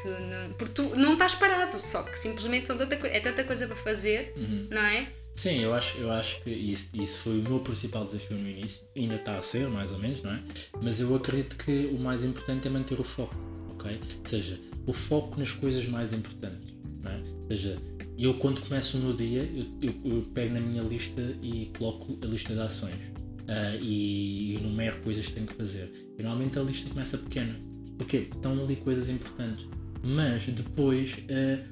Porque 0.59 0.75
tu 0.75 0.83
não 0.95 1.15
estás 1.15 1.35
parado, 1.35 1.79
só 1.81 2.03
que 2.03 2.19
simplesmente 2.19 2.67
são 2.67 2.77
tanta, 2.77 2.95
é 3.07 3.21
tanta 3.21 3.45
coisa 3.45 3.67
para 3.67 3.77
fazer, 3.77 4.33
Uhum. 4.37 4.69
não 4.71 4.83
é? 4.83 5.07
Sim, 5.35 5.61
eu 5.61 5.75
acho, 5.75 5.99
eu 5.99 6.11
acho 6.11 6.41
que 6.43 6.51
isso, 6.51 6.89
isso 6.95 7.25
foi 7.25 7.41
o 7.41 7.43
meu 7.43 7.61
principal 7.61 8.05
desafio 8.05 8.37
no 8.37 8.49
início. 8.49 8.83
Ainda 8.97 9.17
está 9.17 9.37
a 9.37 9.43
ser, 9.43 9.69
mais 9.69 9.91
ou 9.91 9.99
menos, 9.99 10.23
não 10.23 10.33
é? 10.33 10.43
Mas 10.81 11.01
eu 11.01 11.15
acredito 11.15 11.57
que 11.57 11.87
o 11.87 11.99
mais 11.99 12.25
importante 12.25 12.69
é 12.69 12.71
manter 12.71 13.01
o 13.01 13.05
foco, 13.05 13.35
ok? 13.71 13.99
Ou 14.23 14.29
seja, 14.29 14.61
o 14.87 14.93
foco 14.93 15.39
nas 15.39 15.53
coisas 15.53 15.87
mais 15.87 16.13
importantes, 16.13 16.73
não 17.03 17.11
é? 17.11 17.19
Ou 17.19 17.49
seja, 17.49 17.79
eu 18.17 18.35
quando 18.35 18.61
começo 18.61 18.97
o 18.97 19.01
meu 19.01 19.13
dia, 19.13 19.43
eu, 19.43 19.67
eu, 19.83 20.13
eu 20.17 20.23
pego 20.33 20.55
na 20.55 20.61
minha 20.61 20.83
lista 20.83 21.37
e 21.43 21.73
coloco 21.77 22.17
a 22.23 22.27
lista 22.27 22.55
de 22.55 22.61
ações 22.61 22.95
uh, 22.95 23.83
e, 23.83 24.55
enumero 24.55 25.01
coisas 25.03 25.27
que 25.27 25.33
tenho 25.33 25.49
que 25.49 25.55
fazer. 25.55 25.91
E 26.17 26.23
normalmente 26.23 26.59
a 26.59 26.63
lista 26.63 26.89
começa 26.89 27.19
pequena. 27.19 27.59
Porquê? 27.99 28.21
Porque 28.21 28.37
estão 28.37 28.53
ali 28.63 28.77
coisas 28.77 29.09
importantes. 29.09 29.67
Mas 30.03 30.47
depois, 30.47 31.15
uh, 31.15 31.65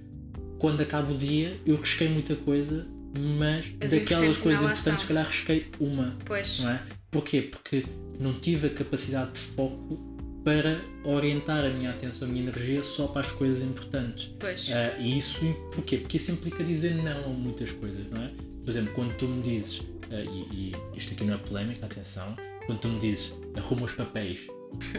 quando 0.59 0.81
acaba 0.81 1.13
o 1.13 1.17
dia, 1.17 1.61
eu 1.65 1.77
risquei 1.77 2.09
muita 2.09 2.35
coisa 2.35 2.87
mas 3.19 3.75
As 3.81 3.91
daquelas 3.91 4.39
coisas 4.39 4.63
importantes, 4.63 5.03
se 5.03 5.07
calhar 5.07 5.27
risquei 5.27 5.67
uma. 5.79 6.17
Pois. 6.25 6.61
Não 6.61 6.71
é? 6.71 6.83
Porquê? 7.11 7.43
Porque 7.43 7.85
não 8.19 8.33
tive 8.33 8.69
a 8.69 8.71
capacidade 8.71 9.33
de 9.33 9.41
foco 9.41 10.13
para 10.45 10.81
orientar 11.05 11.65
a 11.65 11.69
minha 11.69 11.91
atenção, 11.91 12.27
a 12.27 12.31
minha 12.31 12.49
energia 12.49 12.83
só 12.83 13.07
para 13.07 13.21
as 13.21 13.33
coisas 13.33 13.63
importantes. 13.63 14.35
Pois. 14.39 14.71
Ah, 14.73 14.99
e 14.99 15.17
isso, 15.17 15.41
porquê? 15.73 15.99
Porque 15.99 16.17
isso 16.17 16.33
implica 16.33 16.65
dizer 16.65 16.95
não 16.95 17.25
a 17.25 17.29
muitas 17.29 17.71
coisas, 17.73 18.11
não 18.11 18.23
é? 18.23 18.31
Por 18.65 18.71
exemplo, 18.71 18.93
quando 18.95 19.15
tu 19.17 19.27
me 19.27 19.43
dizes, 19.43 19.83
ah, 20.11 20.21
e, 20.21 20.73
e 20.73 20.77
isto 20.97 21.13
aqui 21.13 21.25
não 21.25 21.35
é 21.35 21.39
polémica, 21.39 21.87
atenção, 21.87 22.35
quando 22.67 22.81
tu 22.81 22.89
me 22.89 22.99
dizes 22.99 23.35
arruma 23.57 23.85
os 23.85 23.93
papéis, 23.93 24.47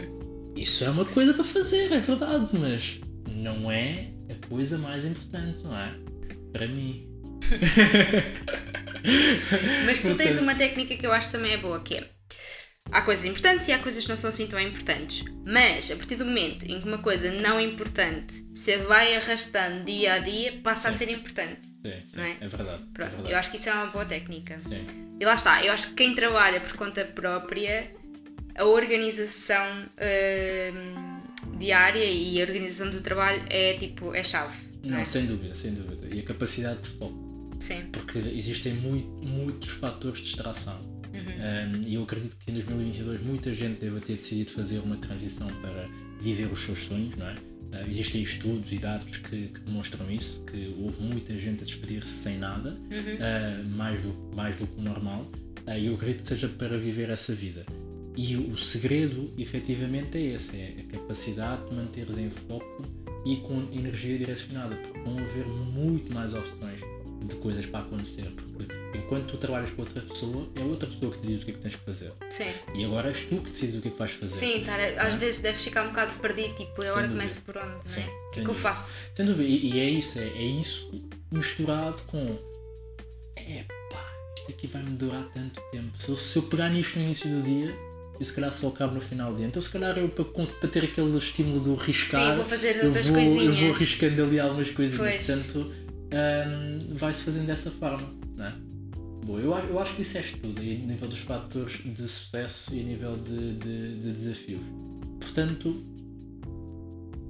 isso 0.56 0.84
é 0.84 0.90
uma 0.90 1.04
coisa 1.04 1.34
para 1.34 1.44
fazer, 1.44 1.92
é 1.92 2.00
verdade, 2.00 2.56
mas 2.58 3.00
não 3.28 3.70
é 3.70 4.10
a 4.30 4.46
coisa 4.46 4.78
mais 4.78 5.04
importante, 5.04 5.64
não 5.64 5.76
é? 5.76 5.94
Para 6.52 6.68
mim. 6.68 7.13
Mas 9.84 10.00
tu 10.00 10.14
tens 10.14 10.38
uma 10.38 10.54
técnica 10.54 10.96
que 10.96 11.06
eu 11.06 11.12
acho 11.12 11.30
também 11.30 11.52
é 11.52 11.58
boa, 11.58 11.82
que 11.82 11.96
é 11.96 12.08
há 12.90 13.02
coisas 13.02 13.24
importantes 13.24 13.66
e 13.68 13.72
há 13.72 13.78
coisas 13.78 14.04
que 14.04 14.08
não 14.08 14.16
são 14.16 14.30
assim 14.30 14.46
tão 14.46 14.60
importantes. 14.60 15.24
Mas 15.44 15.90
a 15.90 15.96
partir 15.96 16.16
do 16.16 16.24
momento 16.24 16.64
em 16.66 16.80
que 16.80 16.86
uma 16.86 16.98
coisa 16.98 17.30
não 17.32 17.60
importante 17.60 18.44
se 18.54 18.76
vai 18.78 19.16
arrastando 19.16 19.84
dia 19.84 20.14
a 20.14 20.18
dia, 20.18 20.60
passa 20.62 20.88
a 20.88 20.92
Sim. 20.92 21.06
ser 21.06 21.12
importante. 21.12 21.60
Sim, 21.84 21.92
sim, 22.04 22.16
Não 22.16 22.24
é? 22.24 22.36
é? 22.40 22.48
verdade. 22.48 22.82
é 22.82 22.86
Pronto, 22.94 23.10
verdade. 23.10 23.32
eu 23.32 23.38
acho 23.38 23.50
que 23.50 23.56
isso 23.56 23.68
é 23.68 23.72
uma 23.72 23.86
boa 23.86 24.04
técnica. 24.04 24.58
Sim. 24.60 24.86
E 25.20 25.24
lá 25.24 25.34
está, 25.34 25.64
eu 25.64 25.72
acho 25.72 25.88
que 25.88 25.94
quem 25.94 26.14
trabalha 26.14 26.60
por 26.60 26.72
conta 26.74 27.04
própria, 27.04 27.90
a 28.56 28.64
organização 28.64 29.86
hum, 30.72 31.22
diária 31.58 32.04
e 32.04 32.40
a 32.40 32.44
organização 32.44 32.90
do 32.90 33.00
trabalho 33.00 33.42
é 33.48 33.74
tipo, 33.74 34.14
é 34.14 34.22
chave. 34.22 34.56
Não, 34.82 34.98
é? 34.98 35.04
sem 35.04 35.26
dúvida, 35.26 35.54
sem 35.54 35.72
dúvida. 35.74 36.14
E 36.14 36.20
a 36.20 36.22
capacidade 36.22 36.82
de 36.82 36.88
foco. 36.90 37.23
Sim. 37.58 37.82
Porque 37.92 38.18
existem 38.18 38.74
muito, 38.74 39.06
muitos 39.26 39.68
fatores 39.68 40.18
de 40.18 40.24
distração. 40.24 40.80
Uhum. 41.14 41.80
Um, 41.80 41.86
E 41.86 41.94
eu 41.94 42.02
acredito 42.02 42.36
que 42.36 42.50
em 42.50 42.54
2022 42.54 43.20
muita 43.22 43.52
gente 43.52 43.80
deve 43.80 44.00
ter 44.00 44.16
decidido 44.16 44.50
fazer 44.50 44.80
uma 44.80 44.96
transição 44.96 45.46
para 45.62 45.88
viver 46.20 46.50
os 46.50 46.58
seus 46.60 46.80
sonhos, 46.80 47.14
não 47.16 47.28
é? 47.28 47.34
Uh, 47.34 47.88
existem 47.90 48.22
estudos 48.22 48.72
e 48.72 48.78
dados 48.78 49.16
que, 49.18 49.48
que 49.48 49.60
demonstram 49.60 50.10
isso, 50.10 50.44
que 50.44 50.74
houve 50.78 51.00
muita 51.02 51.36
gente 51.36 51.62
a 51.62 51.66
despedir-se 51.66 52.10
sem 52.10 52.38
nada, 52.38 52.70
Uhum. 52.70 53.66
uh, 53.66 53.70
mais, 53.76 54.00
do, 54.02 54.12
mais 54.34 54.56
do 54.56 54.66
que 54.66 54.78
o 54.78 54.82
normal, 54.82 55.30
uh, 55.66 55.78
e 55.78 55.86
eu 55.86 55.94
acredito 55.94 56.22
que 56.22 56.28
seja 56.28 56.48
para 56.48 56.76
viver 56.78 57.10
essa 57.10 57.34
vida. 57.34 57.64
E 58.16 58.36
o 58.36 58.56
segredo, 58.56 59.32
efetivamente, 59.36 60.16
é 60.18 60.34
esse: 60.34 60.56
é 60.56 60.76
a 60.78 60.92
capacidade 60.92 61.68
de 61.68 61.74
manteres 61.74 62.16
em 62.16 62.30
foco 62.30 62.84
e 63.26 63.36
com 63.38 63.60
energia 63.72 64.16
direcionada, 64.18 64.76
porque 64.76 64.98
vão 65.00 65.18
haver 65.18 65.46
muito 65.46 66.12
mais 66.14 66.32
opções 66.32 66.80
de 67.26 67.34
coisas 67.36 67.66
para 67.66 67.80
acontecer. 67.80 68.30
Porque 68.52 68.74
enquanto 68.98 69.26
tu 69.26 69.36
trabalhas 69.36 69.70
para 69.70 69.80
outra 69.82 70.00
pessoa, 70.02 70.48
é 70.54 70.60
outra 70.62 70.88
pessoa 70.88 71.10
que 71.12 71.18
te 71.20 71.26
diz 71.26 71.42
o 71.42 71.44
que 71.44 71.50
é 71.50 71.54
que 71.54 71.60
tens 71.60 71.76
que 71.76 71.84
fazer. 71.84 72.12
Sim. 72.30 72.50
E 72.74 72.84
agora 72.84 73.08
és 73.08 73.20
tu 73.22 73.36
que 73.38 73.50
decides 73.50 73.74
o 73.76 73.80
que 73.80 73.88
é 73.88 73.90
que 73.90 73.98
vais 73.98 74.10
fazer. 74.12 74.34
Sim, 74.36 74.60
estar 74.60 74.78
a- 74.78 75.06
às 75.08 75.14
vezes 75.14 75.40
deve 75.40 75.58
ficar 75.58 75.84
um 75.84 75.88
bocado 75.88 76.12
perdido, 76.20 76.54
tipo, 76.54 76.80
Sem 76.82 76.90
agora 76.90 77.08
começo 77.08 77.42
por 77.42 77.56
onde, 77.56 77.68
não 77.74 77.80
Sim, 77.84 78.00
é? 78.00 78.06
O 78.06 78.30
que 78.32 78.40
é 78.40 78.42
que 78.44 78.50
eu 78.50 78.54
faço? 78.54 79.10
Sem 79.14 79.26
dúvida. 79.26 79.44
E, 79.48 79.74
e 79.74 79.80
é 79.80 79.88
isso, 79.90 80.18
é, 80.18 80.28
é 80.28 80.42
isso 80.44 81.02
misturado 81.30 82.02
com. 82.04 82.38
Epá, 83.36 84.12
isto 84.38 84.50
aqui 84.50 84.66
vai-me 84.66 84.90
durar 84.96 85.24
tanto 85.32 85.60
tempo. 85.72 85.90
Se 85.98 86.08
eu, 86.08 86.16
se 86.16 86.36
eu 86.38 86.42
pegar 86.44 86.68
nisto 86.70 86.98
no 86.98 87.04
início 87.04 87.28
do 87.28 87.42
dia, 87.42 87.74
eu 88.18 88.24
se 88.24 88.32
calhar 88.32 88.52
só 88.52 88.68
acabo 88.68 88.94
no 88.94 89.00
final 89.00 89.32
do 89.32 89.38
dia. 89.38 89.46
Então, 89.46 89.60
se 89.60 89.68
calhar, 89.70 89.96
eu 89.98 90.08
para, 90.08 90.24
para 90.24 90.68
ter 90.68 90.84
aquele 90.84 91.16
estímulo 91.18 91.60
do 91.60 91.74
riscar. 91.74 92.30
Sim, 92.30 92.36
vou 92.36 92.44
fazer 92.44 92.76
eu 92.76 92.92
vou, 92.92 93.18
eu 93.42 93.52
vou 93.52 93.70
arriscando 93.72 94.22
ali 94.22 94.38
algumas 94.38 94.70
coisinhas. 94.70 95.24
Pois. 95.24 95.26
Portanto, 95.26 95.72
hum, 96.12 96.94
vai-se 96.94 97.22
fazendo 97.22 97.46
dessa 97.46 97.70
forma. 97.70 98.08
Não 98.36 98.44
é? 98.46 98.54
Bom, 99.26 99.38
eu, 99.40 99.54
acho- 99.54 99.66
eu 99.68 99.78
acho 99.78 99.94
que 99.94 100.02
isso 100.02 100.18
é 100.18 100.22
tudo, 100.22 100.60
a 100.60 100.64
nível 100.64 101.08
dos 101.08 101.20
fatores 101.20 101.80
de 101.84 102.08
sucesso 102.08 102.74
e 102.74 102.80
a 102.80 102.82
nível 102.82 103.16
de, 103.16 103.54
de- 103.54 103.98
de 104.00 104.12
desafios. 104.12 104.60
Portanto, 105.20 105.82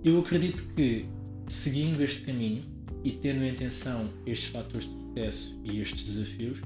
eu 0.03 0.19
acredito 0.21 0.65
que 0.75 1.07
seguindo 1.49 2.03
este 2.03 2.23
caminho 2.23 2.65
e 3.05 3.13
tendo 3.13 3.43
em 3.45 3.51
atenção 3.51 4.09
estes 4.27 4.49
fatores 4.49 4.87
de 4.87 4.93
sucesso 5.09 5.61
e 5.65 5.81
estes 5.81 6.05
desafios, 6.05 6.59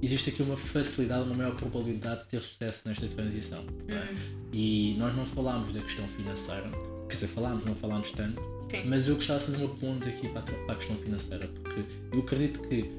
existe 0.00 0.30
aqui 0.30 0.42
uma 0.42 0.56
facilidade, 0.56 1.24
uma 1.26 1.34
maior 1.34 1.56
probabilidade 1.56 2.22
de 2.24 2.28
ter 2.28 2.42
sucesso 2.42 2.82
nesta 2.86 3.06
transição. 3.08 3.64
é? 3.88 4.14
E 4.52 4.94
nós 4.98 5.14
não 5.16 5.26
falámos 5.26 5.72
da 5.72 5.80
questão 5.80 6.06
financeira, 6.06 6.70
quer 7.08 7.14
dizer, 7.14 7.26
falámos, 7.28 7.64
não 7.64 7.74
falámos 7.74 8.10
tanto, 8.12 8.40
Sim. 8.70 8.82
mas 8.86 9.08
eu 9.08 9.14
gostava 9.14 9.38
de 9.40 9.46
fazer 9.46 9.56
uma 9.58 9.74
ponta 9.74 10.08
aqui 10.08 10.28
para 10.28 10.42
para 10.42 10.72
a 10.72 10.76
questão 10.76 10.96
financeira, 10.96 11.48
porque 11.48 11.84
eu 12.12 12.20
acredito 12.20 12.60
que 12.62 12.90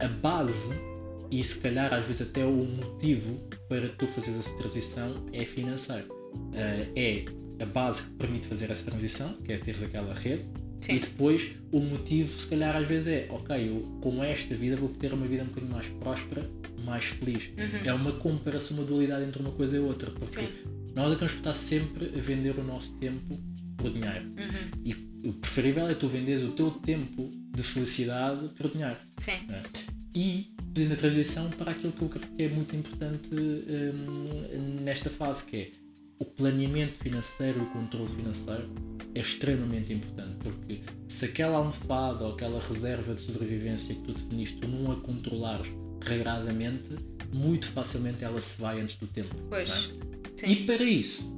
a 0.00 0.08
base 0.08 0.70
e 1.30 1.42
se 1.42 1.58
calhar 1.58 1.92
às 1.94 2.04
vezes 2.04 2.22
até 2.22 2.44
o 2.44 2.52
motivo 2.52 3.40
para 3.68 3.88
tu 3.88 4.06
fazeres 4.06 4.40
essa 4.40 4.56
transição 4.56 5.24
é 5.32 5.46
financeiro. 5.46 6.06
Eh, 6.52 6.88
é 6.94 7.62
a 7.62 7.66
base 7.66 8.02
que 8.02 8.08
te 8.10 8.14
permite 8.16 8.46
fazer 8.46 8.70
essa 8.70 8.90
transição, 8.90 9.32
que 9.44 9.52
é 9.52 9.58
teres 9.58 9.82
aquela 9.82 10.14
rede, 10.14 10.44
Sim. 10.80 10.96
e 10.96 10.98
depois 10.98 11.52
o 11.70 11.80
motivo 11.80 12.28
se 12.28 12.46
calhar 12.46 12.76
às 12.76 12.86
vezes 12.86 13.08
é, 13.08 13.26
ok, 13.30 13.68
eu 13.68 13.82
com 14.02 14.22
esta 14.22 14.54
vida 14.54 14.76
vou 14.76 14.88
ter 14.88 15.12
uma 15.14 15.26
vida 15.26 15.42
um 15.44 15.46
bocadinho 15.46 15.72
mais 15.72 15.86
próspera, 15.88 16.50
mais 16.84 17.04
feliz. 17.04 17.50
Uhum. 17.56 17.80
É 17.84 17.94
uma 17.94 18.12
comparação, 18.12 18.76
uma 18.76 18.84
dualidade 18.84 19.24
entre 19.24 19.40
uma 19.40 19.52
coisa 19.52 19.76
e 19.76 19.80
outra, 19.80 20.10
porque 20.10 20.40
Sim. 20.40 20.48
nós 20.94 21.12
acabamos 21.12 21.32
por 21.32 21.38
estar 21.38 21.54
sempre 21.54 22.12
a 22.14 22.20
vender 22.20 22.58
o 22.58 22.64
nosso 22.64 22.92
tempo 22.98 23.38
por 23.76 23.90
dinheiro. 23.90 24.26
Uhum. 24.26 24.82
E 24.84 25.28
o 25.28 25.32
preferível 25.34 25.88
é 25.88 25.94
tu 25.94 26.08
venderes 26.08 26.42
o 26.42 26.52
teu 26.52 26.70
tempo 26.70 27.30
de 27.54 27.62
felicidade 27.62 28.48
por 28.50 28.70
dinheiro. 28.70 28.98
Sim. 29.18 29.46
né? 29.48 29.62
E 30.14 30.52
fazendo 30.74 30.92
a 30.92 30.96
transição 30.96 31.50
para 31.50 31.70
aquilo 31.70 31.92
que 31.92 32.02
eu 32.02 32.08
acredito 32.08 32.34
que 32.34 32.42
é 32.42 32.48
muito 32.48 32.74
importante 32.74 33.30
hum, 33.34 34.80
nesta 34.82 35.10
fase, 35.10 35.44
que 35.44 35.56
é 35.56 35.70
o 36.18 36.24
planeamento 36.24 36.98
financeiro 36.98 37.60
e 37.60 37.62
o 37.62 37.66
controle 37.66 38.08
financeiro 38.08 38.70
é 39.14 39.20
extremamente 39.20 39.92
importante, 39.92 40.36
porque 40.40 40.80
se 41.08 41.24
aquela 41.24 41.58
almofada 41.58 42.24
ou 42.24 42.34
aquela 42.34 42.60
reserva 42.60 43.14
de 43.14 43.20
sobrevivência 43.20 43.94
que 43.94 44.02
tu 44.02 44.12
definiste, 44.12 44.56
tu 44.58 44.68
não 44.68 44.92
a 44.92 44.96
controlares 44.96 45.68
regradamente, 46.00 46.90
muito 47.32 47.66
facilmente 47.66 48.24
ela 48.24 48.40
se 48.40 48.60
vai 48.60 48.80
antes 48.80 48.96
do 48.96 49.06
tempo. 49.06 49.34
Pois. 49.48 49.68
não 49.68 49.76
é? 49.76 50.48
E 50.48 50.64
para 50.64 50.82
isso, 50.82 51.30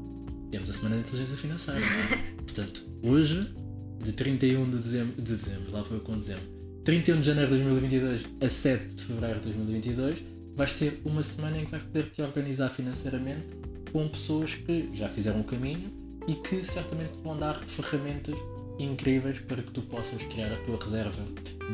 temos 0.55 0.71
a 0.71 0.73
Semana 0.73 0.95
da 0.95 1.01
Inteligência 1.01 1.37
Financeira. 1.37 1.81
é? 1.81 2.17
Portanto, 2.43 2.87
hoje, 3.03 3.53
de 4.01 4.13
31 4.13 4.71
de 4.71 4.77
dezembro, 4.79 5.21
de 5.21 5.37
dezembro, 5.37 5.73
lá 5.73 5.83
foi 5.83 5.99
com 5.99 6.17
dezembro, 6.17 6.45
31 6.85 7.21
de 7.21 7.27
janeiro 7.27 7.51
de 7.51 7.65
2022 7.65 8.27
a 8.41 8.49
7 8.49 8.95
de 8.95 9.05
fevereiro 9.05 9.41
de 9.41 9.49
2022, 9.49 10.23
vais 10.55 10.73
ter 10.73 11.01
uma 11.05 11.23
semana 11.25 11.59
em 11.59 11.65
que 11.65 11.73
vais 11.73 11.83
poder 11.83 12.05
te 12.11 12.23
organizar 12.23 12.71
financeiramente 12.71 13.47
com 13.91 14.07
pessoas 14.07 14.55
que 14.55 14.91
já 14.93 15.09
fizeram 15.09 15.41
o 15.41 15.45
caminho 15.45 15.93
e 16.29 16.35
que 16.35 16.63
certamente 16.63 17.19
te 17.19 17.25
vão 17.25 17.37
dar 17.37 17.57
ferramentas 17.65 18.39
incríveis 18.79 19.41
para 19.41 19.61
que 19.61 19.73
tu 19.73 19.83
possas 19.83 20.23
criar 20.25 20.53
a 20.53 20.57
tua 20.59 20.79
reserva 20.79 21.23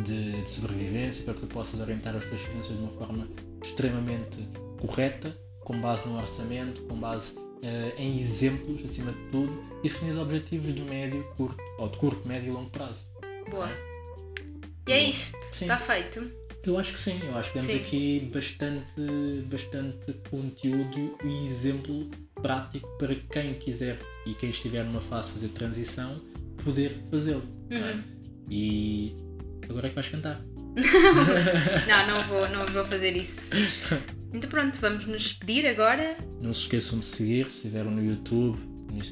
de, 0.04 0.40
de 0.40 0.48
sobrevivência, 0.48 1.22
para 1.24 1.34
que 1.34 1.40
tu 1.40 1.46
possas 1.48 1.80
orientar 1.80 2.16
as 2.16 2.24
tuas 2.24 2.42
finanças 2.42 2.76
de 2.76 2.82
uma 2.82 2.90
forma 2.90 3.28
extremamente 3.62 4.40
correta, 4.80 5.36
com 5.60 5.78
base 5.80 6.08
no 6.08 6.16
orçamento, 6.16 6.82
com 6.82 6.98
base 6.98 7.34
em 7.96 8.18
exemplos, 8.18 8.82
acima 8.82 9.12
de 9.12 9.30
tudo, 9.30 9.62
e 9.80 9.88
definir 9.88 10.18
objetivos 10.18 10.72
de 10.72 10.82
médio, 10.82 11.24
curto, 11.36 11.62
ou 11.78 11.88
de 11.88 11.98
curto, 11.98 12.26
médio 12.26 12.50
e 12.50 12.52
longo 12.52 12.70
prazo. 12.70 13.06
Boa. 13.50 13.70
E 14.88 14.92
é 14.92 15.08
isto. 15.10 15.36
Sim. 15.52 15.64
Está 15.64 15.78
feito. 15.78 16.40
Eu 16.66 16.78
acho 16.78 16.92
que 16.92 16.98
sim, 16.98 17.18
eu 17.22 17.36
acho 17.38 17.52
que 17.52 17.58
temos 17.58 17.72
Sim. 17.72 17.78
aqui 17.78 18.30
bastante, 18.32 19.02
bastante 19.50 20.12
conteúdo 20.28 21.16
e 21.24 21.44
exemplo 21.44 22.10
prático 22.34 22.86
para 22.98 23.14
quem 23.14 23.54
quiser 23.54 23.98
e 24.26 24.34
quem 24.34 24.50
estiver 24.50 24.84
numa 24.84 25.00
fase 25.00 25.28
de 25.28 25.34
fazer 25.34 25.48
transição 25.48 26.20
poder 26.62 26.98
fazê-lo. 27.10 27.42
é? 27.70 27.76
Uhum. 27.76 28.02
E 28.50 29.16
agora 29.68 29.86
é 29.86 29.88
que 29.88 29.94
vais 29.94 30.08
cantar. 30.08 30.44
Não, 31.88 32.06
não 32.06 32.28
vou, 32.28 32.48
não 32.48 32.66
vou 32.66 32.84
fazer 32.84 33.16
isso. 33.16 33.50
Então 34.32 34.48
pronto, 34.48 34.78
vamos 34.80 35.06
nos 35.06 35.22
despedir 35.22 35.66
agora. 35.66 36.16
Não 36.40 36.52
se 36.52 36.62
esqueçam 36.62 36.98
de 36.98 37.04
seguir, 37.04 37.50
se 37.50 37.56
estiveram 37.56 37.90
no 37.90 38.04
YouTube, 38.04 38.58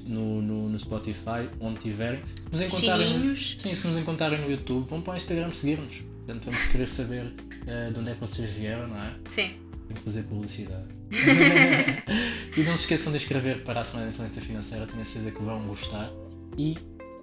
no, 0.06 0.42
no, 0.42 0.68
no 0.68 0.78
Spotify, 0.78 1.48
onde 1.61 1.80
tiverem. 1.80 2.20
Nos 2.50 2.61
encontrarem, 2.61 3.12
Sininhos. 3.12 3.54
sim, 3.59 3.74
se 3.74 3.86
nos 3.86 3.96
encontrarem 3.96 4.40
no 4.40 4.50
YouTube, 4.50 4.88
vão 4.88 5.00
para 5.00 5.14
o 5.14 5.16
Instagram 5.16 5.52
seguir-nos. 5.52 6.02
Portanto, 6.02 6.44
vamos 6.44 6.66
querer 6.66 6.86
saber 6.86 7.24
uh, 7.24 7.92
de 7.92 8.00
onde 8.00 8.11
é 8.11 8.14
que 8.14 8.20
vocês 8.20 8.48
vieram, 8.50 8.86
não 8.86 9.02
é? 9.02 9.14
Sim. 9.26 9.54
Tenho 9.88 9.98
que 9.98 10.02
fazer 10.02 10.22
publicidade. 10.24 10.84
e 12.56 12.61
não 12.61 12.76
se 12.76 12.82
esqueçam 12.82 13.11
de 13.11 13.18
inscrever 13.18 13.64
para 13.64 13.80
a 13.80 13.84
Semana 13.84 14.09
de 14.09 14.14
Excelência 14.14 14.42
Financeira, 14.42 14.86
tenho 14.86 15.00
a 15.00 15.04
certeza 15.04 15.34
que 15.34 15.42
vão 15.42 15.66
gostar. 15.66 16.11
E 16.56 16.76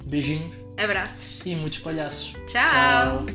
beijinhos 0.05 0.65
Abraços. 0.77 1.45
e 1.45 1.55
muitos 1.55 1.79
palhaços. 1.79 2.35
Tchau. 2.47 3.25